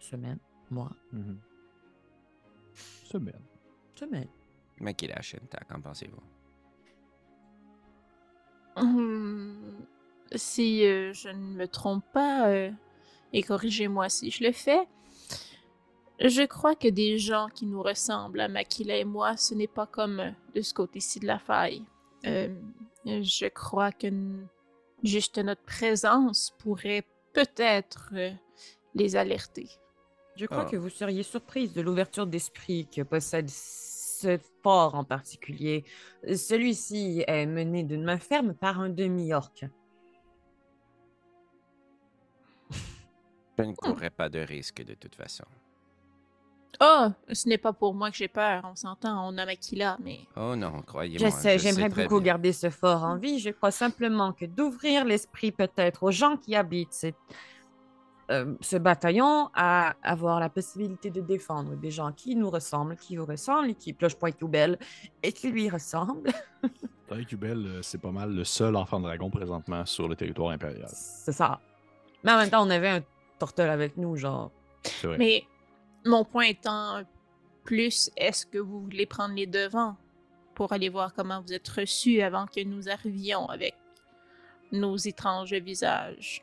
semaines, 0.04 0.38
mois, 0.70 0.92
Mhm. 1.12 1.38
Semaine. 3.04 3.42
semaines. 3.94 4.28
Mais 4.80 4.94
qu'il 4.94 5.12
a 5.12 5.20
Shenta, 5.22 5.58
qu'en 5.68 5.80
pensez-vous? 5.80 6.22
Hum, 8.76 9.86
si 10.34 10.84
euh, 10.84 11.12
je 11.12 11.28
ne 11.28 11.54
me 11.54 11.68
trompe 11.68 12.04
pas, 12.12 12.48
euh, 12.48 12.70
et 13.32 13.42
corrigez-moi 13.42 14.08
si 14.08 14.30
je 14.32 14.42
le 14.42 14.50
fais, 14.52 14.88
je 16.20 16.42
crois 16.44 16.74
que 16.74 16.88
des 16.88 17.18
gens 17.18 17.48
qui 17.54 17.66
nous 17.66 17.82
ressemblent 17.82 18.40
à 18.40 18.48
Makila 18.48 18.96
et 18.96 19.04
moi, 19.04 19.36
ce 19.36 19.54
n'est 19.54 19.68
pas 19.68 19.86
comme 19.86 20.20
euh, 20.20 20.30
de 20.56 20.60
ce 20.60 20.74
côté-ci 20.74 21.20
de 21.20 21.26
la 21.26 21.38
faille. 21.38 21.84
Euh, 22.26 22.52
je 23.06 23.46
crois 23.46 23.92
que 23.92 24.08
juste 25.04 25.38
notre 25.38 25.62
présence 25.62 26.52
pourrait 26.58 27.04
peut-être 27.32 28.10
euh, 28.14 28.30
les 28.96 29.14
alerter. 29.14 29.68
Je 30.36 30.46
crois 30.46 30.64
Ah. 30.66 30.70
que 30.70 30.76
vous 30.76 30.88
seriez 30.90 31.22
surprise 31.22 31.72
de 31.74 31.80
l'ouverture 31.80 32.26
d'esprit 32.26 32.88
que 32.88 33.02
possède 33.02 33.48
ce 33.48 34.38
fort 34.62 34.94
en 34.94 35.04
particulier. 35.04 35.84
Celui-ci 36.26 37.22
est 37.26 37.46
mené 37.46 37.82
d'une 37.84 38.02
main 38.04 38.18
ferme 38.18 38.54
par 38.54 38.80
un 38.80 38.88
demi-orc. 38.88 39.64
Je 43.58 43.62
ne 43.64 43.74
courrais 43.74 44.10
pas 44.10 44.28
de 44.28 44.40
risque 44.40 44.82
de 44.82 44.94
toute 44.94 45.14
façon. 45.14 45.44
Oh, 46.80 47.06
ce 47.32 47.48
n'est 47.48 47.58
pas 47.58 47.72
pour 47.72 47.94
moi 47.94 48.10
que 48.10 48.16
j'ai 48.16 48.26
peur, 48.26 48.62
on 48.68 48.74
s'entend, 48.74 49.28
on 49.32 49.38
a 49.38 49.46
Makila, 49.46 49.96
mais... 50.02 50.18
Oh 50.36 50.56
non, 50.56 50.78
Je 50.78 50.82
croyez-moi. 50.82 51.30
sais, 51.30 51.56
j'aimerais 51.56 51.88
beaucoup 51.88 52.16
bien. 52.18 52.32
garder 52.32 52.52
ce 52.52 52.68
fort 52.68 53.04
en 53.04 53.16
vie. 53.16 53.38
Je 53.38 53.50
crois 53.50 53.70
simplement 53.70 54.32
que 54.32 54.44
d'ouvrir 54.44 55.04
l'esprit 55.04 55.52
peut-être 55.52 56.02
aux 56.02 56.10
gens 56.10 56.36
qui 56.36 56.56
habitent 56.56 56.92
cette- 56.92 57.14
euh, 58.30 58.54
ce 58.60 58.76
bataillon 58.76 59.50
à 59.54 59.94
avoir 60.02 60.40
la 60.40 60.48
possibilité 60.48 61.10
de 61.10 61.20
défendre 61.20 61.76
des 61.76 61.90
gens 61.90 62.12
qui 62.12 62.36
nous 62.36 62.48
ressemblent, 62.48 62.96
qui 62.96 63.16
vous 63.16 63.26
ressemblent, 63.26 63.70
et 63.70 63.74
qui, 63.74 63.94
je 64.00 64.16
pointe 64.16 64.42
belle 64.44 64.78
et 65.22 65.32
qui 65.32 65.50
lui 65.50 65.68
ressemblent. 65.68 66.30
Taille 67.08 67.26
Cubel, 67.26 67.66
euh, 67.66 67.82
c'est 67.82 68.00
pas 68.00 68.10
mal 68.10 68.34
le 68.34 68.44
seul 68.44 68.76
enfant 68.76 68.98
dragon 68.98 69.28
présentement 69.28 69.84
sur 69.84 70.08
le 70.08 70.16
territoire 70.16 70.50
impérial. 70.50 70.88
C'est 70.90 71.32
ça. 71.32 71.60
Mais 72.22 72.32
en 72.32 72.38
même 72.38 72.48
temps, 72.48 72.66
on 72.66 72.70
avait 72.70 72.88
un 72.88 73.02
tortel 73.38 73.68
avec 73.68 73.98
nous, 73.98 74.16
genre. 74.16 74.50
Vrai. 75.02 75.18
Mais 75.18 75.44
mon 76.06 76.24
point 76.24 76.44
étant 76.44 77.02
plus, 77.64 78.10
est-ce 78.16 78.46
que 78.46 78.58
vous 78.58 78.82
voulez 78.82 79.04
prendre 79.04 79.34
les 79.34 79.46
devants 79.46 79.96
pour 80.54 80.72
aller 80.72 80.88
voir 80.88 81.12
comment 81.12 81.42
vous 81.42 81.52
êtes 81.52 81.68
reçus 81.68 82.22
avant 82.22 82.46
que 82.46 82.62
nous 82.64 82.88
arrivions 82.88 83.48
avec 83.50 83.74
nos 84.72 84.96
étranges 84.96 85.52
visages? 85.52 86.42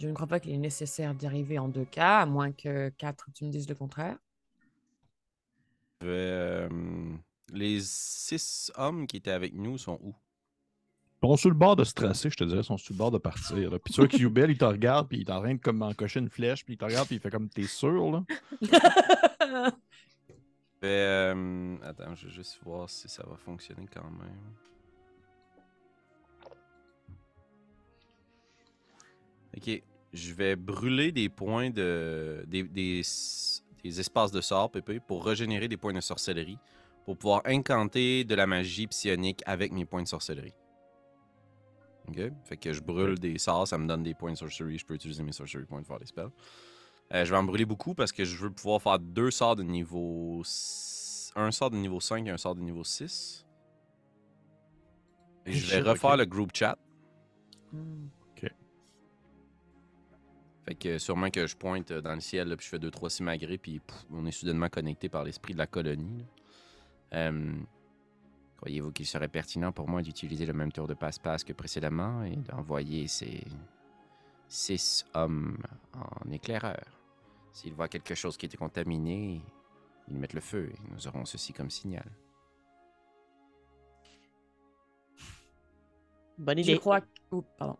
Je 0.00 0.08
ne 0.08 0.14
crois 0.14 0.26
pas 0.26 0.40
qu'il 0.40 0.52
est 0.52 0.58
nécessaire 0.58 1.14
d'y 1.14 1.26
arriver 1.26 1.58
en 1.58 1.68
deux 1.68 1.84
cas, 1.84 2.20
à 2.20 2.26
moins 2.26 2.52
que 2.52 2.88
quatre, 2.88 3.26
tu 3.34 3.44
me 3.44 3.50
dises 3.50 3.68
le 3.68 3.74
contraire. 3.74 4.16
Euh, 6.02 6.66
les 7.52 7.80
six 7.82 8.72
hommes 8.76 9.06
qui 9.06 9.18
étaient 9.18 9.30
avec 9.30 9.52
nous 9.52 9.76
sont 9.76 9.98
où? 10.02 10.14
Ils 11.22 11.26
sont 11.26 11.36
sur 11.36 11.50
le 11.50 11.54
bord 11.54 11.76
de 11.76 11.84
se 11.84 11.92
tracer, 11.92 12.30
je 12.30 12.36
te 12.38 12.44
dirais, 12.44 12.60
ils 12.60 12.64
sont 12.64 12.78
sur 12.78 12.94
le 12.94 12.98
bord 12.98 13.10
de 13.10 13.18
partir. 13.18 13.70
là. 13.70 13.78
Puis 13.78 13.92
tu 13.92 14.00
vois 14.00 14.08
qu'Ubel, 14.08 14.50
il 14.50 14.56
te 14.56 14.64
regarde, 14.64 15.06
puis 15.06 15.18
il 15.18 15.28
est 15.28 15.30
en 15.30 15.40
train 15.40 15.54
de 15.54 15.60
comme 15.60 15.82
encocher 15.82 16.20
une 16.20 16.30
flèche, 16.30 16.64
puis 16.64 16.74
il 16.74 16.76
te 16.78 16.84
regarde, 16.86 17.06
puis 17.06 17.16
il 17.16 17.20
fait 17.20 17.30
comme 17.30 17.50
t'es 17.50 17.66
sûr, 17.66 18.10
là? 18.10 18.24
Euh, 20.82 21.76
attends, 21.82 22.14
je 22.14 22.26
vais 22.26 22.32
juste 22.32 22.58
voir 22.62 22.88
si 22.88 23.06
ça 23.06 23.22
va 23.28 23.36
fonctionner 23.36 23.86
quand 23.92 24.02
même. 24.02 24.54
Ok, 29.54 29.82
je 30.12 30.32
vais 30.32 30.56
brûler 30.56 31.12
des 31.12 31.28
points 31.28 31.70
de. 31.70 32.44
des, 32.46 32.62
des, 32.64 33.02
des 33.82 34.00
espaces 34.00 34.32
de 34.32 34.40
sort, 34.40 34.70
Pépé, 34.70 35.00
pour 35.00 35.24
régénérer 35.24 35.68
des 35.68 35.76
points 35.76 35.92
de 35.92 36.00
sorcellerie, 36.00 36.58
pour 37.04 37.16
pouvoir 37.16 37.42
incanter 37.46 38.24
de 38.24 38.34
la 38.34 38.46
magie 38.46 38.86
psionique 38.86 39.42
avec 39.46 39.72
mes 39.72 39.84
points 39.84 40.02
de 40.02 40.08
sorcellerie. 40.08 40.54
Ok, 42.08 42.20
fait 42.44 42.56
que 42.56 42.72
je 42.72 42.80
brûle 42.80 43.18
des 43.18 43.38
sorts, 43.38 43.68
ça 43.68 43.78
me 43.78 43.86
donne 43.86 44.02
des 44.02 44.14
points 44.14 44.32
de 44.32 44.36
sorcery, 44.36 44.78
je 44.78 44.84
peux 44.84 44.94
utiliser 44.94 45.22
mes 45.22 45.32
sorcery 45.32 45.64
points 45.64 45.78
pour 45.78 45.88
faire 45.88 46.00
des 46.00 46.06
spells. 46.06 46.30
Euh, 47.12 47.24
je 47.24 47.30
vais 47.30 47.36
en 47.36 47.42
brûler 47.44 47.64
beaucoup 47.64 47.94
parce 47.94 48.12
que 48.12 48.24
je 48.24 48.36
veux 48.36 48.50
pouvoir 48.50 48.80
faire 48.80 48.98
deux 48.98 49.30
sorts 49.30 49.56
de 49.56 49.62
niveau. 49.62 50.42
Un 51.36 51.50
sort 51.50 51.70
de 51.70 51.76
niveau 51.76 52.00
5 52.00 52.26
et 52.26 52.30
un 52.30 52.36
sort 52.36 52.54
de 52.54 52.60
niveau 52.60 52.84
6. 52.84 53.46
Et 55.46 55.50
Eh, 55.50 55.52
je 55.52 55.76
vais 55.76 55.88
refaire 55.88 56.16
le 56.16 56.24
group 56.24 56.50
chat. 56.54 56.76
Hmm. 57.72 58.08
Fait 60.70 60.76
que 60.76 60.98
sûrement 60.98 61.30
que 61.30 61.48
je 61.48 61.56
pointe 61.56 61.92
dans 61.92 62.14
le 62.14 62.20
ciel, 62.20 62.46
là, 62.46 62.56
puis 62.56 62.64
je 62.64 62.70
fais 62.70 62.78
2-3 62.78 63.08
simagrées, 63.08 63.58
puis 63.58 63.80
on 64.12 64.24
est 64.24 64.30
soudainement 64.30 64.68
connecté 64.68 65.08
par 65.08 65.24
l'esprit 65.24 65.52
de 65.52 65.58
la 65.58 65.66
colonie. 65.66 66.24
Euh, 67.12 67.54
Croyez-vous 68.58 68.92
qu'il 68.92 69.04
serait 69.06 69.26
pertinent 69.26 69.72
pour 69.72 69.88
moi 69.88 70.00
d'utiliser 70.00 70.46
le 70.46 70.52
même 70.52 70.70
tour 70.70 70.86
de 70.86 70.94
passe-passe 70.94 71.42
que 71.42 71.52
précédemment 71.52 72.22
et 72.22 72.36
d'envoyer 72.36 73.08
ces 73.08 73.42
six 74.46 75.04
hommes 75.12 75.58
en 75.92 76.30
éclaireur? 76.30 76.84
S'ils 77.52 77.74
voient 77.74 77.88
quelque 77.88 78.14
chose 78.14 78.36
qui 78.36 78.46
était 78.46 78.56
contaminé, 78.56 79.42
Ils 80.06 80.18
mettent 80.18 80.34
le 80.34 80.40
feu 80.40 80.70
et 80.72 80.92
nous 80.92 81.08
aurons 81.08 81.24
ceci 81.24 81.52
comme 81.52 81.70
signal. 81.70 82.06
Bonne 86.38 86.62
Je 86.62 86.62
idée. 86.62 86.78
crois. 86.78 87.00
Oh, 87.32 87.42
pardon. 87.58 87.76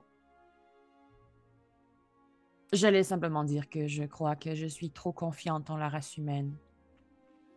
J'allais 2.73 3.03
simplement 3.03 3.43
dire 3.43 3.69
que 3.69 3.89
je 3.89 4.05
crois 4.05 4.37
que 4.37 4.55
je 4.55 4.67
suis 4.67 4.91
trop 4.91 5.13
confiante 5.13 5.71
en 5.71 5.77
la 5.77 5.89
race 5.89 6.17
humaine. 6.17 6.55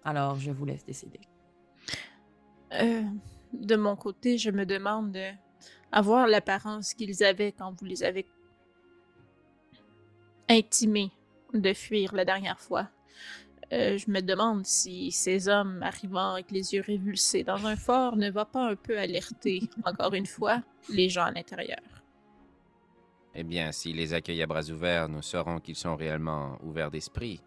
Alors, 0.04 0.40
je 0.40 0.52
vous 0.52 0.66
laisse 0.66 0.86
décider. 0.86 1.22
Euh, 2.74 3.04
de 3.54 3.76
mon 3.76 3.96
côté, 3.96 4.40
je 4.40 4.50
me 4.50 4.66
demande 4.66 5.12
de 5.12 5.30
avoir 5.92 6.26
l'apparence 6.26 6.96
qu'ils 6.96 7.24
avaient 7.24 7.52
quand 7.52 7.80
vous 7.80 7.86
les 7.86 8.04
avez 8.04 8.26
intimés 10.50 11.12
de 11.54 11.74
fuir 11.74 12.16
la 12.16 12.26
dernière 12.26 12.60
fois. 12.60 12.90
Euh, 13.72 13.98
je 13.98 14.10
me 14.10 14.22
demande 14.22 14.66
si 14.66 15.12
ces 15.12 15.48
hommes 15.48 15.84
arrivant 15.84 16.34
avec 16.34 16.50
les 16.52 16.74
yeux 16.74 16.82
révulsés 16.82 17.44
dans 17.44 17.66
un 17.68 17.76
fort 17.76 18.16
ne 18.18 18.32
va 18.32 18.46
pas 18.46 18.68
un 18.72 18.76
peu 18.76 18.98
alerter, 18.98 19.62
encore 19.86 20.16
une 20.16 20.26
fois, 20.26 20.64
les 20.90 21.10
gens 21.10 21.26
à 21.26 21.32
l'intérieur. 21.32 21.80
Eh 23.36 23.44
bien, 23.44 23.72
s'ils 23.72 23.96
les 23.96 24.14
accueillent 24.14 24.44
à 24.44 24.48
bras 24.48 24.70
ouverts, 24.70 25.10
nous 25.10 25.22
saurons 25.22 25.60
qu'ils 25.60 25.76
sont 25.76 25.96
réellement 25.96 26.58
ouverts 26.64 26.92
d'esprit. 26.92 27.42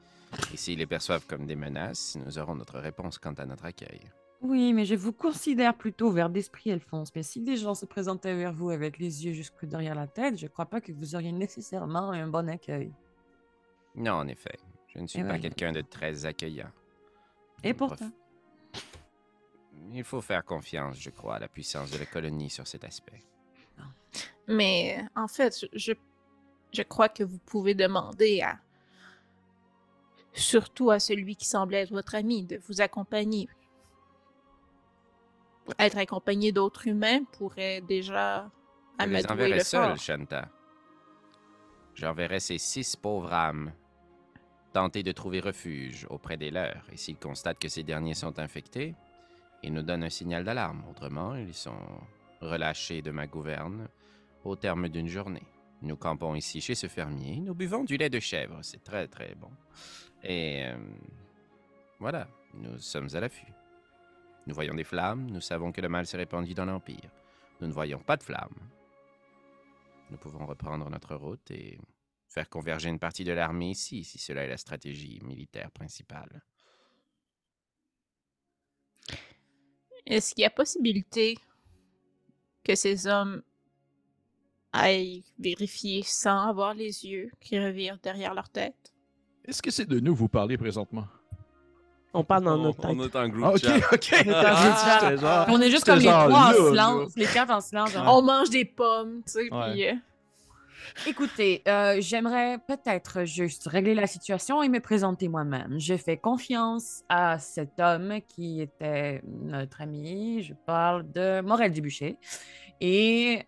Et 0.52 0.56
s'ils 0.56 0.78
les 0.78 0.86
perçoivent 0.86 1.24
comme 1.26 1.46
des 1.46 1.54
menaces, 1.56 2.16
nous 2.24 2.38
aurons 2.38 2.56
notre 2.56 2.78
réponse 2.80 3.18
quant 3.18 3.34
à 3.34 3.46
notre 3.46 3.64
accueil. 3.64 4.00
Oui, 4.42 4.72
mais 4.72 4.84
je 4.84 4.94
vous 4.94 5.12
considère 5.12 5.74
plutôt 5.74 6.10
vers 6.10 6.28
d'esprit, 6.28 6.70
Alphonse. 6.72 7.14
Mais 7.14 7.22
si 7.22 7.40
des 7.40 7.56
gens 7.56 7.74
se 7.74 7.86
présentaient 7.86 8.34
vers 8.34 8.52
vous 8.52 8.70
avec 8.70 8.98
les 8.98 9.24
yeux 9.24 9.32
jusque 9.32 9.64
derrière 9.64 9.94
la 9.94 10.06
tête, 10.06 10.36
je 10.36 10.46
crois 10.46 10.66
pas 10.66 10.80
que 10.80 10.92
vous 10.92 11.14
auriez 11.14 11.32
nécessairement 11.32 12.10
un 12.10 12.26
bon 12.26 12.48
accueil. 12.48 12.92
Non, 13.94 14.12
en 14.14 14.26
effet. 14.28 14.58
Je 14.88 14.98
ne 14.98 15.06
suis 15.06 15.20
Eh 15.20 15.24
pas 15.24 15.32
ouais. 15.34 15.40
quelqu'un 15.40 15.72
de 15.72 15.80
très 15.80 16.26
accueillant. 16.26 16.70
Et 17.62 17.72
pourtant? 17.72 18.10
Il 19.92 20.04
faut 20.04 20.20
faire 20.20 20.44
confiance, 20.44 21.00
je 21.00 21.10
crois, 21.10 21.36
à 21.36 21.38
la 21.38 21.48
puissance 21.48 21.90
de 21.90 21.98
la 21.98 22.06
colonie 22.06 22.50
sur 22.50 22.66
cet 22.66 22.84
aspect. 22.84 23.22
Mais 24.48 24.98
euh, 24.98 25.22
en 25.22 25.28
fait, 25.28 25.66
je, 25.72 25.92
je 26.72 26.82
crois 26.82 27.08
que 27.08 27.24
vous 27.24 27.38
pouvez 27.38 27.74
demander 27.74 28.42
à. 28.42 28.58
Surtout 30.32 30.90
à 30.90 30.98
celui 30.98 31.34
qui 31.34 31.46
semble 31.46 31.74
être 31.74 31.90
votre 31.90 32.14
ami, 32.14 32.44
de 32.44 32.60
vous 32.68 32.82
accompagner. 32.82 33.48
Être 35.78 35.96
accompagné 35.96 36.52
d'autres 36.52 36.86
humains 36.86 37.24
pourrait 37.24 37.80
déjà 37.80 38.50
Je 39.00 39.06
les 39.06 39.16
amadouer 39.16 39.32
enverrai 39.32 39.58
le 39.58 39.64
seuls, 39.64 39.88
fort. 39.88 39.96
Shanta. 39.96 40.48
J'enverrai 41.94 42.38
ces 42.38 42.58
six 42.58 42.96
pauvres 42.96 43.32
âmes 43.32 43.72
tenter 44.74 45.02
de 45.02 45.12
trouver 45.12 45.40
refuge 45.40 46.06
auprès 46.10 46.36
des 46.36 46.50
leurs. 46.50 46.84
Et 46.92 46.98
s'ils 46.98 47.16
constatent 47.16 47.58
que 47.58 47.68
ces 47.68 47.82
derniers 47.82 48.12
sont 48.12 48.38
infectés, 48.38 48.94
ils 49.62 49.72
nous 49.72 49.80
donnent 49.80 50.04
un 50.04 50.10
signal 50.10 50.44
d'alarme. 50.44 50.84
Autrement, 50.90 51.34
ils 51.34 51.54
sont 51.54 51.80
relâchés 52.42 53.00
de 53.00 53.10
ma 53.10 53.26
gouverne 53.26 53.88
au 54.48 54.56
terme 54.56 54.88
d'une 54.88 55.08
journée. 55.08 55.46
Nous 55.82 55.96
campons 55.96 56.34
ici 56.34 56.60
chez 56.60 56.74
ce 56.74 56.86
fermier. 56.86 57.40
Nous 57.40 57.54
buvons 57.54 57.84
du 57.84 57.96
lait 57.96 58.10
de 58.10 58.20
chèvre. 58.20 58.58
C'est 58.62 58.82
très, 58.82 59.06
très 59.08 59.34
bon. 59.34 59.50
Et 60.22 60.64
euh, 60.64 60.76
voilà, 61.98 62.28
nous 62.54 62.78
sommes 62.78 63.08
à 63.14 63.20
l'affût. 63.20 63.52
Nous 64.46 64.54
voyons 64.54 64.74
des 64.74 64.84
flammes. 64.84 65.30
Nous 65.30 65.40
savons 65.40 65.72
que 65.72 65.80
le 65.80 65.88
mal 65.88 66.06
s'est 66.06 66.16
répandu 66.16 66.54
dans 66.54 66.64
l'Empire. 66.64 67.10
Nous 67.60 67.66
ne 67.66 67.72
voyons 67.72 67.98
pas 67.98 68.16
de 68.16 68.22
flammes. 68.22 68.70
Nous 70.10 70.18
pouvons 70.18 70.46
reprendre 70.46 70.88
notre 70.88 71.16
route 71.16 71.50
et 71.50 71.78
faire 72.28 72.48
converger 72.48 72.88
une 72.88 72.98
partie 72.98 73.24
de 73.24 73.32
l'armée 73.32 73.70
ici, 73.70 74.04
si 74.04 74.18
cela 74.18 74.44
est 74.44 74.48
la 74.48 74.56
stratégie 74.56 75.20
militaire 75.24 75.70
principale. 75.70 76.42
Est-ce 80.06 80.34
qu'il 80.34 80.42
y 80.42 80.46
a 80.46 80.50
possibilité 80.50 81.36
que 82.62 82.74
ces 82.74 83.06
hommes 83.06 83.42
aillent 84.72 85.22
vérifier 85.38 86.02
sans 86.04 86.48
avoir 86.48 86.74
les 86.74 87.04
yeux 87.06 87.30
qui 87.40 87.58
revirent 87.58 87.98
derrière 88.02 88.34
leur 88.34 88.48
tête? 88.48 88.74
Est-ce 89.44 89.62
que 89.62 89.70
c'est 89.70 89.86
de 89.88 90.00
nous 90.00 90.12
que 90.14 90.18
vous 90.18 90.28
parlez 90.28 90.56
présentement? 90.58 91.06
On 92.12 92.24
parle 92.24 92.44
dans 92.44 92.54
On- 92.58 92.62
notre 92.62 92.80
tête. 92.80 92.90
on 92.98 93.04
est 93.04 93.16
en 93.16 93.28
groupe 93.28 93.44
Ah, 93.44 93.50
ok, 93.52 93.58
chat. 93.58 93.76
ok. 93.92 94.12
est 94.12 94.30
en 94.30 94.42
Ah, 94.44 95.16
genre- 95.16 95.46
On 95.50 95.60
est 95.60 95.70
juste 95.70 95.84
comme 95.84 95.98
les 95.98 96.06
trois 96.06 96.50
en 96.50 96.52
silence, 96.70 97.12
les 97.16 97.26
quatre 97.26 97.50
en 97.52 97.60
silence. 97.60 97.92
genre, 97.92 98.16
On 98.18 98.22
mange 98.22 98.48
des 98.50 98.64
pommes, 98.64 99.22
tu 99.26 99.32
sais, 99.32 99.52
Ouais. 99.52 99.72
puis... 99.72 99.86
euh, 99.88 99.92
Écoutez, 101.06 101.62
euh, 101.68 101.96
j'aimerais 102.00 102.58
peut-être 102.66 103.24
juste 103.24 103.66
régler 103.66 103.94
la 103.94 104.06
situation 104.06 104.62
et 104.62 104.68
me 104.68 104.80
présenter 104.80 105.28
moi-même. 105.28 105.78
Je 105.78 105.96
fais 105.96 106.16
confiance 106.16 107.02
à 107.08 107.38
cet 107.38 107.78
homme 107.80 108.14
qui 108.28 108.62
était 108.62 109.20
notre 109.24 109.82
ami. 109.82 110.42
Je 110.42 110.54
parle 110.54 111.10
de 111.12 111.40
Morel 111.42 111.72
Dubuchet. 111.72 112.16
Et 112.80 113.42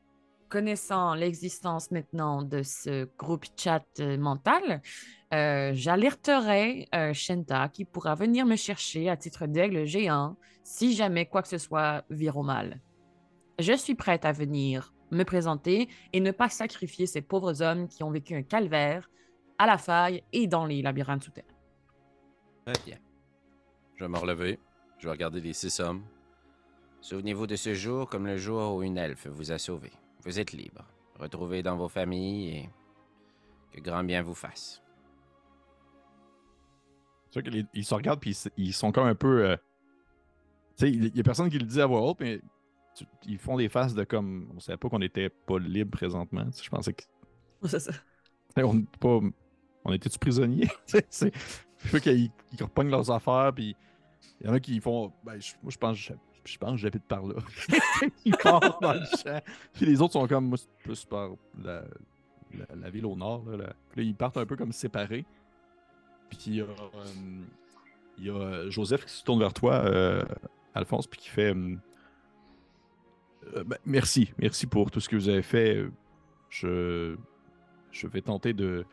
connaissant 0.49 1.15
l'existence 1.15 1.91
maintenant 1.91 2.43
de 2.43 2.63
ce 2.63 3.09
groupe 3.17 3.45
chat 3.57 3.85
euh, 4.01 4.17
mental, 4.17 4.83
euh, 5.35 5.73
j'alerterai 5.75 6.89
euh, 6.95 7.13
Shenta 7.13 7.69
qui 7.69 7.85
pourra 7.85 8.15
venir 8.15 8.47
me 8.47 8.57
chercher 8.57 9.09
à 9.09 9.17
titre 9.17 9.47
d'aigle 9.47 9.85
géant 9.85 10.37
si 10.65 10.95
jamais 10.95 11.27
quoi 11.27 11.43
que 11.43 11.49
ce 11.49 11.59
soit 11.59 12.05
vire 12.11 12.37
au 12.37 12.43
mal. 12.43 12.81
Je 13.59 13.75
suis 13.75 13.95
prête 13.95 14.25
à 14.25 14.33
venir 14.33 14.95
me 15.11 15.25
présenter 15.25 15.89
et 16.13 16.21
ne 16.21 16.31
pas 16.31 16.49
sacrifier 16.49 17.07
ces 17.07 17.23
pauvres 17.23 17.63
hommes 17.63 17.89
qui 17.89 18.03
ont 18.03 18.11
vécu 18.11 18.35
un 18.35 18.43
calvaire 18.43 19.11
à 19.59 19.67
la 19.67 19.79
faille 19.79 20.23
et 20.33 20.47
dans 20.47 20.67
les 20.67 20.83
labyrinthes 20.83 21.25
souterrains. 21.25 21.47
Bien. 22.85 22.99
Je 23.97 24.05
vais 24.05 24.09
me 24.09 24.19
relever. 24.19 24.59
Je 24.99 25.07
vais 25.07 25.13
regarder 25.13 25.41
les 25.41 25.53
six 25.53 25.81
hommes. 25.81 26.03
Souvenez-vous 27.01 27.47
de 27.47 27.57
ce 27.57 27.75
jour 27.75 28.09
comme 28.09 28.27
le 28.27 28.37
jour 28.37 28.75
où 28.75 28.83
une 28.83 28.99
elfe 28.99 29.27
vous 29.29 29.53
a 29.53 29.59
sauvé. 29.59 29.91
Vous 30.29 30.39
êtes 30.39 30.53
libre. 30.53 30.85
Retrouvez 31.19 31.63
dans 31.63 31.79
vos 31.79 31.89
familles 31.89 32.49
et 32.59 32.69
que 33.73 33.81
grand 33.81 34.05
bien 34.05 34.21
vous 34.21 34.35
fasse. 34.35 34.83
C'est 37.25 37.41
sûr 37.41 37.43
qu'ils 37.43 37.67
ils 37.73 37.85
se 37.87 37.95
regardent 37.95 38.21
puis 38.21 38.37
ils, 38.59 38.75
sont 38.75 38.93
comme 38.93 39.07
un 39.07 39.15
peu. 39.15 39.47
euh, 39.49 39.57
Tu 40.77 40.85
sais, 40.85 40.91
il 40.93 41.17
y 41.17 41.21
a 41.21 41.23
personne 41.23 41.49
qui 41.49 41.59
le 41.59 41.65
dit 41.65 41.81
à 41.81 41.87
voix 41.87 42.03
haute, 42.03 42.21
mais 42.21 42.43
tu- 42.95 43.07
ils 43.25 43.39
font 43.39 43.57
des 43.57 43.71
faces 43.71 43.95
de 43.95 44.05
comme. 44.05 44.53
On 44.55 44.61
savait 44.61 44.77
pas 44.77 44.91
qu'on 44.91 45.01
était 45.01 45.31
pas 45.31 45.59
libre 45.59 45.97
présentement. 45.97 46.45
Je 46.63 46.69
pensais 46.69 46.93
que. 46.93 47.05
C'est 47.65 47.81
ça. 47.81 47.93
On, 48.59 48.81
était 48.81 48.99
pas, 49.01 49.21
on 49.87 49.93
était-tu 49.95 50.19
prisonniers? 50.19 50.67
Tu 50.87 50.99
sais, 50.99 51.07
c'est- 51.09 51.35
Fait 51.79 52.03
qu'ils 52.03 52.31
ils 52.53 52.63
repognent 52.63 52.91
leurs 52.91 53.11
affaires, 53.11 53.53
puis 53.55 53.75
il 54.43 54.47
y 54.47 54.51
en 54.51 54.53
a 54.53 54.61
qui 54.61 54.79
font. 54.79 55.11
Ben, 55.25 55.41
je- 55.41 55.55
moi, 55.63 55.71
je 55.71 55.79
pense, 55.79 55.97
je, 55.97 56.13
je 56.49 56.59
pense 56.59 56.73
que 56.73 56.77
j'habite 56.79 57.05
par 57.05 57.25
là. 57.27 57.35
ils 58.25 58.37
partent 58.37 58.83
dans 58.83 58.95
le 58.95 59.05
champ. 59.05 59.41
Puis 59.75 59.87
les 59.87 60.01
autres 60.01 60.15
sont 60.15 60.27
comme. 60.27 60.47
Moi, 60.47 60.59
plus 60.83 61.05
par 61.05 61.31
la, 61.63 61.85
la, 62.75 62.91
ville 62.91 63.07
au 63.07 63.17
nord. 63.17 63.45
Là, 63.51 63.73
ils 63.97 64.15
partent 64.15 64.39
un 64.39 64.47
peu 64.47 64.57
comme 64.57 64.73
séparés. 64.73 65.25
Puis 66.31 66.39
il 66.47 66.55
y 66.57 66.61
a, 66.61 66.65
euh, 66.65 68.65
il 68.67 68.71
Joseph 68.71 69.05
qui 69.05 69.13
se 69.13 69.25
tourne 69.25 69.41
vers 69.41 69.53
toi, 69.53 69.75
euh, 69.85 70.23
Alphonse, 70.75 71.07
puis 71.07 71.21
qui 71.21 71.29
fait 71.29 71.55
euh, 71.55 71.77
ben, 73.65 73.79
Merci, 73.85 74.33
merci 74.39 74.67
pour 74.67 74.91
tout 74.91 75.01
ce 75.01 75.09
que 75.09 75.17
vous 75.17 75.29
avez 75.29 75.43
fait. 75.43 75.85
Je, 76.51 77.17
je 77.91 78.07
vais 78.07 78.23
tenter 78.23 78.53
de, 78.53 78.85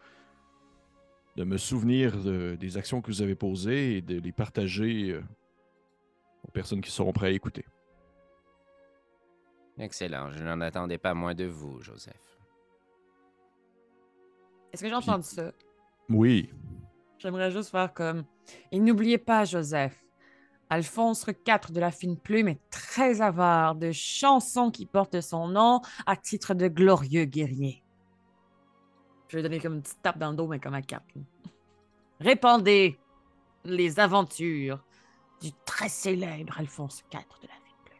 de 1.36 1.44
me 1.44 1.58
souvenir 1.58 2.18
de- 2.22 2.56
des 2.60 2.78
actions 2.78 3.02
que 3.02 3.08
vous 3.08 3.22
avez 3.22 3.36
posées 3.36 3.98
et 3.98 4.02
de 4.02 4.20
les 4.20 4.32
partager 4.32 5.20
aux 6.48 6.52
personnes 6.52 6.82
qui 6.82 6.92
seront 6.92 7.14
prêtes 7.14 7.32
à 7.32 7.36
écouter. 7.36 7.66
Excellent. 9.78 10.32
Je 10.32 10.44
n'en 10.44 10.62
attendais 10.62 10.98
pas 10.98 11.14
moins 11.14 11.34
de 11.34 11.46
vous, 11.46 11.82
Joseph. 11.82 12.40
Est-ce 14.72 14.82
que 14.82 14.90
j'ai 14.90 14.96
entendu 14.96 15.24
ça? 15.24 15.52
Oui, 16.10 16.50
J'aimerais 17.18 17.52
juste 17.52 17.72
faire 17.72 17.94
comme. 17.94 18.24
Et 18.72 18.80
n'oubliez 18.80 19.18
pas, 19.18 19.46
Joseph, 19.46 19.98
Alphonse 20.70 21.26
IV 21.28 21.72
de 21.72 21.80
la 21.80 21.92
fine 21.92 22.18
plume 22.18 22.50
est 22.50 22.60
très 22.70 23.22
avare 23.22 23.76
de 23.76 23.92
chansons 23.92 24.70
qui 24.70 24.86
portent 24.86 25.22
son 25.22 25.48
nom 25.48 25.82
à 26.06 26.16
titre 26.16 26.54
de 26.54 26.68
glorieux 26.68 27.26
guerrier. 27.26 27.82
Je 29.28 29.38
vais 29.38 29.44
donner 29.44 29.60
comme 29.60 29.76
une 29.76 29.82
petite 29.82 30.02
tape 30.02 30.20
dans 30.20 30.30
le 30.30 30.36
dos, 30.36 30.48
mais 30.48 30.60
comme 30.60 30.76
un 30.76 30.82
cap. 30.82 31.04
Répandez 32.20 33.00
les 33.64 34.00
aventures 34.00 34.84
du 35.42 35.52
très 35.66 35.90
célèbre 35.90 36.58
Alphonse 36.58 37.04
IV 37.14 37.20
de 37.42 37.48
la 37.48 37.54
plume. 37.84 38.00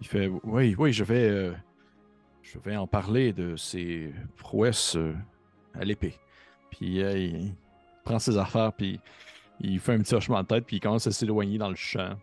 il 0.00 0.06
fait 0.06 0.28
Oui, 0.44 0.74
oui, 0.78 0.92
je 0.92 1.04
vais, 1.04 1.28
euh, 1.28 1.54
je 2.42 2.58
vais 2.58 2.76
en 2.76 2.86
parler 2.86 3.32
de 3.32 3.56
ses 3.56 4.12
prouesses 4.36 4.96
euh, 4.96 5.14
à 5.74 5.84
l'épée. 5.84 6.18
Puis 6.70 7.02
euh, 7.02 7.18
il, 7.18 7.54
prend 8.04 8.18
ses 8.18 8.36
affaires, 8.38 8.72
puis 8.72 9.00
il 9.60 9.80
fait 9.80 9.94
un 9.94 9.98
petit 9.98 10.14
hochement 10.14 10.42
de 10.42 10.46
tête, 10.46 10.64
puis 10.64 10.76
il 10.76 10.80
commence 10.80 11.06
à 11.06 11.12
s'éloigner 11.12 11.58
dans 11.58 11.70
le 11.70 11.76
champ. 11.76 12.16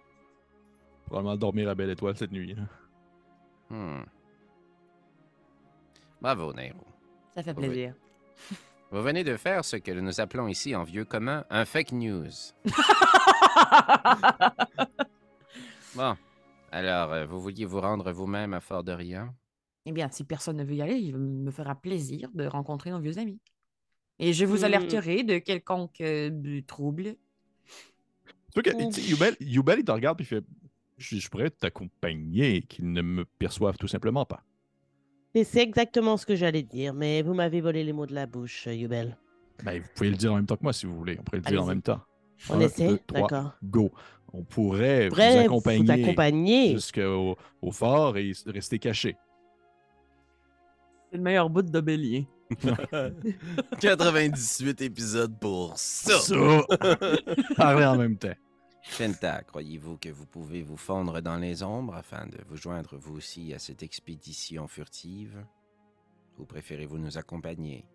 Probablement 1.06 1.36
dormir 1.36 1.70
à 1.70 1.76
Belle 1.76 1.90
Étoile 1.90 2.16
cette 2.16 2.32
nuit. 2.32 2.56
là. 2.56 2.64
Hmm. 3.70 4.04
Bravo, 6.22 6.54
Nairo. 6.54 6.86
Ça 7.36 7.44
fait 7.44 7.54
Oui. 7.58 7.90
Vous 8.94 9.02
venez 9.02 9.24
de 9.24 9.36
faire 9.38 9.66
ce 9.66 9.76
que 9.78 9.90
nous 9.92 10.22
appelons 10.22 10.48
ici 10.48 10.76
en 10.76 10.84
vieux 10.84 11.04
commun 11.04 11.46
un 11.50 11.66
fake 11.66 11.94
news. 11.94 12.30
Bon. 15.96 16.16
Alors, 16.72 17.12
euh, 17.12 17.26
vous 17.26 17.42
vouliez 17.42 17.66
vous 17.66 17.82
rendre 17.82 18.12
vous-même 18.12 18.54
à 18.54 18.60
Fort-de-Riant? 18.60 19.34
Eh 19.88 19.92
bien, 19.92 20.10
si 20.12 20.24
personne 20.24 20.58
ne 20.58 20.64
veut 20.64 20.76
y 20.76 20.82
aller, 20.84 20.96
il 20.96 21.18
me 21.18 21.50
fera 21.50 21.74
plaisir 21.74 22.30
de 22.36 22.46
rencontrer 22.46 22.92
nos 22.92 23.00
vieux 23.00 23.18
amis. 23.18 23.40
Et 24.20 24.32
je 24.32 24.46
vous 24.46 24.62
Hmm. 24.62 24.66
alerterai 24.66 25.24
de 25.24 25.40
quelconque 25.40 26.00
euh, 26.02 26.62
trouble. 26.68 27.16
Tu 28.54 28.62
vois 28.62 28.64
que, 28.64 29.00
Yubel, 29.10 29.36
Yubel, 29.40 29.80
il 29.80 29.86
te 29.86 29.92
regarde 29.92 30.22
et 30.22 30.24
il 30.24 30.28
fait 30.28 30.44
je, 31.00 31.18
je 31.18 31.30
pourrais 31.30 31.50
t'accompagner, 31.50 32.62
qu'ils 32.62 32.92
ne 32.92 33.02
me 33.02 33.26
perçoivent 33.26 33.78
tout 33.78 33.88
simplement 33.88 34.26
pas. 34.26 34.44
Et 35.36 35.44
c'est 35.44 35.62
exactement 35.62 36.18
ce 36.18 36.26
que 36.26 36.36
j'allais 36.36 36.62
dire, 36.64 36.94
mais 36.94 37.22
vous 37.24 37.34
m'avez 37.34 37.60
volé 37.62 37.84
les 37.84 37.94
mots 37.94 38.06
de 38.06 38.14
la 38.14 38.26
bouche, 38.28 38.68
euh, 38.68 38.74
Yubel. 38.76 39.18
Ben, 39.64 39.82
vous 39.82 39.88
pouvez 39.96 40.10
le 40.12 40.16
dire 40.16 40.32
en 40.34 40.36
même 40.36 40.46
temps 40.46 40.56
que 40.58 40.64
moi 40.64 40.74
si 40.74 40.86
vous 40.86 40.96
voulez. 40.96 41.18
On 41.20 41.24
pourrait 41.24 41.38
le 41.38 41.44
dire 41.44 41.64
en 41.64 41.68
même 41.68 41.82
temps. 41.82 42.02
On 42.50 42.56
Un, 42.56 42.60
essaie? 42.62 43.00
D'accord. 43.12 43.54
Go. 43.64 43.92
On 44.34 44.44
pourrait 44.44 45.10
vous 45.10 45.16
Bref, 45.16 45.46
accompagner 45.46 45.84
vous 45.84 45.92
accompagner. 45.92 46.72
jusqu'au 46.74 47.36
au 47.62 47.72
fort 47.72 48.18
et 48.18 48.32
rester 48.48 48.80
caché. 48.80 49.16
C'est 51.12 51.18
le 51.18 51.24
meilleur 51.24 51.50
bout 51.50 51.62
de 51.62 51.80
Bélier. 51.82 52.28
98 53.80 54.82
épisodes 54.82 55.38
pour 55.40 55.74
ça. 55.78 56.14
Parler 57.56 57.86
en 57.86 57.96
même 57.96 58.18
temps. 58.18 58.34
Fenta, 58.84 59.42
croyez-vous 59.44 59.98
que 59.98 60.10
vous 60.10 60.26
pouvez 60.26 60.62
vous 60.62 60.78
fondre 60.78 61.22
dans 61.22 61.38
les 61.38 61.64
ombres 61.64 61.96
afin 61.96 62.28
de 62.28 62.38
vous 62.48 62.58
joindre 62.58 62.98
vous 62.98 63.16
aussi 63.16 63.54
à 63.54 63.60
cette 63.60 63.82
expédition 63.82 64.68
furtive? 64.68 65.44
Ou 66.38 66.46
préférez-vous 66.46 66.98
nous 66.98 67.18
accompagner? 67.18 67.86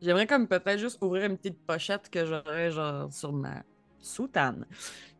J'aimerais 0.00 0.28
comme 0.28 0.46
peut-être 0.46 0.78
juste 0.78 1.02
ouvrir 1.02 1.24
une 1.24 1.36
petite 1.36 1.58
pochette 1.66 2.08
que 2.08 2.24
j'aurais 2.24 2.70
genre 2.70 3.12
sur 3.12 3.32
ma 3.32 3.64
soutane. 3.98 4.64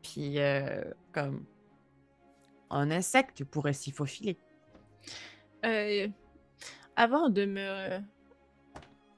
Puis 0.02 0.38
euh, 0.38 0.84
comme 1.12 1.44
un 2.70 2.90
insecte 2.92 3.44
pourrait 3.44 3.72
s'y 3.72 3.90
faufiler. 3.90 4.38
Euh, 5.64 6.06
avant 6.94 7.28
de 7.28 7.44
me, 7.44 7.98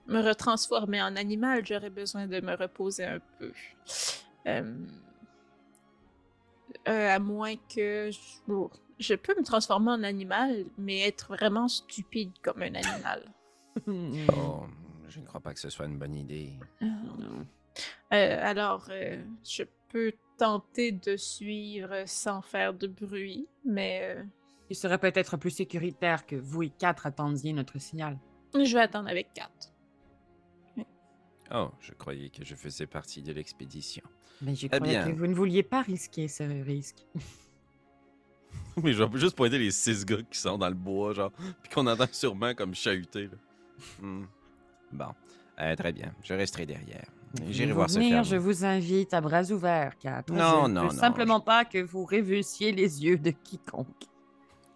me 0.07 0.23
retransformer 0.23 1.03
en 1.03 1.15
animal, 1.17 1.65
j'aurais 1.67 1.91
besoin 1.91 2.27
de 2.27 2.41
me 2.41 2.55
reposer 2.57 3.05
un 3.05 3.21
peu. 3.39 3.53
Euh, 4.47 4.75
euh, 6.89 7.15
à 7.15 7.19
moins 7.19 7.57
que 7.57 8.11
je, 8.11 8.19
bon, 8.47 8.71
je 8.99 9.15
peux 9.15 9.35
me 9.37 9.45
transformer 9.45 9.91
en 9.91 10.03
animal, 10.03 10.65
mais 10.79 11.01
être 11.01 11.29
vraiment 11.29 11.69
stupide 11.69 12.33
comme 12.43 12.63
un 12.63 12.75
animal. 12.75 13.25
Oh, 14.37 14.65
je 15.09 15.21
ne 15.21 15.27
crois 15.27 15.41
pas 15.41 15.55
que 15.55 15.61
ce 15.61 15.71
soit 15.71 15.87
une 15.87 15.99
bonne 15.99 16.15
idée. 16.15 16.53
Euh, 16.83 18.39
alors, 18.43 18.87
euh, 18.91 19.23
je 19.45 19.63
peux 19.89 20.13
tenter 20.39 20.93
de 20.93 21.17
suivre 21.17 22.05
sans 22.07 22.43
faire 22.43 22.75
de 22.75 22.87
bruit, 22.87 23.47
mais 23.65 24.01
euh, 24.03 24.23
Il 24.71 24.77
serait 24.77 24.99
peut-être 24.99 25.37
plus 25.37 25.51
sécuritaire 25.51 26.27
que 26.27 26.37
vous 26.37 26.65
et 26.65 26.71
quatre 26.71 27.07
attendiez 27.07 27.53
notre 27.53 27.79
signal. 27.79 28.19
je 28.55 28.75
vais 28.75 28.83
attendre 28.83 29.09
avec 29.09 29.33
Kat. 29.35 29.51
Oh, 31.53 31.71
je 31.81 31.93
croyais 31.93 32.29
que 32.31 32.45
je 32.45 32.55
faisais 32.55 32.87
partie 32.87 33.23
de 33.23 33.33
l'expédition. 33.33 34.03
Mais 34.43 34.55
j'ai 34.55 34.67
Eh 34.69 34.71
cru 34.79 34.81
bien. 34.81 35.05
que 35.11 35.17
vous 35.17 35.27
ne 35.27 35.35
vouliez 35.35 35.63
pas 35.63 35.83
risquer 35.83 36.29
ce 36.29 36.43
risque. 36.65 37.05
Mais 38.83 38.93
je 38.93 39.03
vais 39.03 39.19
juste 39.19 39.37
pointer 39.37 39.59
les 39.59 39.71
six 39.71 40.05
gars 40.05 40.23
qui 40.31 40.39
sont 40.39 40.57
dans 40.59 40.69
le 40.69 40.75
bois, 40.75 41.13
genre, 41.13 41.33
puis 41.63 41.73
qu'on 41.73 41.87
entend 41.87 42.07
sûrement 42.13 42.55
comme 42.55 42.75
chahuter. 42.75 43.25
Là. 43.25 43.37
Hmm. 44.01 44.25
Bon, 44.93 45.13
Euh, 45.61 45.77
très 45.77 45.93
bien, 45.93 46.15
je 46.23 46.35
resterai 46.35 46.67
derrière. 46.67 47.07
J'irai 47.49 47.73
voir 47.73 47.89
ce 47.91 47.97
venir, 47.99 48.11
ferme. 48.11 48.25
je 48.25 48.37
vous 48.37 48.65
invite 48.65 49.13
à 49.15 49.21
bras 49.21 49.45
ouverts, 49.53 49.97
car 49.99 50.23
Non, 50.31 50.65
je 50.65 50.69
ne 50.69 50.75
non, 50.75 50.81
veux 50.89 50.95
non, 50.95 51.01
simplement 51.01 51.41
pas 51.41 51.65
que 51.65 51.79
vous 51.79 52.05
révulsiez 52.05 52.73
les 52.73 53.05
yeux 53.05 53.19
de 53.19 53.31
quiconque. 53.31 54.05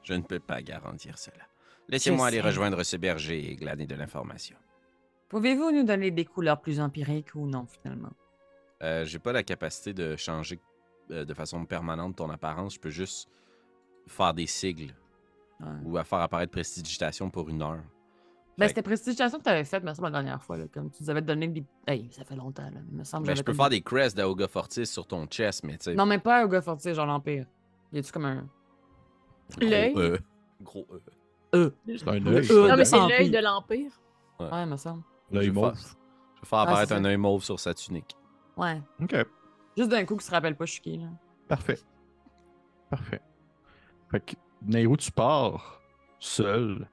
Je 0.02 0.14
ne 0.14 0.22
peux 0.22 0.38
pas 0.40 0.60
garantir 0.62 1.18
cela. 1.18 1.42
Laissez-moi 1.88 2.26
aller 2.28 2.40
rejoindre 2.40 2.82
ce 2.84 2.96
berger 2.96 3.50
et 3.50 3.56
glaner 3.56 3.86
de 3.86 3.94
l'information. 3.94 4.56
Pouvez-vous 5.34 5.72
nous 5.72 5.82
donner 5.82 6.12
des 6.12 6.24
couleurs 6.24 6.60
plus 6.60 6.78
empiriques 6.78 7.34
ou 7.34 7.44
non, 7.44 7.66
finalement? 7.66 8.12
Euh, 8.84 9.04
J'ai 9.04 9.18
pas 9.18 9.32
la 9.32 9.42
capacité 9.42 9.92
de 9.92 10.14
changer 10.14 10.60
euh, 11.10 11.24
de 11.24 11.34
façon 11.34 11.64
permanente 11.64 12.14
ton 12.14 12.30
apparence. 12.30 12.74
Je 12.74 12.78
peux 12.78 12.90
juste 12.90 13.28
faire 14.06 14.32
des 14.32 14.46
sigles 14.46 14.94
Ouais. 15.60 15.66
ou 15.84 15.96
à 15.96 16.04
faire 16.04 16.20
apparaître 16.20 16.52
prestidigitation 16.52 17.30
pour 17.30 17.48
une 17.48 17.62
heure. 17.62 17.82
Ben, 18.58 18.68
c'était 18.68 18.82
prestigitation 18.82 19.38
que 19.38 19.42
tu 19.42 19.50
avais 19.50 19.64
faite, 19.64 19.82
me 19.82 19.92
semble, 19.92 20.06
la 20.06 20.12
dernière 20.12 20.40
fois. 20.40 20.56
Là, 20.56 20.66
comme 20.72 20.88
tu 20.92 21.02
nous 21.02 21.10
avais 21.10 21.22
donné 21.22 21.48
des. 21.48 21.64
Hey, 21.88 22.08
ça 22.12 22.24
fait 22.24 22.36
longtemps, 22.36 22.62
là. 22.70 22.80
Il 22.92 22.96
me 22.98 23.02
semble 23.02 23.26
Ben, 23.26 23.34
je 23.34 23.42
peux 23.42 23.54
faire 23.54 23.70
des 23.70 23.80
crests 23.80 24.16
d'Aoga 24.16 24.46
Fortis 24.46 24.86
sur 24.86 25.04
ton 25.04 25.26
chest, 25.26 25.64
mais 25.64 25.78
tu 25.78 25.84
sais. 25.86 25.94
Non, 25.96 26.06
mais 26.06 26.20
pas 26.20 26.44
un 26.44 26.46
gars 26.46 26.60
fortier, 26.62 26.94
genre 26.94 27.06
l'Empire. 27.06 27.46
Y 27.92 27.98
a-tu 27.98 28.12
comme 28.12 28.26
un. 28.26 28.46
gros 29.50 29.60
L'œil. 29.68 29.94
E. 29.96 30.18
Gros 30.62 30.86
E. 30.92 31.00
E. 31.56 31.72
C'est 31.88 32.08
un 32.08 32.24
œil. 32.26 32.46
E. 32.48 32.68
Non, 32.68 32.76
mais 32.76 32.84
c'est 32.84 33.08
l'œil 33.08 33.30
de 33.30 33.38
l'Empire. 33.38 33.90
Ouais, 34.38 34.66
me 34.66 34.76
semble. 34.76 35.02
L'œil 35.34 35.46
Je 35.46 35.50
vais 35.50 35.54
mauve. 35.60 35.74
faire- 35.74 35.96
Je 36.36 36.40
vais 36.40 36.46
faire 36.48 36.58
apparaître 36.60 36.88
c'est 36.88 36.94
un 36.94 37.04
œil 37.04 37.16
mauve 37.16 37.42
sur 37.44 37.58
sa 37.60 37.74
tunique. 37.74 38.16
Ouais. 38.56 38.80
OK. 39.02 39.14
Juste 39.76 39.90
d'un 39.90 40.04
coup, 40.04 40.16
qui 40.16 40.24
se 40.24 40.30
rappelle 40.30 40.56
pas, 40.56 40.64
je 40.66 40.72
suis 40.72 40.80
qui, 40.80 40.96
là. 40.98 41.06
Parfait. 41.48 41.78
Parfait. 42.90 43.20
Fait 44.10 44.20
que, 44.20 44.32
Nairo, 44.62 44.96
tu 44.96 45.10
pars 45.10 45.80
seul, 46.20 46.86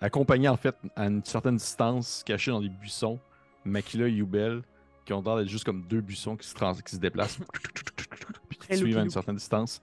accompagné 0.00 0.48
en 0.48 0.56
fait 0.56 0.76
à 0.96 1.06
une 1.06 1.24
certaine 1.24 1.56
distance, 1.56 2.22
caché 2.24 2.50
dans 2.50 2.60
des 2.60 2.68
buissons, 2.68 3.18
Makila 3.64 4.08
et 4.08 4.12
Yubel, 4.12 4.62
qui 5.04 5.12
ont 5.12 5.22
l'air 5.22 5.36
d'être 5.36 5.48
juste 5.48 5.64
comme 5.64 5.82
deux 5.86 6.00
buissons 6.00 6.36
qui 6.36 6.46
se, 6.48 6.54
trans- 6.54 6.74
qui 6.74 6.94
se 6.94 7.00
déplacent, 7.00 7.38
puis 8.48 8.58
qui 8.58 8.76
suivent 8.76 8.98
à 8.98 9.02
une 9.02 9.10
certaine 9.10 9.36
distance. 9.36 9.80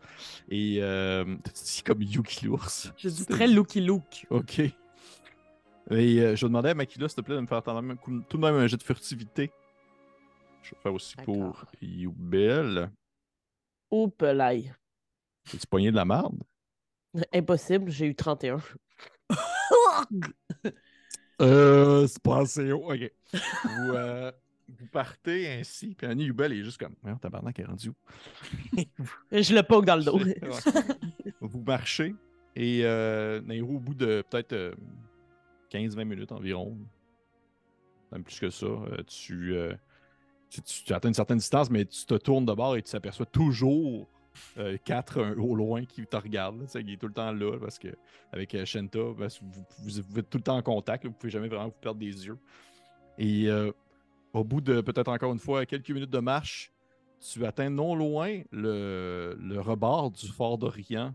Et 0.50 0.80
euh, 0.82 1.24
t'as 1.44 1.52
dit 1.52 1.84
comme 1.86 2.02
Yuki 2.02 2.46
l'ours? 2.46 2.92
Je 2.98 3.10
dis 3.10 3.26
très 3.26 3.48
looky 3.48 3.82
look. 3.82 4.26
Ok. 4.30 4.62
Et 5.92 6.20
euh, 6.22 6.36
je 6.36 6.48
demandais 6.48 6.70
à 6.70 6.74
Makila, 6.74 7.10
s'il 7.10 7.18
te 7.18 7.22
plaît, 7.22 7.36
de 7.36 7.42
me 7.42 7.48
faire 7.48 7.62
tout 7.64 8.38
de 8.38 8.42
même 8.42 8.56
un 8.56 8.68
jet 8.68 8.78
de 8.78 8.84
furtivité. 8.84 9.52
Je 10.62 10.72
vais 10.72 10.82
faire 10.82 10.94
aussi 10.94 11.16
pour. 11.18 11.66
Oups, 13.92 14.22
l'ail. 14.22 14.74
C'est-tu 15.46 15.68
poigné 15.68 15.92
de 15.92 15.96
la 15.96 16.06
merde? 16.06 16.42
Impossible, 17.34 17.92
j'ai 17.92 18.08
eu 18.08 18.16
31. 18.16 18.62
Euh, 21.42 22.06
c'est 22.08 22.22
pas 22.22 22.42
assez 22.42 22.72
haut. 22.72 22.92
Ok. 22.92 23.12
vous, 23.34 23.94
euh, 23.94 24.32
vous 24.68 24.86
partez 24.88 25.52
ainsi, 25.52 25.96
puis 25.96 26.08
Annie 26.08 26.26
Yubel 26.26 26.54
est 26.54 26.64
juste 26.64 26.78
comme. 26.78 26.96
Merde, 27.04 27.20
tabarnak, 27.20 27.60
est 27.60 27.66
rendue 27.66 27.90
où? 27.90 27.96
Je 29.32 29.54
le 29.54 29.64
poke 29.64 29.86
dans 29.86 29.96
le 29.96 30.04
dos. 30.04 30.20
Vous 31.42 31.62
marchez, 31.62 32.16
et 32.56 32.82
euh, 32.84 33.42
Nairo, 33.42 33.76
au 33.76 33.80
bout 33.80 33.96
de 33.96 34.24
peut-être 34.30 34.54
euh, 34.54 34.74
15-20 35.74 36.06
minutes 36.06 36.32
environ, 36.32 36.78
même 38.12 38.24
plus 38.24 38.40
que 38.40 38.50
ça, 38.50 38.66
euh, 38.66 39.04
tu, 39.08 39.56
euh, 39.56 39.74
tu, 40.50 40.94
atteins 40.94 41.10
une 41.10 41.14
certaine 41.14 41.38
distance, 41.38 41.70
mais 41.70 41.86
tu 41.86 42.06
te 42.06 42.14
tournes 42.16 42.46
de 42.46 42.54
bord 42.54 42.76
et 42.76 42.82
tu 42.82 42.92
t'aperçois 42.92 43.26
toujours 43.26 44.08
euh, 44.58 44.78
quatre 44.84 45.22
un- 45.22 45.38
au 45.38 45.56
loin 45.56 45.86
qui 45.86 46.06
te 46.06 46.16
regardent. 46.16 46.66
qui 46.66 46.94
est 46.94 46.98
tout 46.98 47.08
le 47.08 47.14
temps 47.14 47.32
là, 47.32 47.58
parce 47.60 47.80
que 47.80 47.90
avec 48.32 48.54
euh, 48.56 48.66
Shenta, 48.66 49.00
que 49.00 49.28
vous, 49.80 50.00
êtes 50.20 50.30
tout 50.30 50.38
le 50.38 50.44
temps 50.44 50.58
en 50.58 50.62
contact, 50.62 51.04
là, 51.04 51.10
vous 51.10 51.16
pouvez 51.16 51.32
jamais 51.32 51.48
vraiment 51.48 51.66
vous 51.66 51.76
perdre 51.82 52.00
des 52.00 52.26
yeux. 52.26 52.38
Et 53.18 53.48
au 54.34 54.44
bout 54.44 54.60
de 54.60 54.82
peut-être 54.82 55.10
encore 55.10 55.32
une 55.32 55.40
fois 55.40 55.68
quelques 55.68 55.92
minutes 55.92 56.10
de 56.10 56.20
marche, 56.20 56.72
tu 57.20 57.46
atteins 57.46 57.70
non 57.70 57.96
loin 57.96 58.42
le, 58.52 59.38
le 59.40 59.62
rebord 59.62 60.10
du 60.10 60.28
fort 60.28 60.58
d'Orient. 60.58 61.14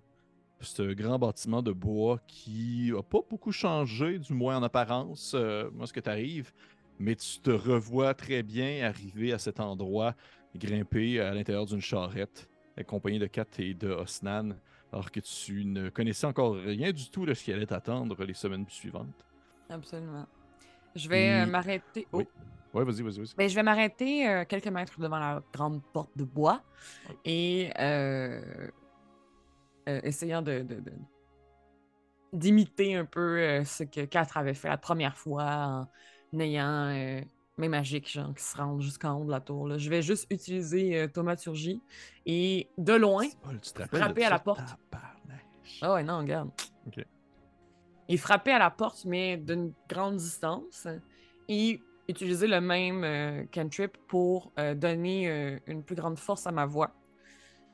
Ce 0.60 0.82
grand 0.92 1.18
bâtiment 1.18 1.62
de 1.62 1.72
bois 1.72 2.18
qui 2.26 2.92
a 2.96 3.02
pas 3.02 3.20
beaucoup 3.28 3.52
changé, 3.52 4.18
du 4.18 4.32
moins 4.32 4.56
en 4.56 4.62
apparence, 4.62 5.32
euh, 5.34 5.70
moi 5.72 5.86
ce 5.86 5.92
que 5.92 6.00
tu 6.00 6.10
arrives, 6.10 6.50
mais 6.98 7.14
tu 7.14 7.38
te 7.38 7.50
revois 7.50 8.12
très 8.14 8.42
bien 8.42 8.84
arriver 8.84 9.32
à 9.32 9.38
cet 9.38 9.60
endroit, 9.60 10.14
grimper 10.56 11.20
à 11.20 11.32
l'intérieur 11.32 11.64
d'une 11.66 11.80
charrette, 11.80 12.48
accompagné 12.76 13.20
de 13.20 13.26
Kat 13.26 13.46
et 13.58 13.74
de 13.74 13.88
Osnan, 13.88 14.56
alors 14.92 15.10
que 15.12 15.20
tu 15.20 15.64
ne 15.64 15.90
connaissais 15.90 16.26
encore 16.26 16.54
rien 16.56 16.90
du 16.90 17.08
tout 17.08 17.24
de 17.24 17.34
ce 17.34 17.44
qui 17.44 17.52
allait 17.52 17.66
t'attendre 17.66 18.24
les 18.24 18.34
semaines 18.34 18.66
suivantes. 18.68 19.26
Absolument. 19.70 20.26
Je 20.96 21.08
vais 21.08 21.30
euh, 21.30 21.42
Et- 21.44 21.46
m'arrêter. 21.46 22.06
Oh. 22.12 22.18
Oui. 22.18 22.26
Vas-y, 22.84 23.02
vas-y, 23.02 23.18
vas-y. 23.18 23.34
Ben, 23.36 23.48
je 23.48 23.54
vais 23.54 23.62
m'arrêter 23.62 24.28
euh, 24.28 24.44
quelques 24.44 24.68
mètres 24.68 25.00
devant 25.00 25.18
la 25.18 25.42
grande 25.52 25.82
porte 25.92 26.10
de 26.16 26.24
bois 26.24 26.62
et 27.24 27.70
euh, 27.78 28.68
euh, 29.88 30.00
essayant 30.02 30.42
de, 30.42 30.66
d'imiter 32.34 32.94
un 32.94 33.06
peu 33.06 33.38
euh, 33.38 33.64
ce 33.64 33.84
que 33.84 34.04
Quatre 34.04 34.36
avait 34.36 34.52
fait 34.52 34.68
la 34.68 34.76
première 34.76 35.16
fois 35.16 35.88
en 36.32 36.38
ayant 36.40 36.90
euh, 36.90 37.22
mes 37.56 37.68
magiques 37.68 38.10
genre, 38.10 38.34
qui 38.34 38.44
se 38.44 38.56
rendent 38.56 38.82
jusqu'en 38.82 39.18
haut 39.18 39.24
de 39.24 39.30
la 39.30 39.40
tour. 39.40 39.66
là. 39.66 39.78
Je 39.78 39.88
vais 39.88 40.02
juste 40.02 40.26
utiliser 40.30 41.08
thaumaturgie 41.12 41.80
et 42.26 42.68
de 42.76 42.92
loin. 42.92 43.24
Frapper 43.86 44.24
à 44.24 44.30
la 44.30 44.38
porte. 44.38 44.76
Ah 45.80 45.94
ouais, 45.94 46.02
non, 46.02 46.18
regarde. 46.18 46.50
Et 48.10 48.16
frapper 48.18 48.52
à 48.52 48.58
la 48.58 48.70
porte, 48.70 49.04
mais 49.06 49.36
d'une 49.38 49.72
grande 49.88 50.16
distance, 50.16 50.86
et 51.48 51.80
utiliser 52.08 52.46
le 52.46 52.60
même 52.60 53.46
cantrip 53.52 53.96
pour 54.06 54.52
donner 54.76 55.58
une 55.66 55.82
plus 55.82 55.94
grande 55.94 56.18
force 56.18 56.46
à 56.46 56.52
ma 56.52 56.64
voix 56.64 56.94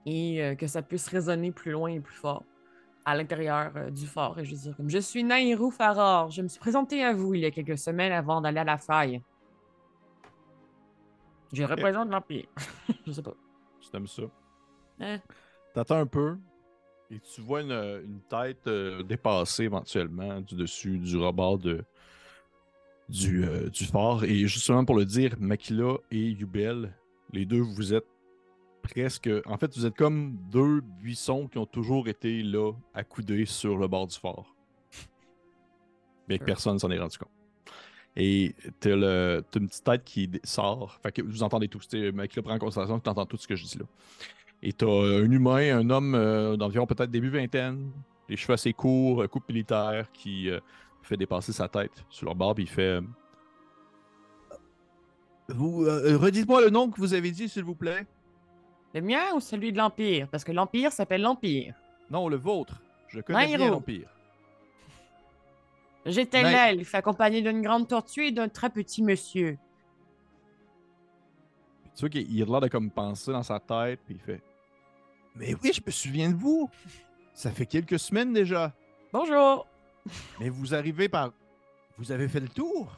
et 0.07 0.43
euh, 0.43 0.55
que 0.55 0.67
ça 0.67 0.83
puisse 0.83 1.09
résonner 1.09 1.51
plus 1.53 1.73
loin 1.73 1.91
et 1.91 2.01
plus 2.01 2.15
fort 2.15 2.45
à 3.05 3.17
l'intérieur 3.17 3.73
euh, 3.77 3.91
du 3.91 4.07
fort. 4.07 4.39
Et 4.39 4.45
je 4.45 4.51
veux 4.55 4.61
dire, 4.61 4.77
comme 4.77 4.89
je 4.89 4.99
suis 4.99 5.25
Nairou 5.25 5.71
Faror, 5.71 6.31
je 6.31 6.43
me 6.43 6.49
suis 6.49 6.61
présenté 6.61 7.03
à 7.03 7.13
vous 7.13 7.35
il 7.35 7.41
y 7.41 7.47
a 7.47 7.51
quelques 7.51 7.79
semaines 7.79 8.13
avant 8.13 8.41
d'aller 8.41 8.61
à 8.61 8.65
la 8.65 8.79
faille. 8.79 9.23
Je 11.53 11.63
représente 11.63 12.11
l'Empire. 12.11 12.47
je 13.07 13.13
sais 13.13 13.23
pas. 13.23 13.35
Tu 13.81 13.91
t'aimes 13.91 14.07
ça. 14.07 14.23
Hein? 15.01 15.19
T'attends 15.73 15.99
un 15.99 16.07
peu 16.07 16.37
et 17.11 17.21
tu 17.21 17.41
vois 17.41 17.61
une, 17.61 17.73
une 17.73 18.21
tête 18.29 18.67
euh, 18.67 19.03
dépassée 19.03 19.65
éventuellement 19.65 20.41
du 20.41 20.55
dessus 20.55 20.99
du 20.99 21.17
rebord 21.17 21.59
de, 21.59 21.85
du, 23.09 23.45
euh, 23.45 23.69
du 23.69 23.85
fort. 23.85 24.25
Et 24.25 24.47
justement 24.47 24.85
pour 24.85 24.97
le 24.97 25.05
dire, 25.05 25.35
Makila 25.39 25.97
et 26.11 26.31
Yubel, 26.31 26.95
les 27.33 27.45
deux, 27.45 27.61
vous 27.61 27.95
êtes 27.95 28.07
presque. 28.85 29.29
En 29.47 29.57
fait, 29.59 29.75
vous 29.77 29.87
êtes 29.87 29.97
comme 29.97 30.37
deux 30.51 30.81
buissons 30.81 31.49
qui 31.49 31.59
ont 31.59 31.67
toujours 31.67 32.07
été 32.07 32.43
là, 32.43 32.73
accoudés 32.95 33.47
sur 33.47 33.77
le 33.77 33.89
bord 33.89 34.07
du 34.07 34.17
fort. 34.17 34.55
Mais 36.29 36.39
que 36.39 36.45
personne 36.45 36.79
s'en 36.79 36.91
est 36.91 36.99
rendu 36.99 37.19
compte. 37.19 37.29
Et 38.17 38.55
t'as, 38.79 38.95
le, 38.95 39.43
t'as 39.51 39.59
une 39.61 39.67
petite 39.67 39.85
tête 39.85 40.05
qui 40.05 40.31
sort. 40.45 40.99
Fait 41.03 41.11
que 41.11 41.23
vous 41.23 41.43
entendez 41.43 41.67
tous. 41.69 41.89
t'sais, 41.89 42.13
Makila 42.13 42.43
prend 42.43 42.55
en 42.55 42.59
considération 42.59 42.99
que 42.99 43.05
t'entends 43.05 43.27
tout 43.27 43.37
ce 43.37 43.49
que 43.49 43.57
je 43.57 43.65
dis 43.65 43.79
là. 43.79 43.85
Et 44.63 44.73
t'as 44.73 44.87
un 44.87 45.31
humain, 45.31 45.79
un 45.79 45.91
homme 45.91 46.15
euh, 46.15 46.57
d'environ 46.57 46.87
peut-être 46.87 47.11
début 47.11 47.29
vingtaine, 47.29 47.91
les 48.29 48.37
cheveux 48.37 48.55
assez 48.55 48.73
courts, 48.73 49.23
euh, 49.23 49.27
coupe 49.29 49.49
militaire, 49.49 50.11
qui 50.13 50.49
euh, 50.49 50.61
fait 51.03 51.17
dépasser 51.17 51.53
sa 51.53 51.69
tête 51.69 52.05
sur 52.09 52.27
leur 52.27 52.35
barbe. 52.35 52.61
Il 52.61 52.69
fait. 52.69 52.83
euh, 52.83 53.03
Vous, 55.49 55.85
euh, 55.85 56.17
redites-moi 56.17 56.63
le 56.63 56.71
nom 56.71 56.89
que 56.91 56.99
vous 56.99 57.13
avez 57.13 57.31
dit, 57.33 57.49
s'il 57.49 57.65
vous 57.65 57.75
plaît. 57.75 58.07
Le 58.95 59.01
mien 59.01 59.35
ou 59.35 59.41
celui 59.41 59.73
de 59.73 59.79
l'Empire? 59.79 60.29
Parce 60.29 60.45
que 60.45 60.53
l'Empire 60.53 60.93
s'appelle 60.93 61.23
l'Empire. 61.23 61.75
Non, 62.11 62.29
le 62.29 62.37
vôtre. 62.37 62.81
Je 63.09 63.21
connais 63.21 63.57
bien 63.57 63.71
l'Empire. 63.71 64.09
J'étais 66.07 66.43
l'elfe, 66.43 66.95
accompagné 66.95 67.43
d'une 67.43 67.63
grande 67.63 67.89
tortue 67.89 68.27
et 68.27 68.33
d'un 68.33 68.49
très 68.49 68.71
petit 68.71 69.03
monsieur. 69.03 69.59
Tu 71.97 72.01
vois 72.01 72.09
qu'il 72.09 72.31
il 72.31 72.43
a 72.43 72.47
l'air 72.47 72.61
de 72.61 72.69
comme 72.69 72.91
penser 72.91 73.33
dans 73.33 73.43
sa 73.43 73.59
tête, 73.59 74.01
puis 74.05 74.15
il 74.15 74.21
fait. 74.21 74.43
Mais 75.35 75.55
oui, 75.63 75.73
je 75.73 75.81
me 75.85 75.91
souviens 75.91 76.31
de 76.31 76.37
vous. 76.37 76.71
Ça 77.33 77.51
fait 77.51 77.67
quelques 77.67 77.99
semaines 77.99 78.33
déjà. 78.33 78.73
Bonjour! 79.13 79.67
Mais 80.39 80.51
vous 80.51 80.75
arrivez 80.75 81.09
par. 81.09 81.33
Vous 81.97 82.13
avez 82.13 82.29
fait 82.29 82.41
le 82.41 82.49
tour. 82.49 82.93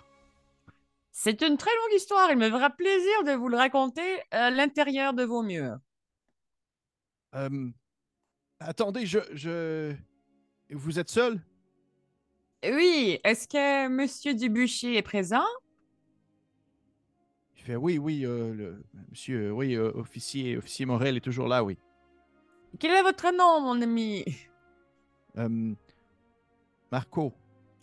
C'est 1.13 1.41
une 1.43 1.57
très 1.57 1.71
longue 1.71 1.95
histoire. 1.95 2.31
Il 2.31 2.39
me 2.39 2.51
fera 2.51 2.69
plaisir 2.71 3.25
de 3.25 3.33
vous 3.33 3.49
le 3.49 3.57
raconter 3.57 4.21
à 4.31 4.51
l'intérieur 4.51 5.15
de 5.15 5.25
vos 5.25 5.43
murs. 5.43 5.79
Euh, 7.37 7.71
attendez, 8.61 9.07
je, 9.07 9.19
je. 9.33 9.95
Vous 10.71 10.99
êtes 10.99 11.11
seul? 11.11 11.41
Oui, 12.65 13.19
est-ce 13.23 13.47
que 13.47 13.89
Monsieur 13.89 14.35
Dubuchet 14.35 14.95
est 14.95 15.03
présent? 15.03 15.45
Il 17.57 17.63
fait 17.63 17.77
oui, 17.77 17.99
oui, 17.99 18.25
euh, 18.25 18.55
le, 18.55 18.83
monsieur, 19.11 19.49
euh, 19.49 19.51
oui, 19.53 19.75
euh, 19.75 19.91
officier, 19.95 20.57
officier 20.57 20.87
Morel 20.87 21.17
est 21.17 21.21
toujours 21.21 21.49
là, 21.49 21.63
oui. 21.63 21.79
Quel 22.79 22.93
est 22.93 23.03
votre 23.03 23.31
nom, 23.33 23.61
mon 23.61 23.81
ami? 23.83 24.25
Marco, 26.91 27.33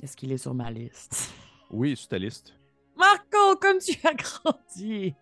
Est-ce 0.02 0.18
qu'il 0.18 0.32
est 0.32 0.38
sur 0.38 0.54
ma 0.54 0.72
liste? 0.72 1.32
oui, 1.70 1.96
sur 1.96 2.08
ta 2.10 2.18
liste. 2.18 2.54
Marco, 2.98 3.56
comme 3.62 3.78
tu 3.80 3.96
as 4.06 4.14
grandi! 4.14 5.14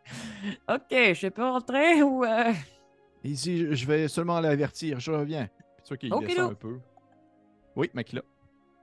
Ok, 0.69 0.89
je 0.91 1.27
peux 1.29 1.43
entrer 1.43 2.01
ou... 2.01 2.23
euh, 2.23 2.53
Ici, 3.23 3.57
je- 3.59 3.73
je 3.73 3.85
vais 3.85 4.07
seulement 4.07 4.39
l'avertir, 4.39 4.99
je 4.99 5.11
reviens. 5.11 5.47
Puis 5.77 5.83
tu 5.83 5.87
vois 5.89 5.97
qu'il 5.97 6.09
descend 6.27 6.51
un 6.51 6.55
peu. 6.55 6.79
Oui, 7.75 7.89
Makila. 7.93 8.21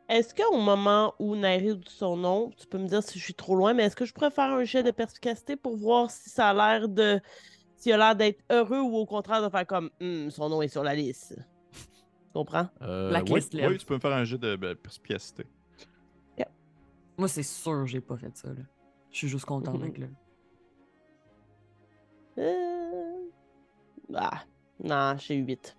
Est-ce 0.09 0.34
qu'au 0.34 0.57
moment 0.59 1.14
où 1.18 1.36
Nairi 1.36 1.76
dit 1.76 1.84
son 1.91 2.16
nom, 2.16 2.51
tu 2.57 2.66
peux 2.66 2.78
me 2.78 2.86
dire 2.86 3.03
si 3.03 3.18
je 3.18 3.24
suis 3.24 3.34
trop 3.34 3.55
loin, 3.55 3.74
mais 3.74 3.84
est-ce 3.84 3.97
que 3.97 4.07
je 4.07 4.14
pourrais 4.14 4.30
faire 4.30 4.53
un 4.53 4.64
jet 4.64 4.82
de 4.82 4.91
perspicacité 4.91 5.55
pour 5.57 5.76
voir 5.76 6.11
si 6.11 6.30
ça 6.30 6.49
a 6.51 6.55
l'air 6.55 6.89
de. 6.89 7.20
s'il 7.76 7.93
a 7.93 7.99
l'air 7.99 8.16
d'être 8.16 8.43
heureux 8.51 8.80
ou 8.80 8.97
au 8.97 9.05
contraire 9.07 9.43
de 9.43 9.51
faire 9.51 9.66
comme 9.66 9.91
Hum, 10.01 10.30
son 10.30 10.49
nom 10.49 10.62
est 10.62 10.68
sur 10.68 10.82
la 10.82 10.95
liste? 10.95 11.36
Tu 11.72 12.32
comprends? 12.32 12.68
Euh, 12.82 13.11
Blacklist 13.11 13.55
oui, 13.55 13.66
oui, 13.66 13.78
tu 13.78 13.84
peux 13.86 13.95
me 13.95 14.01
faire 14.01 14.12
un 14.14 14.24
jeu 14.24 14.39
de 14.39 14.57
ben, 14.57 14.74
perspicacité. 14.76 15.45
Moi, 17.18 17.26
c'est 17.26 17.43
sûr 17.43 17.72
que 17.80 17.86
j'ai 17.86 18.01
pas 18.01 18.16
fait 18.16 18.36
ça, 18.36 18.47
là. 18.49 18.62
Je 19.11 19.16
suis 19.18 19.28
juste 19.28 19.45
content 19.45 19.72
Mhm. 19.74 19.80
d'être 19.80 19.99
là. 19.99 20.07
Euh... 22.39 22.78
Ah, 24.15 24.43
non, 24.83 25.17
j'ai 25.19 25.37
8. 25.37 25.77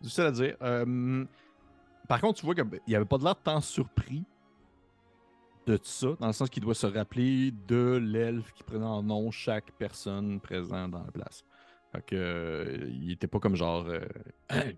Difficile 0.00 0.24
à 0.24 0.30
dire. 0.32 0.56
Euh, 0.62 1.24
par 2.08 2.20
contre, 2.20 2.40
tu 2.40 2.46
vois 2.46 2.54
qu'il 2.54 2.64
n'y 2.88 2.94
avait 2.94 3.04
pas 3.04 3.18
de 3.18 3.24
l'air 3.24 3.36
tant 3.36 3.60
surpris 3.60 4.24
de 5.66 5.78
ça, 5.82 6.08
dans 6.18 6.26
le 6.26 6.32
sens 6.32 6.48
qu'il 6.48 6.62
doit 6.62 6.74
se 6.74 6.86
rappeler 6.86 7.52
de 7.68 7.96
l'elfe 8.02 8.52
qui 8.54 8.62
prenait 8.62 8.84
en 8.86 9.02
nom 9.02 9.30
chaque 9.30 9.70
personne 9.72 10.40
présente 10.40 10.92
dans 10.92 11.04
la 11.04 11.10
place. 11.12 11.44
Fait 11.92 12.04
que, 12.06 12.16
euh, 12.16 12.88
il 12.88 13.12
était 13.12 13.26
pas 13.26 13.38
comme 13.40 13.56
genre 13.56 13.84
euh, 13.86 14.00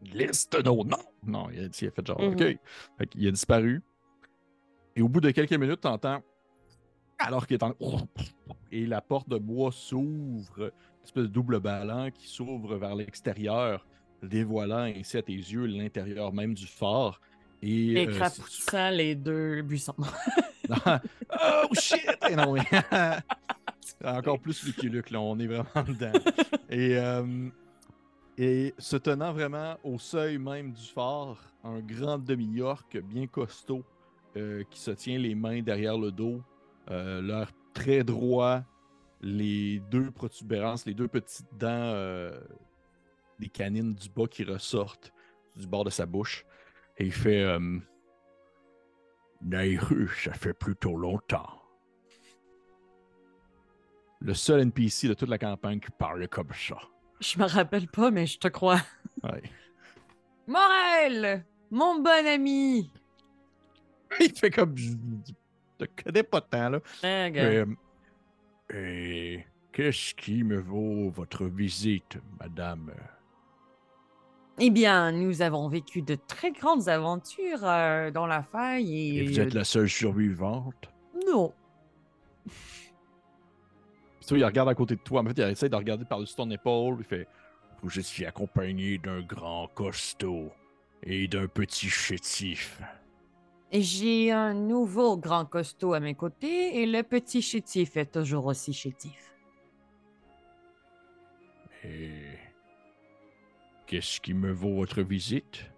une 0.02 0.10
liste 0.18 0.56
de 0.56 0.62
nos 0.62 0.82
noms. 0.84 0.96
Non, 1.24 1.48
il 1.50 1.60
a, 1.60 1.62
il 1.64 1.88
a 1.88 1.90
fait 1.90 2.06
genre 2.06 2.20
Mhm. 2.20 2.32
OK. 2.32 2.58
Fait 2.98 3.06
qu'il 3.06 3.28
a 3.28 3.30
disparu. 3.30 3.82
Et 4.96 5.02
au 5.02 5.08
bout 5.08 5.20
de 5.20 5.30
quelques 5.30 5.52
minutes, 5.52 5.80
tu 5.82 5.88
entends 5.88 6.20
alors 7.18 7.46
qu'il 7.46 7.54
est 7.56 7.62
en. 7.62 7.74
Et 8.72 8.86
la 8.86 9.00
porte 9.00 9.28
de 9.28 9.38
bois 9.38 9.70
s'ouvre, 9.70 10.72
espèce 11.04 11.24
de 11.24 11.28
double 11.28 11.60
ballon 11.60 12.10
qui 12.10 12.28
s'ouvre 12.28 12.76
vers 12.76 12.94
l'extérieur 12.94 13.86
dévoilant 14.22 14.84
ainsi 14.96 15.16
à 15.16 15.22
tes 15.22 15.32
yeux 15.32 15.66
l'intérieur 15.66 16.32
même 16.32 16.54
du 16.54 16.66
fort. 16.66 17.20
Et, 17.60 17.92
Et 17.92 18.08
euh, 18.08 18.90
les 18.90 19.14
deux 19.14 19.62
buissons. 19.62 19.94
oh 20.68 21.74
shit! 21.74 22.00
Et 22.30 22.36
non, 22.36 22.52
mais- 22.54 22.62
Encore 24.04 24.40
plus 24.40 24.64
Lucky 24.64 24.88
Luke, 24.88 25.10
là, 25.10 25.20
on 25.20 25.38
est 25.38 25.46
vraiment 25.46 25.86
dedans. 25.86 26.12
Et, 26.70 26.96
euh, 26.96 27.48
et 28.36 28.74
se 28.78 28.96
tenant 28.96 29.32
vraiment 29.32 29.76
au 29.84 29.98
seuil 29.98 30.38
même 30.38 30.72
du 30.72 30.82
fort, 30.86 31.38
un 31.62 31.78
grand 31.80 32.18
demi-orc 32.18 32.84
bien 33.04 33.26
costaud 33.28 33.84
euh, 34.36 34.64
qui 34.70 34.80
se 34.80 34.90
tient 34.92 35.18
les 35.18 35.34
mains 35.36 35.62
derrière 35.62 35.96
le 35.98 36.10
dos, 36.10 36.40
l'air 36.88 37.50
très 37.74 38.02
droit, 38.02 38.62
les 39.22 39.80
deux 39.90 40.10
protubérances, 40.10 40.84
les 40.84 40.94
deux 40.94 41.08
petites 41.08 41.46
dents 41.56 41.68
euh, 41.68 42.38
des 43.38 43.48
canines 43.48 43.94
du 43.94 44.08
bas 44.08 44.26
qui 44.26 44.44
ressortent 44.44 45.12
du 45.56 45.66
bord 45.66 45.84
de 45.84 45.90
sa 45.90 46.06
bouche. 46.06 46.44
Et 46.98 47.06
il 47.06 47.12
fait 47.12 47.42
euh, 47.42 47.78
Nairu, 49.40 50.08
ça 50.24 50.34
fait 50.34 50.52
plutôt 50.52 50.96
longtemps. 50.96 51.60
Le 54.20 54.34
seul 54.34 54.60
NPC 54.60 55.08
de 55.08 55.14
toute 55.14 55.28
la 55.28 55.38
campagne 55.38 55.80
qui 55.80 55.90
parle 55.90 56.28
comme 56.28 56.52
ça. 56.52 56.78
Je 57.20 57.38
me 57.38 57.44
rappelle 57.44 57.88
pas, 57.88 58.10
mais 58.10 58.26
je 58.26 58.38
te 58.38 58.48
crois. 58.48 58.80
Ouais. 59.22 59.42
Morel! 60.46 61.44
Mon 61.70 62.00
bon 62.00 62.26
ami! 62.26 62.90
Il 64.20 64.32
fait 64.32 64.50
comme. 64.50 64.76
Je 64.76 64.92
te 65.78 66.02
connais 66.02 66.22
pas 66.22 66.40
tant, 66.40 66.68
là. 66.70 66.80
Hein. 67.02 67.30
Mais, 67.30 67.56
euh, 67.56 67.66
et 68.72 69.44
qu'est-ce 69.72 70.14
qui 70.14 70.42
me 70.42 70.58
vaut 70.58 71.10
votre 71.10 71.46
visite, 71.46 72.18
madame? 72.40 72.92
Eh 74.58 74.70
bien, 74.70 75.12
nous 75.12 75.42
avons 75.42 75.68
vécu 75.68 76.02
de 76.02 76.14
très 76.14 76.52
grandes 76.52 76.88
aventures 76.88 77.64
euh, 77.64 78.10
dans 78.10 78.26
la 78.26 78.42
faille 78.42 78.94
et... 78.94 79.16
Et 79.18 79.26
vous 79.26 79.40
êtes 79.40 79.54
la 79.54 79.64
seule 79.64 79.88
survivante? 79.88 80.90
Non. 81.26 81.52
Puis 84.26 84.40
il 84.40 84.44
regarde 84.44 84.68
à 84.68 84.74
côté 84.74 84.96
de 84.96 85.00
toi. 85.00 85.20
En 85.20 85.24
fait, 85.24 85.36
il 85.36 85.42
essaie 85.42 85.68
de 85.68 85.76
regarder 85.76 86.04
par-dessus 86.04 86.34
ton 86.34 86.50
épaule. 86.50 86.96
Il 87.00 87.04
fait 87.04 87.28
Vous 87.82 87.98
étiez 87.98 88.26
accompagné 88.26 88.98
d'un 88.98 89.20
grand 89.20 89.68
costaud 89.74 90.50
et 91.02 91.28
d'un 91.28 91.48
petit 91.48 91.90
chétif. 91.90 92.80
J'ai 93.74 94.30
un 94.30 94.52
nouveau 94.52 95.16
grand 95.16 95.46
costaud 95.46 95.94
à 95.94 96.00
mes 96.00 96.14
côtés 96.14 96.82
et 96.82 96.86
le 96.86 97.02
petit 97.02 97.40
chétif 97.40 97.96
est 97.96 98.12
toujours 98.12 98.44
aussi 98.44 98.74
chétif. 98.74 99.32
Et 101.82 102.36
qu'est-ce 103.86 104.20
qui 104.20 104.34
me 104.34 104.52
vaut 104.52 104.74
votre 104.74 105.00
visite? 105.00 105.70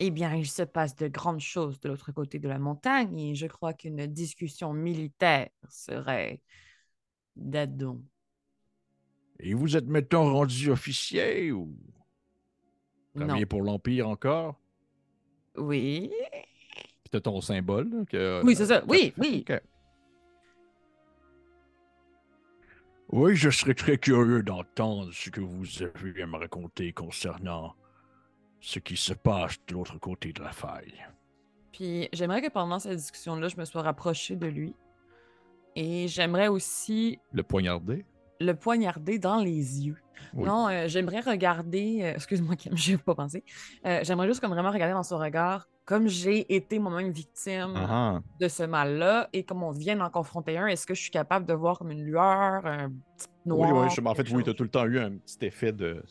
Eh 0.00 0.10
bien, 0.10 0.34
il 0.34 0.48
se 0.48 0.62
passe 0.62 0.96
de 0.96 1.08
grandes 1.08 1.40
choses 1.40 1.80
de 1.80 1.90
l'autre 1.90 2.12
côté 2.12 2.38
de 2.38 2.48
la 2.48 2.58
montagne 2.58 3.18
et 3.18 3.34
je 3.34 3.46
crois 3.46 3.74
qu'une 3.74 4.06
discussion 4.06 4.72
militaire 4.72 5.50
serait 5.68 6.40
d'adon. 7.36 8.02
Et 9.38 9.52
vous 9.52 9.76
êtes 9.76 9.86
maintenant 9.86 10.32
rendu 10.32 10.70
officier 10.70 11.52
ou? 11.52 11.76
Travaillez 13.14 13.46
pour 13.46 13.62
l'Empire 13.62 14.08
encore? 14.08 14.58
Oui. 15.58 16.10
Puis 16.30 17.10
t'as 17.10 17.20
ton 17.20 17.40
symbole. 17.40 17.88
là, 17.90 18.04
que, 18.04 18.42
Oui, 18.44 18.54
c'est 18.56 18.66
ça. 18.66 18.80
que- 18.80 18.86
Oui, 18.88 19.12
oui. 19.18 19.44
Ok. 19.48 19.60
Oui, 23.10 23.34
je 23.36 23.48
serais 23.48 23.74
très 23.74 23.96
curieux 23.96 24.42
d'entendre 24.42 25.10
ce 25.12 25.30
que 25.30 25.40
vous 25.40 25.82
avez 25.82 26.22
à 26.22 26.26
me 26.26 26.36
raconter 26.36 26.92
concernant 26.92 27.74
ce 28.60 28.78
qui 28.80 28.96
se 28.96 29.14
passe 29.14 29.56
de 29.66 29.74
l'autre 29.74 29.98
côté 29.98 30.32
de 30.32 30.42
la 30.42 30.52
faille. 30.52 30.92
Puis 31.72 32.08
j'aimerais 32.12 32.42
que 32.42 32.50
pendant 32.50 32.78
cette 32.78 32.96
discussion-là, 32.96 33.48
je 33.48 33.56
me 33.56 33.64
sois 33.64 33.82
rapprochée 33.82 34.36
de 34.36 34.46
lui. 34.46 34.74
Et 35.74 36.06
j'aimerais 36.08 36.48
aussi 36.48 37.18
Le 37.32 37.42
poignardé? 37.42 38.04
le 38.40 38.52
poignarder 38.54 39.18
dans 39.18 39.38
les 39.42 39.86
yeux. 39.86 39.96
Oui. 40.34 40.46
Non, 40.46 40.68
euh, 40.68 40.88
j'aimerais 40.88 41.20
regarder. 41.20 42.00
euh, 42.02 42.14
Excuse-moi, 42.14 42.56
Kim, 42.56 42.72
je 42.76 42.94
ai 42.94 42.98
pas 42.98 43.14
pensé. 43.14 43.44
Euh, 43.86 44.00
j'aimerais 44.02 44.26
juste 44.28 44.40
comme 44.40 44.50
vraiment 44.52 44.70
regarder 44.70 44.94
dans 44.94 45.02
son 45.02 45.18
regard, 45.18 45.68
comme 45.84 46.06
j'ai 46.08 46.54
été 46.54 46.78
moi-même 46.78 47.10
victime 47.10 47.74
de 48.38 48.48
ce 48.48 48.62
mal-là, 48.62 49.28
et 49.32 49.44
comme 49.44 49.62
on 49.62 49.70
vient 49.72 49.96
d'en 49.96 50.10
confronter 50.10 50.56
un, 50.58 50.66
est-ce 50.66 50.86
que 50.86 50.94
je 50.94 51.00
suis 51.00 51.10
capable 51.10 51.44
de 51.46 51.54
voir 51.54 51.78
comme 51.78 51.90
une 51.90 52.04
lueur, 52.04 52.64
un 52.66 52.90
petit 52.90 53.26
Oui, 53.46 53.68
noir? 53.68 53.82
oui, 53.84 53.90
je- 53.90 54.00
en 54.00 54.14
fait, 54.14 54.30
oui, 54.30 54.44
tu 54.44 54.50
as 54.50 54.54
tout 54.54 54.62
le 54.64 54.68
temps 54.70 54.84
eu 54.86 54.98
un 54.98 55.16
petit 55.18 55.38
effet 55.42 55.72
de, 55.72 56.02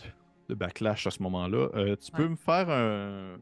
de 0.50 0.56
backlash 0.56 1.08
à 1.08 1.12
ce 1.12 1.22
moment-là. 1.24 1.96
Tu 1.98 2.12
peux 2.12 2.28
me 2.28 2.36
faire 2.36 2.70
un. 2.70 3.38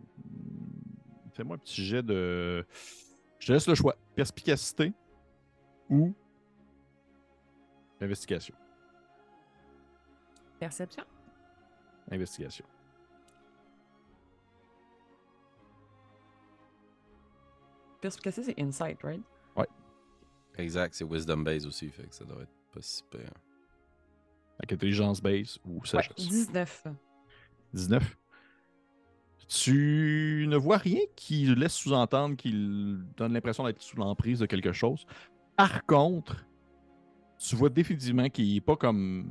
Fais-moi 1.33 1.55
un 1.55 1.59
petit 1.59 1.83
jet 1.83 2.03
de. 2.03 2.65
Je 3.39 3.47
te 3.47 3.51
laisse 3.53 3.67
le 3.67 3.75
choix. 3.75 3.95
Perspicacité 4.15 4.93
ou 5.89 6.13
investigation? 8.01 8.55
Perception? 10.65 11.03
Investigation. 12.11 12.65
Perspicacité, 18.01 18.53
c'est 18.55 18.59
insight, 18.61 18.97
right? 19.03 19.21
Exact, 20.57 20.95
c'est 20.95 21.03
Wisdom 21.03 21.43
Base 21.43 21.67
aussi, 21.67 21.89
fait 21.89 22.07
que 22.07 22.15
ça 22.15 22.23
doit 22.23 22.41
être 22.41 22.53
pas 22.73 22.81
si 22.81 23.03
pire. 23.11 23.29
Avec 24.57 24.71
intelligence 24.71 25.21
base 25.21 25.59
ou 25.65 25.79
Ouais, 25.81 25.85
sagesse? 25.85 26.15
19. 26.15 26.87
19. 27.73 28.17
Tu 29.49 30.45
ne 30.47 30.55
vois 30.55 30.77
rien 30.77 31.01
qui 31.17 31.53
laisse 31.53 31.73
sous-entendre 31.73 32.37
qu'il 32.37 33.03
donne 33.17 33.33
l'impression 33.33 33.65
d'être 33.65 33.81
sous 33.81 33.97
l'emprise 33.97 34.39
de 34.39 34.45
quelque 34.45 34.71
chose. 34.71 35.05
Par 35.57 35.85
contre, 35.85 36.45
tu 37.37 37.55
vois 37.55 37.69
définitivement 37.69 38.29
qu'il 38.29 38.53
n'est 38.53 38.61
pas 38.61 38.75
comme 38.75 39.25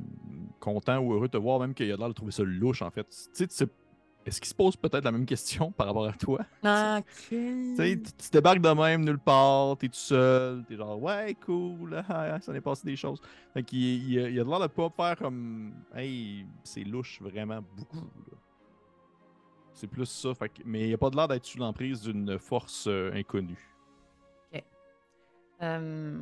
content 0.59 0.99
ou 0.99 1.13
heureux 1.13 1.27
de 1.27 1.31
te 1.33 1.37
voir, 1.37 1.59
même 1.59 1.73
qu'il 1.73 1.91
a 1.91 1.95
l'air 1.95 2.07
de 2.07 2.13
trouver 2.13 2.31
ça 2.31 2.43
louche, 2.43 2.81
en 2.81 2.91
fait. 2.91 3.07
Tu 3.35 3.45
sais, 3.49 3.67
est-ce 4.25 4.39
qu'il 4.41 4.49
se 4.49 4.55
pose 4.55 4.75
peut-être 4.75 5.03
la 5.03 5.11
même 5.11 5.25
question 5.25 5.71
par 5.77 5.87
rapport 5.87 6.07
à 6.07 6.13
toi? 6.13 6.39
Ok. 7.03 7.05
Tu 7.29 7.75
sais, 7.75 7.97
tu 8.01 8.11
tu 8.13 8.29
débarques 8.31 8.61
de 8.61 8.69
même 8.69 9.03
nulle 9.05 9.19
part, 9.19 9.77
t'es 9.77 9.87
tout 9.87 9.93
seul, 9.95 10.63
t'es 10.65 10.75
genre 10.75 10.99
ouais 11.01 11.35
cool, 11.45 12.03
ah, 12.09 12.39
ça 12.41 12.51
n'est 12.53 12.61
passé 12.61 12.85
des 12.85 12.95
choses. 12.95 13.21
Fait 13.53 13.63
qu'il 13.63 13.79
il, 14.11 14.19
a- 14.19 14.29
il 14.29 14.39
a 14.39 14.43
l'air 14.43 14.59
de 14.61 14.67
pas 14.67 14.89
faire 14.89 15.17
comme 15.17 15.73
hey, 15.95 16.45
c'est 16.63 16.83
louche 16.83 17.21
vraiment 17.21 17.59
beaucoup. 17.75 18.09
C'est 19.73 19.87
plus 19.87 20.05
ça, 20.05 20.33
fait 20.33 20.49
que- 20.49 20.61
mais 20.65 20.87
il 20.89 20.93
a 20.93 20.97
pas 20.97 21.09
de 21.09 21.17
l'air 21.17 21.27
d'être 21.27 21.45
sous 21.45 21.57
l'emprise 21.59 22.01
d'une 22.01 22.39
force 22.39 22.87
euh, 22.87 23.11
inconnue. 23.13 23.59
Euh, 25.61 26.21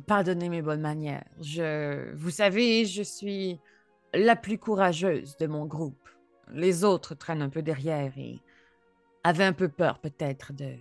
pardonnez 0.00 0.48
mes 0.48 0.62
bonnes 0.62 0.80
manières. 0.80 1.24
Je, 1.40 2.12
vous 2.14 2.30
savez, 2.30 2.84
je 2.84 3.02
suis 3.02 3.60
la 4.12 4.36
plus 4.36 4.58
courageuse 4.58 5.36
de 5.36 5.46
mon 5.46 5.66
groupe. 5.66 6.08
Les 6.52 6.84
autres 6.84 7.14
traînent 7.14 7.42
un 7.42 7.48
peu 7.48 7.62
derrière 7.62 8.16
et 8.18 8.40
avaient 9.22 9.44
un 9.44 9.52
peu 9.52 9.68
peur 9.68 9.98
peut-être 9.98 10.52
de 10.52 10.74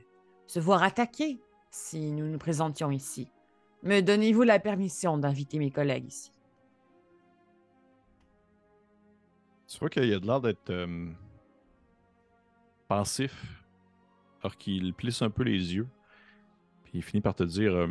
se 0.48 0.60
voir 0.60 0.84
attaquer 0.84 1.40
si 1.72 2.12
nous 2.12 2.28
nous 2.28 2.38
présentions 2.38 2.92
ici. 2.92 3.30
Me 3.82 4.02
donnez-vous 4.02 4.44
la 4.44 4.60
permission 4.60 5.18
d'inviter 5.18 5.60
mes 5.60 5.72
collègues 5.72 6.08
ici? 6.08 6.32
Tu 9.68 9.80
vois 9.80 9.90
qu'il 9.90 10.14
a 10.14 10.20
de 10.20 10.26
l'air 10.26 10.40
d'être 10.40 10.70
euh, 10.70 11.10
pensif, 12.88 13.64
alors 14.42 14.56
qu'il 14.56 14.94
plisse 14.94 15.22
un 15.22 15.32
peu 15.32 15.44
les 15.44 15.74
yeux, 15.74 15.88
puis 16.84 17.00
il 17.00 17.02
finit 17.02 17.22
par 17.22 17.34
te 17.34 17.44
dire 17.44 17.74
euh, 17.74 17.88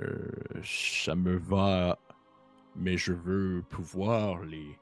Euh, 0.00 0.30
Ça 0.62 1.14
me 1.14 1.36
va, 1.36 1.98
mais 2.76 2.96
je 2.96 3.12
veux 3.12 3.62
pouvoir 3.68 4.42
les, 4.44 4.78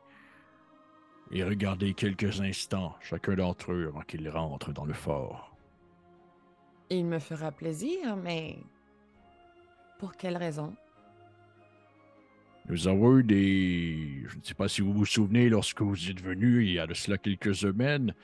les 1.30 1.44
regarder 1.44 1.94
quelques 1.94 2.40
instants, 2.40 2.94
chacun 3.00 3.34
d'entre 3.34 3.72
eux, 3.72 3.88
avant 3.88 4.02
qu'ils 4.02 4.28
rentrent 4.28 4.72
dans 4.72 4.84
le 4.84 4.94
fort. 4.94 5.56
Il 6.90 7.06
me 7.06 7.18
fera 7.18 7.50
plaisir, 7.52 8.16
mais 8.16 8.58
pour 9.98 10.14
quelle 10.16 10.36
raison? 10.36 10.74
Nous 12.68 12.86
avons 12.86 13.18
eu 13.18 13.24
des. 13.24 14.22
Je 14.28 14.36
ne 14.36 14.42
sais 14.42 14.54
pas 14.54 14.68
si 14.68 14.82
vous 14.82 14.92
vous 14.92 15.06
souvenez, 15.06 15.48
lorsque 15.48 15.82
vous 15.82 16.10
êtes 16.10 16.20
venu 16.20 16.64
il 16.64 16.72
y 16.72 16.78
a 16.78 16.86
de 16.86 16.94
cela 16.94 17.18
quelques 17.18 17.54
semaines, 17.54 18.14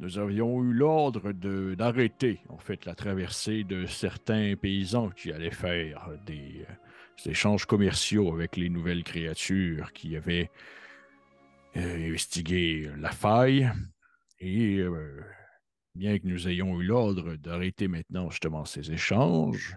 nous 0.00 0.18
avions 0.18 0.62
eu 0.62 0.72
l'ordre 0.72 1.32
d'arrêter, 1.32 2.40
en 2.48 2.58
fait, 2.58 2.84
la 2.86 2.94
traversée 2.94 3.64
de 3.64 3.86
certains 3.86 4.54
paysans 4.56 5.10
qui 5.10 5.32
allaient 5.32 5.50
faire 5.50 6.10
des, 6.26 6.66
euh, 6.68 7.30
échanges 7.30 7.66
commerciaux 7.66 8.32
avec 8.32 8.56
les 8.56 8.68
nouvelles 8.68 9.04
créatures 9.04 9.92
qui 9.92 10.16
avaient 10.16 10.50
euh, 11.76 12.08
investigué 12.08 12.90
la 12.98 13.10
faille. 13.10 13.70
Et 14.40 14.78
euh, 14.78 15.20
bien 15.94 16.18
que 16.18 16.26
nous 16.26 16.48
ayons 16.48 16.80
eu 16.80 16.84
l'ordre 16.84 17.36
d'arrêter 17.36 17.86
maintenant 17.86 18.28
justement 18.30 18.64
ces 18.64 18.90
échanges, 18.92 19.76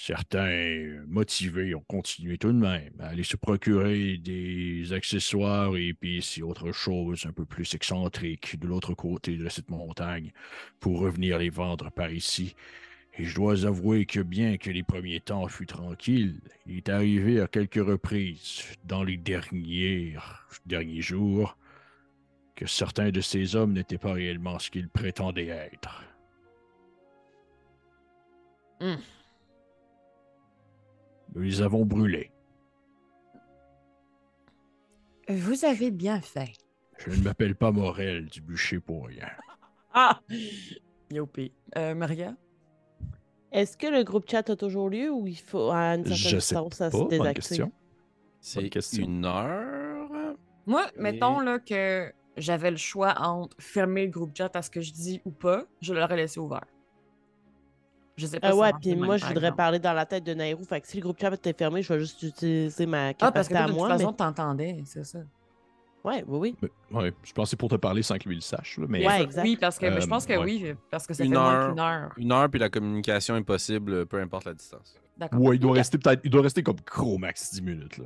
Certains 0.00 1.02
motivés 1.08 1.74
ont 1.74 1.82
continué 1.88 2.38
tout 2.38 2.52
de 2.52 2.58
même 2.58 2.92
à 3.00 3.08
aller 3.08 3.24
se 3.24 3.36
procurer 3.36 4.16
des 4.16 4.92
accessoires 4.92 5.76
et 5.76 5.88
épices 5.88 6.38
et 6.38 6.42
autre 6.42 6.70
chose 6.70 7.26
un 7.26 7.32
peu 7.32 7.44
plus 7.44 7.74
excentriques 7.74 8.60
de 8.60 8.68
l'autre 8.68 8.94
côté 8.94 9.36
de 9.36 9.48
cette 9.48 9.70
montagne 9.70 10.30
pour 10.78 11.00
revenir 11.00 11.38
les 11.38 11.50
vendre 11.50 11.90
par 11.90 12.12
ici. 12.12 12.54
Et 13.18 13.24
je 13.24 13.34
dois 13.34 13.66
avouer 13.66 14.06
que 14.06 14.20
bien 14.20 14.56
que 14.56 14.70
les 14.70 14.84
premiers 14.84 15.18
temps 15.18 15.48
fut 15.48 15.66
tranquilles, 15.66 16.40
il 16.66 16.76
est 16.76 16.88
arrivé 16.90 17.40
à 17.40 17.48
quelques 17.48 17.84
reprises 17.84 18.62
dans 18.84 19.02
les 19.02 19.16
derniers, 19.16 20.14
derniers 20.64 21.02
jours 21.02 21.58
que 22.54 22.66
certains 22.66 23.10
de 23.10 23.20
ces 23.20 23.56
hommes 23.56 23.72
n'étaient 23.72 23.98
pas 23.98 24.12
réellement 24.12 24.60
ce 24.60 24.70
qu'ils 24.70 24.88
prétendaient 24.88 25.48
être. 25.48 26.04
Hmm. 28.80 28.94
Nous 31.34 31.42
les 31.42 31.62
avons 31.62 31.84
brûlés. 31.84 32.30
Vous 35.28 35.64
avez 35.64 35.90
bien 35.90 36.20
fait. 36.20 36.52
Je 36.98 37.10
ne 37.10 37.22
m'appelle 37.22 37.54
pas 37.54 37.70
Morel 37.70 38.26
du 38.26 38.40
bûcher 38.40 38.80
pour 38.80 39.06
rien. 39.06 39.28
Ah! 39.94 40.20
Youpi. 41.10 41.50
Euh, 41.76 41.94
Maria? 41.94 42.36
Est-ce 43.50 43.76
que 43.76 43.86
le 43.86 44.04
groupe 44.04 44.30
chat 44.30 44.48
a 44.50 44.54
toujours 44.54 44.90
lieu 44.90 45.10
ou 45.10 45.26
il 45.26 45.38
faut 45.38 45.70
à 45.70 45.94
une 45.94 46.04
certaine 46.04 46.14
Je 46.14 46.28
sais 46.38 46.54
distance 46.54 46.74
ça 46.74 46.90
pas, 46.90 46.98
se 46.98 47.04
désactive? 47.08 47.34
question. 47.34 47.72
C'est 48.40 48.68
question. 48.68 49.02
une 49.04 49.24
heure. 49.24 50.36
Moi, 50.66 50.86
Et- 50.94 51.00
mettons 51.00 51.40
là, 51.40 51.58
que 51.58 52.12
j'avais 52.36 52.70
le 52.70 52.76
choix 52.76 53.14
entre 53.18 53.56
fermer 53.58 54.04
le 54.04 54.10
groupe 54.12 54.36
chat 54.36 54.54
à 54.54 54.60
ce 54.62 54.70
que 54.70 54.82
je 54.82 54.92
dis 54.92 55.20
ou 55.24 55.30
pas, 55.30 55.64
je 55.80 55.94
l'aurais 55.94 56.16
laissé 56.16 56.38
ouvert. 56.38 56.66
Je 58.18 58.26
sais 58.26 58.40
pas 58.40 58.48
Euh, 58.48 58.50
si 58.52 58.56
ça 58.58 58.62
ouais, 58.64 58.70
puis 58.80 58.96
moi, 58.96 59.16
je 59.16 59.24
voudrais 59.26 59.52
parler 59.52 59.78
dans 59.78 59.92
la 59.94 60.04
tête 60.04 60.24
de 60.24 60.34
Nairou. 60.34 60.64
Fait 60.64 60.80
que 60.80 60.88
si 60.88 60.96
le 60.98 61.02
groupe 61.02 61.18
chat 61.20 61.32
était 61.32 61.52
fermé, 61.52 61.80
je 61.82 61.92
vais 61.92 62.00
juste 62.00 62.22
utiliser 62.22 62.84
ma 62.86 63.08
Ah, 63.08 63.14
parce 63.32 63.48
que 63.48 63.54
capacité 63.54 63.56
à 63.56 63.62
de 63.62 63.68
toute 63.68 63.76
moi. 63.78 63.88
façon, 63.88 64.10
mais... 64.10 64.16
t'entendais, 64.16 64.82
c'est 64.84 65.04
ça. 65.04 65.20
Ouais, 66.04 66.24
oui, 66.26 66.38
oui. 66.38 66.56
Mais- 66.90 66.98
ouais, 66.98 67.12
je 67.22 67.32
pensais 67.32 67.56
pour 67.56 67.68
te 67.68 67.74
parler 67.76 68.02
sans 68.02 68.18
que 68.18 68.28
lui 68.28 68.34
le 68.36 68.40
sache. 68.40 68.78
là, 68.78 68.86
mais 68.88 69.06
Ouais, 69.06 69.22
exact. 69.22 69.42
Oui, 69.42 69.56
parce 69.56 69.78
que 69.78 69.90
je 69.90 70.04
Euh, 70.04 70.08
pense 70.08 70.26
que 70.26 70.32
ouais. 70.32 70.44
oui, 70.44 70.74
parce 70.90 71.06
que 71.06 71.14
ça 71.14 71.24
Une 71.24 71.30
fait 71.32 71.38
moins 71.38 71.54
heure. 71.54 71.68
qu'une 71.70 71.80
heure. 71.80 72.12
Une 72.16 72.32
heure, 72.32 72.48
puis 72.50 72.60
la 72.60 72.68
communication 72.70 73.36
est 73.36 73.42
possible, 73.44 74.06
peu 74.06 74.20
importe 74.20 74.44
la 74.46 74.54
distance. 74.54 74.94
D'accord. 75.16 75.40
Ouais, 75.40 75.56
il 75.56 75.58
doit 75.60 75.74
rester 75.74 75.98
peut-être. 75.98 76.20
Il 76.24 76.30
doit 76.30 76.42
rester 76.42 76.62
comme 76.62 76.76
gros 76.86 77.18
max 77.18 77.52
10 77.52 77.62
minutes. 77.62 77.98
Là. 77.98 78.04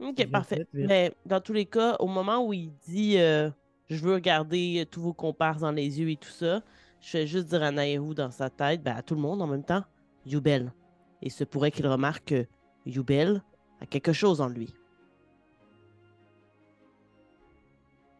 Ok, 0.00 0.16
Vite, 0.18 0.30
parfait. 0.32 0.56
vite, 0.56 0.68
vite. 0.74 0.86
Mais 0.88 1.12
dans 1.24 1.40
tous 1.40 1.52
les 1.52 1.66
cas, 1.66 1.96
au 2.00 2.08
moment 2.08 2.44
où 2.44 2.52
il 2.52 2.72
dit 2.88 3.14
euh, 3.18 3.50
je 3.88 3.96
veux 4.02 4.14
regarder 4.14 4.80
euh, 4.82 4.84
tous 4.84 5.00
vos 5.00 5.12
comparses 5.12 5.60
dans 5.60 5.70
les 5.70 6.00
yeux 6.00 6.10
et 6.10 6.16
tout 6.16 6.28
ça, 6.30 6.60
je 7.02 7.18
vais 7.18 7.26
juste 7.26 7.48
dire 7.48 7.62
à 7.62 7.70
Nairou 7.70 8.14
dans 8.14 8.30
sa 8.30 8.48
tête, 8.48 8.82
ben, 8.82 8.96
à 8.96 9.02
tout 9.02 9.14
le 9.14 9.20
monde 9.20 9.42
en 9.42 9.46
même 9.46 9.64
temps, 9.64 9.84
Youbel. 10.24 10.72
Et 11.20 11.28
se 11.30 11.44
pourrait 11.44 11.70
qu'il 11.70 11.86
remarque 11.86 12.24
que 12.28 12.46
Youbel 12.86 13.42
a 13.80 13.86
quelque 13.86 14.12
chose 14.14 14.40
en 14.40 14.48
lui. 14.48 14.72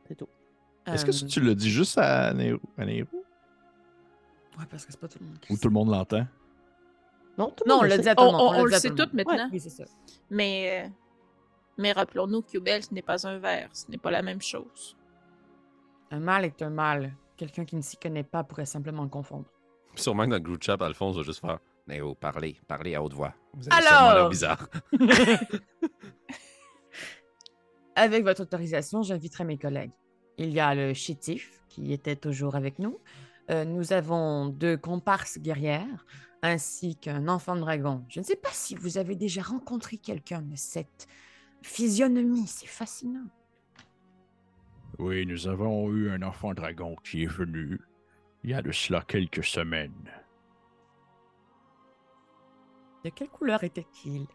C'est 0.06 0.14
tout. 0.16 0.28
Est-ce 0.86 1.04
que 1.04 1.26
tu 1.26 1.40
le 1.40 1.54
dis 1.54 1.70
juste 1.70 1.96
à 1.98 2.32
Nehru, 2.34 2.60
à 2.76 2.84
Nehru, 2.84 3.06
Ouais, 4.58 4.64
parce 4.70 4.84
que 4.84 4.92
c'est 4.92 5.00
pas 5.00 5.08
tout 5.08 5.18
le 5.20 5.26
monde 5.26 5.38
qui 5.40 5.52
ou 5.52 5.56
tout 5.56 5.68
le 5.68 5.72
monde 5.72 5.88
l'entend? 5.90 6.26
Non, 7.38 7.48
tout 7.50 7.64
le 7.64 7.70
Non, 7.70 7.76
on 7.76 7.80
monde 7.82 7.88
l'a 7.88 7.96
sait. 7.96 8.02
dit 8.02 8.08
à 8.10 8.14
tout 8.14 8.22
On, 8.22 8.26
le 8.26 8.32
monde. 8.32 8.40
on- 8.42 8.52
l'a 8.52 8.58
on 8.60 8.64
dit 8.66 8.72
le 8.72 8.78
sait 8.78 8.90
tout 8.90 9.08
maintenant. 9.14 9.48
Oui, 9.50 9.60
c'est 9.60 9.70
ça. 9.70 9.84
Mais, 10.28 10.84
euh, 10.84 10.88
mais 11.78 11.92
rappelons-nous 11.92 12.42
que 12.42 12.58
Belle, 12.58 12.82
ce 12.82 12.92
n'est 12.92 13.00
pas 13.02 13.26
un 13.26 13.38
verre, 13.38 13.70
ce 13.72 13.90
n'est 13.90 13.96
pas 13.96 14.10
la 14.10 14.20
même 14.20 14.42
chose. 14.42 14.96
Un 16.10 16.20
mal 16.20 16.44
est 16.44 16.60
un 16.60 16.68
mal, 16.68 17.14
quelqu'un 17.42 17.64
qui 17.64 17.74
ne 17.74 17.82
s'y 17.82 17.96
connaît 17.96 18.22
pas 18.22 18.44
pourrait 18.44 18.66
simplement 18.66 19.02
le 19.02 19.08
confondre. 19.08 19.46
Sûrement 19.96 20.24
que 20.24 20.30
dans 20.30 20.36
le 20.36 20.42
group 20.42 20.62
chat, 20.62 20.80
Alphonse 20.80 21.16
va 21.16 21.22
juste 21.22 21.40
faire 21.40 21.58
Néo, 21.88 22.14
parlez, 22.14 22.60
parlez 22.68 22.94
à 22.94 23.02
haute 23.02 23.14
voix. 23.14 23.34
Vous 23.54 23.66
avez 23.68 23.84
Alors! 23.84 24.14
l'air 24.14 24.28
bizarre. 24.28 24.68
Avec 27.96 28.22
votre 28.22 28.42
autorisation, 28.42 29.02
j'inviterai 29.02 29.44
mes 29.44 29.58
collègues. 29.58 29.90
Il 30.38 30.50
y 30.50 30.60
a 30.60 30.72
le 30.76 30.94
chétif 30.94 31.60
qui 31.68 31.92
était 31.92 32.14
toujours 32.14 32.54
avec 32.54 32.78
nous. 32.78 33.00
Euh, 33.50 33.64
nous 33.64 33.92
avons 33.92 34.46
deux 34.46 34.76
comparses 34.76 35.38
guerrières 35.38 36.06
ainsi 36.42 36.94
qu'un 36.94 37.26
enfant 37.26 37.56
dragon. 37.56 38.04
Je 38.08 38.20
ne 38.20 38.24
sais 38.24 38.36
pas 38.36 38.52
si 38.52 38.76
vous 38.76 38.98
avez 38.98 39.16
déjà 39.16 39.42
rencontré 39.42 39.96
quelqu'un, 39.96 40.44
mais 40.48 40.56
cette 40.56 41.08
physionomie, 41.62 42.46
c'est 42.46 42.68
fascinant. 42.68 43.26
Oui, 44.98 45.26
nous 45.26 45.48
avons 45.48 45.90
eu 45.90 46.10
un 46.10 46.22
enfant 46.22 46.54
dragon 46.54 46.96
qui 47.02 47.24
est 47.24 47.32
venu 47.32 47.80
il 48.44 48.50
y 48.50 48.54
a 48.54 48.62
de 48.62 48.72
cela 48.72 49.02
quelques 49.06 49.44
semaines. 49.44 50.10
De 53.04 53.10
quelle 53.10 53.28
couleur 53.28 53.64
était-il? 53.64 54.26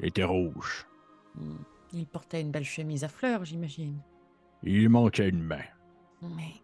Il 0.00 0.06
était 0.06 0.24
rouge. 0.24 0.86
Hmm, 1.34 1.56
Il 1.92 2.06
portait 2.06 2.40
une 2.40 2.50
belle 2.50 2.64
chemise 2.64 3.04
à 3.04 3.08
fleurs, 3.08 3.44
j'imagine. 3.44 4.00
Il 4.62 4.88
manquait 4.88 5.28
une 5.28 5.42
main. 5.42 5.62
Mais. 6.22 6.54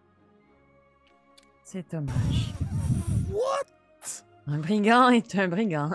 C'est 1.64 1.90
dommage. 1.92 2.54
What? 3.30 4.24
Un 4.46 4.58
brigand 4.58 5.10
est 5.10 5.34
un 5.36 5.48
brigand. 5.48 5.90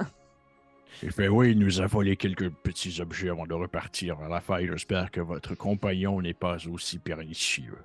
Il 1.03 1.11
fait 1.11 1.27
oui, 1.27 1.51
il 1.51 1.59
nous 1.59 1.81
a 1.81 1.87
volé 1.87 2.15
quelques 2.15 2.49
petits 2.49 3.01
objets 3.01 3.29
avant 3.29 3.45
de 3.45 3.53
repartir 3.53 4.15
vers 4.15 4.29
la 4.29 4.41
faille. 4.41 4.67
J'espère 4.67 5.11
que 5.11 5.21
votre 5.21 5.55
compagnon 5.55 6.21
n'est 6.21 6.33
pas 6.33 6.57
aussi 6.67 6.99
pernicieux. 6.99 7.77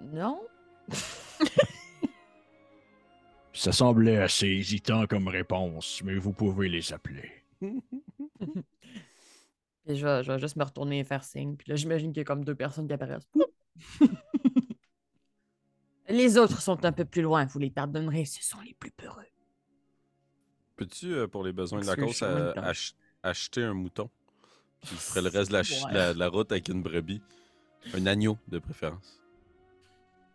Non? 0.00 0.40
Ça 3.52 3.72
semblait 3.72 4.18
assez 4.18 4.48
hésitant 4.48 5.06
comme 5.06 5.28
réponse, 5.28 6.02
mais 6.04 6.16
vous 6.16 6.32
pouvez 6.32 6.68
les 6.68 6.92
appeler. 6.92 7.30
Et 9.86 9.96
je 9.96 10.06
vais, 10.06 10.22
je 10.22 10.32
vais 10.32 10.38
juste 10.38 10.56
me 10.56 10.64
retourner 10.64 11.00
et 11.00 11.04
faire 11.04 11.24
signe. 11.24 11.56
Puis 11.56 11.68
là, 11.68 11.76
j'imagine 11.76 12.10
qu'il 12.10 12.20
y 12.20 12.22
a 12.22 12.24
comme 12.24 12.42
deux 12.42 12.54
personnes 12.54 12.86
qui 12.86 12.94
apparaissent. 12.94 13.28
les 16.08 16.38
autres 16.38 16.62
sont 16.62 16.84
un 16.86 16.92
peu 16.92 17.04
plus 17.04 17.20
loin, 17.22 17.44
vous 17.44 17.58
les 17.58 17.70
pardonnerez, 17.70 18.24
ce 18.24 18.42
sont 18.42 18.60
les 18.62 18.72
plus 18.74 18.90
peureux. 18.90 19.26
Peux-tu, 20.76 21.14
euh, 21.14 21.26
pour 21.28 21.44
les 21.44 21.52
besoins 21.52 21.80
de 21.80 21.86
la 21.86 21.96
cause, 21.96 22.22
en 22.22 22.26
euh, 22.26 22.52
ach- 22.56 22.94
acheter 23.22 23.62
un 23.62 23.74
mouton 23.74 24.10
Puis 24.82 24.96
ferait 24.96 25.22
le 25.22 25.28
reste 25.28 25.50
de 25.50 25.56
la, 25.56 25.64
ch- 25.64 25.84
Ouais. 25.84 25.92
la- 25.92 26.14
de 26.14 26.18
la 26.18 26.28
route 26.28 26.50
avec 26.52 26.68
une 26.68 26.82
brebis? 26.82 27.22
Un 27.94 28.06
agneau, 28.06 28.38
de 28.48 28.58
préférence. 28.58 29.20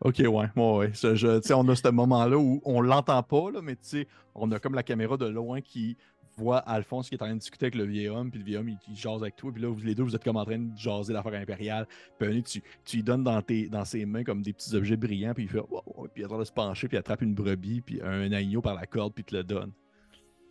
Ok, 0.02 0.16
ouais, 0.20 0.28
ouais, 0.30 0.50
ouais. 0.78 0.94
Ça, 0.94 1.14
je- 1.16 1.40
tu 1.40 1.48
sais, 1.48 1.54
on 1.54 1.68
a 1.68 1.76
ce 1.76 1.90
moment-là 1.90 2.38
où 2.38 2.62
on 2.64 2.80
l'entend 2.80 3.22
pas, 3.22 3.52
là, 3.52 3.62
mais 3.62 3.76
tu 3.76 3.82
sais, 3.84 4.08
on 4.36 4.50
a 4.52 4.60
comme 4.60 4.76
la 4.76 4.84
caméra 4.84 5.18
de 5.18 5.26
loin 5.26 5.60
qui 5.62 5.98
voit 6.38 6.60
Alphonse 6.60 7.10
qui 7.10 7.16
est 7.16 7.22
en 7.22 7.26
train 7.26 7.34
de 7.34 7.40
discuter 7.40 7.66
avec 7.66 7.76
le 7.76 7.84
vieil 7.84 8.08
homme, 8.08 8.32
puis 8.32 8.40
le 8.40 8.46
vieil 8.46 8.56
homme, 8.58 8.70
il, 8.70 8.78
il 8.88 8.96
jase 8.96 9.22
avec 9.22 9.36
toi, 9.36 9.52
puis 9.52 9.62
là, 9.62 9.68
vous 9.68 9.82
les 9.84 9.94
deux, 9.94 10.04
vous 10.04 10.16
êtes 10.16 10.24
comme 10.24 10.38
en 10.38 10.46
train 10.46 10.58
de 10.58 10.78
jaser 10.78 11.12
l'affaire 11.12 11.34
impériale. 11.34 11.86
Puis 11.86 11.98
un 12.22 12.30
moment 12.30 12.32
donné, 12.32 12.44
tu, 12.44 12.64
tu 12.86 12.96
lui 12.98 13.04
donnes 13.04 13.26
dans, 13.26 13.42
tes, 13.42 13.68
dans 13.68 13.84
ses 13.84 14.06
mains 14.06 14.24
comme 14.24 14.42
des 14.42 14.54
petits 14.54 14.74
objets 14.74 14.96
brillants, 14.96 15.34
puis 15.34 15.44
il 15.44 15.50
fait, 15.50 15.60
wow, 15.60 16.08
puis 16.14 16.18
il 16.18 16.22
est 16.22 16.26
en 16.26 16.30
train 16.30 16.40
de 16.40 16.44
se 16.46 16.52
pencher, 16.54 16.88
puis 16.88 16.96
il 16.96 17.00
attrape 17.00 17.22
une 17.24 17.34
brebis, 17.34 17.82
puis 17.82 18.00
un 18.02 18.32
agneau 18.32 18.62
par 18.62 18.76
la 18.76 18.86
corde, 18.86 19.14
puis 19.14 19.24
il 19.28 19.32
te 19.32 19.36
le 19.36 19.44
donne. 19.44 19.72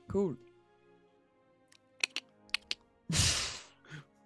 Cool. 0.09 0.37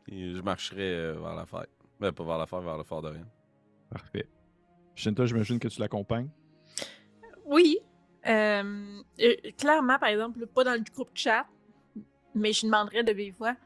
Et 0.09 0.35
je 0.35 0.43
marcherai 0.43 0.95
euh, 0.95 1.21
vers 1.21 1.35
la 1.35 1.47
fête. 1.47 1.71
Ben, 2.01 2.13
pas 2.13 2.25
vers 2.25 2.39
la 2.39 2.47
fête, 2.47 2.63
vers 2.63 2.79
le 2.79 2.85
fort 2.85 3.03
de 3.03 3.09
rien. 3.09 3.27
Parfait. 3.91 4.29
Shinta, 4.95 5.27
j'imagine 5.27 5.59
que 5.59 5.69
tu 5.69 5.81
l'accompagnes. 5.81 6.31
Oui. 7.45 7.79
Euh, 8.27 9.03
euh, 9.21 9.35
clairement, 9.59 9.99
par 9.99 10.11
exemple, 10.11 10.47
pas 10.47 10.65
dans 10.65 10.75
le 10.75 10.85
groupe 10.95 11.11
chat, 11.15 11.47
mais 12.35 12.53
je 12.53 12.67
demanderais 12.67 13.03
de 13.03 13.13
vive 13.13 13.37
voix 13.37 13.57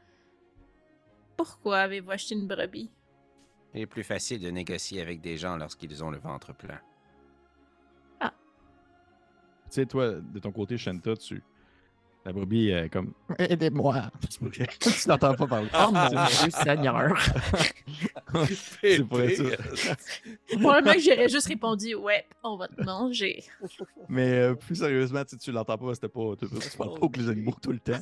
pourquoi 1.37 1.77
avez-vous 1.79 2.11
acheté 2.11 2.35
une 2.35 2.47
brebis? 2.47 2.91
Il 3.73 3.81
est 3.81 3.85
plus 3.85 4.03
facile 4.03 4.41
de 4.41 4.49
négocier 4.49 5.01
avec 5.01 5.21
des 5.21 5.37
gens 5.37 5.55
lorsqu'ils 5.55 6.03
ont 6.03 6.09
le 6.09 6.17
ventre 6.17 6.53
plein. 6.53 6.79
Tu 9.69 9.73
sais, 9.73 9.85
toi, 9.85 10.13
de 10.13 10.39
ton 10.39 10.53
côté, 10.53 10.77
Shanta, 10.77 11.15
tu. 11.17 11.43
La 12.27 12.33
brebis 12.33 12.71
est 12.71 12.89
comme. 12.89 13.13
Aidez-moi! 13.39 14.11
tu 14.29 14.89
l'entends 15.07 15.33
pas 15.33 15.47
parler. 15.47 15.69
Oh 15.73 15.91
mon 15.93 16.09
Dieu, 16.09 16.49
Seigneur. 16.49 17.17
C'est 18.81 19.01
pour 19.05 19.21
être 19.21 19.37
sûr. 19.37 19.55
Probablement 20.59 20.93
que 20.95 20.99
j'aurais 20.99 21.29
juste 21.29 21.47
répondu 21.47 21.95
ouais, 21.95 22.25
on 22.43 22.57
va 22.57 22.67
te 22.67 22.83
manger. 22.83 23.45
Mais 24.09 24.33
euh, 24.33 24.55
plus 24.55 24.75
sérieusement, 24.75 25.23
tu, 25.23 25.29
sais, 25.29 25.37
tu 25.37 25.53
l'entends 25.53 25.77
pas, 25.77 25.93
c'était 25.93 26.09
pas. 26.09 26.33
Tu, 26.37 26.47
tu 26.49 26.77
parles 26.77 26.99
pas 26.99 27.05
avec 27.05 27.15
les 27.15 27.29
animaux 27.29 27.55
tout 27.61 27.71
le 27.71 27.79
temps. 27.79 28.01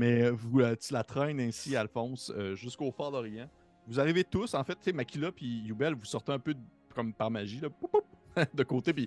Mais 0.00 0.22
euh, 0.22 0.30
vous, 0.30 0.60
euh, 0.60 0.74
tu 0.80 0.94
la 0.94 1.04
traînes 1.04 1.40
ainsi, 1.40 1.76
Alphonse, 1.76 2.32
euh, 2.34 2.54
jusqu'au 2.54 2.90
fort 2.90 3.12
d'Orient. 3.12 3.50
Vous 3.86 4.00
arrivez 4.00 4.24
tous, 4.24 4.54
en 4.54 4.64
fait, 4.64 4.76
tu 4.76 4.84
sais, 4.84 4.92
Makila 4.94 5.32
puis 5.32 5.64
Yubel, 5.66 5.92
vous 5.92 6.06
sortez 6.06 6.32
un 6.32 6.38
peu 6.38 6.54
de- 6.54 6.60
comme 6.94 7.12
par 7.12 7.30
magie, 7.30 7.60
là, 7.60 7.68
de 8.54 8.62
côté, 8.62 8.94
puis. 8.94 9.06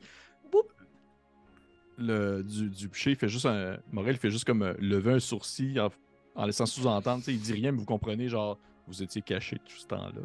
Le 1.98 2.44
du, 2.44 2.70
du 2.70 2.88
bûcher, 2.88 3.16
fait 3.16 3.30
juste 3.30 3.46
un. 3.46 3.78
Morel 3.92 4.18
fait 4.18 4.32
juste 4.32 4.46
comme 4.46 4.64
euh, 4.64 4.74
lever 4.80 5.14
un 5.14 5.20
sourcil 5.20 5.80
en, 6.36 6.46
laissant 6.46 6.66
sous-entendre. 6.66 7.24
Il 7.28 7.40
dit 7.40 7.54
rien, 7.54 7.72
mais 7.72 7.78
vous 7.80 7.86
comprenez, 7.86 8.28
genre, 8.30 8.60
vous 8.88 9.04
étiez 9.04 9.22
caché 9.22 9.58
tout 9.58 9.78
ce 9.78 9.88
temps-là. 9.88 10.12
là. 10.16 10.22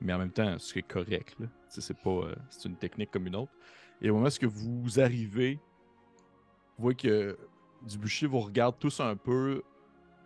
Mais 0.00 0.12
en 0.12 0.18
même 0.18 0.32
temps, 0.32 0.56
c'est 0.58 0.82
correct. 0.82 1.36
C'est 1.68 1.96
pas. 1.98 2.10
euh, 2.10 2.34
c'est 2.50 2.68
une 2.68 2.76
technique 2.76 3.10
comme 3.10 3.26
une 3.26 3.36
autre. 3.36 3.52
Et 4.02 4.10
au 4.10 4.14
moment 4.14 4.28
où 4.28 4.82
vous 4.82 5.00
arrivez, 5.00 5.60
vous 6.76 6.82
voyez 6.82 6.96
que 6.96 7.38
Dubuchet 7.82 8.26
vous 8.26 8.40
regarde 8.40 8.76
tous 8.78 9.00
un 9.00 9.16
peu, 9.16 9.62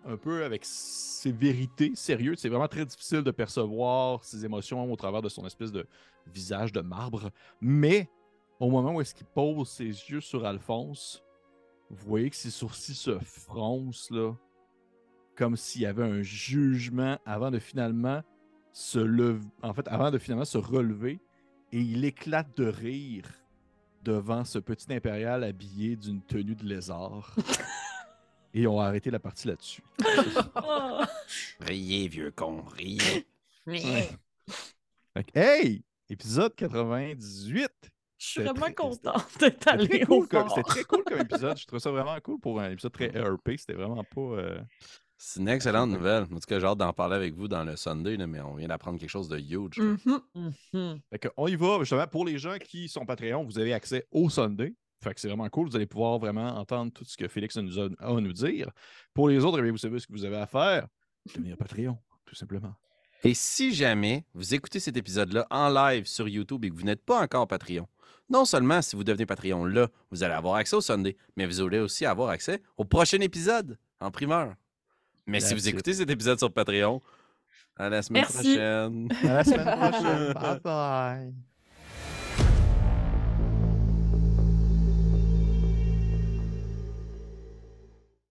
un 0.04 0.16
peu 0.16 0.44
avec 0.44 0.62
sévérité, 0.64 1.92
sérieux. 1.94 2.34
C'est 2.36 2.48
vraiment 2.48 2.68
très 2.68 2.86
difficile 2.86 3.22
de 3.22 3.30
percevoir 3.30 4.24
ses 4.24 4.44
émotions 4.44 4.90
au 4.90 4.96
travers 4.96 5.22
de 5.22 5.28
son 5.28 5.46
espèce 5.46 5.70
de 5.70 5.86
visage 6.26 6.72
de 6.72 6.80
marbre. 6.80 7.30
Mais 7.60 8.08
au 8.60 8.70
moment 8.70 8.94
où 8.94 9.00
est-ce 9.00 9.14
qu'il 9.14 9.26
pose 9.26 9.68
ses 9.68 9.84
yeux 9.84 10.20
sur 10.20 10.44
Alphonse, 10.44 11.22
vous 11.90 12.08
voyez 12.08 12.30
que 12.30 12.36
ses 12.36 12.50
sourcils 12.50 12.94
se 12.94 13.18
froncent 13.18 14.10
là, 14.10 14.34
comme 15.36 15.56
s'il 15.56 15.82
y 15.82 15.86
avait 15.86 16.04
un 16.04 16.22
jugement 16.22 17.18
avant 17.24 17.50
de 17.50 17.58
finalement 17.58 18.22
se 18.72 18.98
lever, 18.98 19.46
en 19.62 19.72
fait, 19.72 19.86
avant 19.88 20.10
de 20.10 20.18
finalement 20.18 20.44
se 20.44 20.58
relever, 20.58 21.20
et 21.72 21.80
il 21.80 22.04
éclate 22.04 22.56
de 22.56 22.66
rire 22.66 23.28
devant 24.02 24.44
ce 24.44 24.58
petit 24.58 24.92
impérial 24.92 25.44
habillé 25.44 25.96
d'une 25.96 26.22
tenue 26.22 26.54
de 26.54 26.64
lézard. 26.64 27.34
et 28.54 28.66
on 28.66 28.80
a 28.80 28.86
arrêté 28.86 29.10
la 29.10 29.18
partie 29.18 29.48
là-dessus. 29.48 29.82
Riez, 31.60 32.08
vieux 32.08 32.30
con, 32.30 32.62
riez. 32.62 33.26
Fait 33.66 35.24
que, 35.24 35.38
hey! 35.38 35.82
Épisode 36.08 36.54
98! 36.54 37.68
Je 38.18 38.26
suis 38.26 38.42
vraiment 38.42 38.72
contente 38.72 39.38
d'être 39.40 39.68
allée 39.68 40.02
au 40.04 40.20
cool 40.20 40.28
comme, 40.28 40.46
fort. 40.48 40.54
c'était 40.56 40.62
très 40.68 40.84
cool 40.84 41.04
comme 41.04 41.20
épisode. 41.20 41.56
Je 41.58 41.66
trouve 41.66 41.78
ça 41.78 41.90
vraiment 41.90 42.16
cool 42.22 42.40
pour 42.40 42.60
un 42.60 42.70
épisode 42.70 42.92
très 42.92 43.06
ERP. 43.16 43.50
C'était 43.56 43.74
vraiment 43.74 44.02
pas. 44.04 44.20
euh, 44.20 44.60
C'est 45.16 45.40
une 45.40 45.48
excellente 45.48 45.90
nouvelle. 45.90 46.24
En 46.24 46.26
tout 46.26 46.38
cas, 46.46 46.58
j'ai 46.60 46.66
hâte 46.66 46.78
d'en 46.78 46.92
parler 46.92 47.16
avec 47.16 47.34
vous 47.34 47.48
dans 47.48 47.64
le 47.64 47.76
Sunday, 47.76 48.16
là, 48.16 48.26
mais 48.26 48.40
on 48.40 48.54
vient 48.54 48.68
d'apprendre 48.68 48.98
quelque 48.98 49.10
chose 49.10 49.28
de 49.28 49.38
huge. 49.38 49.78
là. 49.78 49.96
Mhm. 50.04 50.52
Mhm. 50.72 51.00
Fait 51.10 51.18
que 51.18 51.28
on 51.36 51.46
y 51.48 51.56
va. 51.56 51.78
Justement, 51.80 52.06
pour 52.06 52.24
les 52.24 52.38
gens 52.38 52.56
qui 52.58 52.88
sont 52.88 53.06
Patreon, 53.06 53.44
vous 53.44 53.58
avez 53.58 53.72
accès 53.72 54.06
au 54.10 54.28
Sunday. 54.30 54.74
Fait 55.02 55.14
que 55.14 55.20
c'est 55.20 55.28
vraiment 55.28 55.48
cool. 55.48 55.68
Vous 55.68 55.76
allez 55.76 55.86
pouvoir 55.86 56.18
vraiment 56.18 56.56
entendre 56.56 56.92
tout 56.92 57.04
ce 57.04 57.16
que 57.16 57.28
Félix 57.28 57.56
a 57.56 57.62
nous 57.62 57.78
a, 57.78 57.88
a 58.00 58.08
à 58.16 58.20
nous 58.20 58.32
dire. 58.32 58.68
Pour 59.14 59.28
les 59.28 59.44
autres, 59.44 59.60
eh 59.60 59.62
bien, 59.62 59.70
vous 59.70 59.78
savez 59.78 60.00
ce 60.00 60.08
que 60.08 60.12
vous 60.12 60.24
avez 60.24 60.38
à 60.38 60.46
faire. 60.46 60.88
Devenir 61.26 61.56
Patreon, 61.56 61.96
tout 62.26 62.34
simplement. 62.34 62.74
Et 63.22 63.34
si 63.34 63.72
jamais 63.74 64.24
vous 64.34 64.54
écoutez 64.54 64.80
cet 64.80 64.96
épisode-là 64.96 65.46
en 65.50 65.68
live 65.68 66.06
sur 66.06 66.28
YouTube 66.28 66.64
et 66.64 66.70
que 66.70 66.74
vous 66.74 66.82
n'êtes 66.84 67.04
pas 67.04 67.20
encore 67.20 67.46
Patreon, 67.48 67.86
non 68.30 68.44
seulement 68.44 68.82
si 68.82 68.96
vous 68.96 69.04
devenez 69.04 69.26
Patreon 69.26 69.64
là, 69.64 69.88
vous 70.10 70.22
allez 70.22 70.34
avoir 70.34 70.54
accès 70.56 70.76
au 70.76 70.80
Sunday, 70.80 71.16
mais 71.36 71.46
vous 71.46 71.60
allez 71.60 71.78
aussi 71.78 72.04
avoir 72.06 72.30
accès 72.30 72.62
au 72.76 72.84
prochain 72.84 73.20
épisode 73.20 73.78
en 74.00 74.10
primeur. 74.10 74.54
Mais 75.26 75.40
si 75.40 75.54
vous 75.54 75.60
it. 75.68 75.74
écoutez 75.74 75.94
cet 75.94 76.08
épisode 76.10 76.38
sur 76.38 76.52
Patreon, 76.52 77.02
à 77.76 77.88
la 77.88 78.02
semaine 78.02 78.22
Merci. 78.22 78.54
prochaine. 78.54 79.08
À 79.24 79.34
la 79.34 79.44
semaine 79.44 79.78
prochaine. 79.90 80.32
bye 80.40 80.60
bye. 80.60 81.47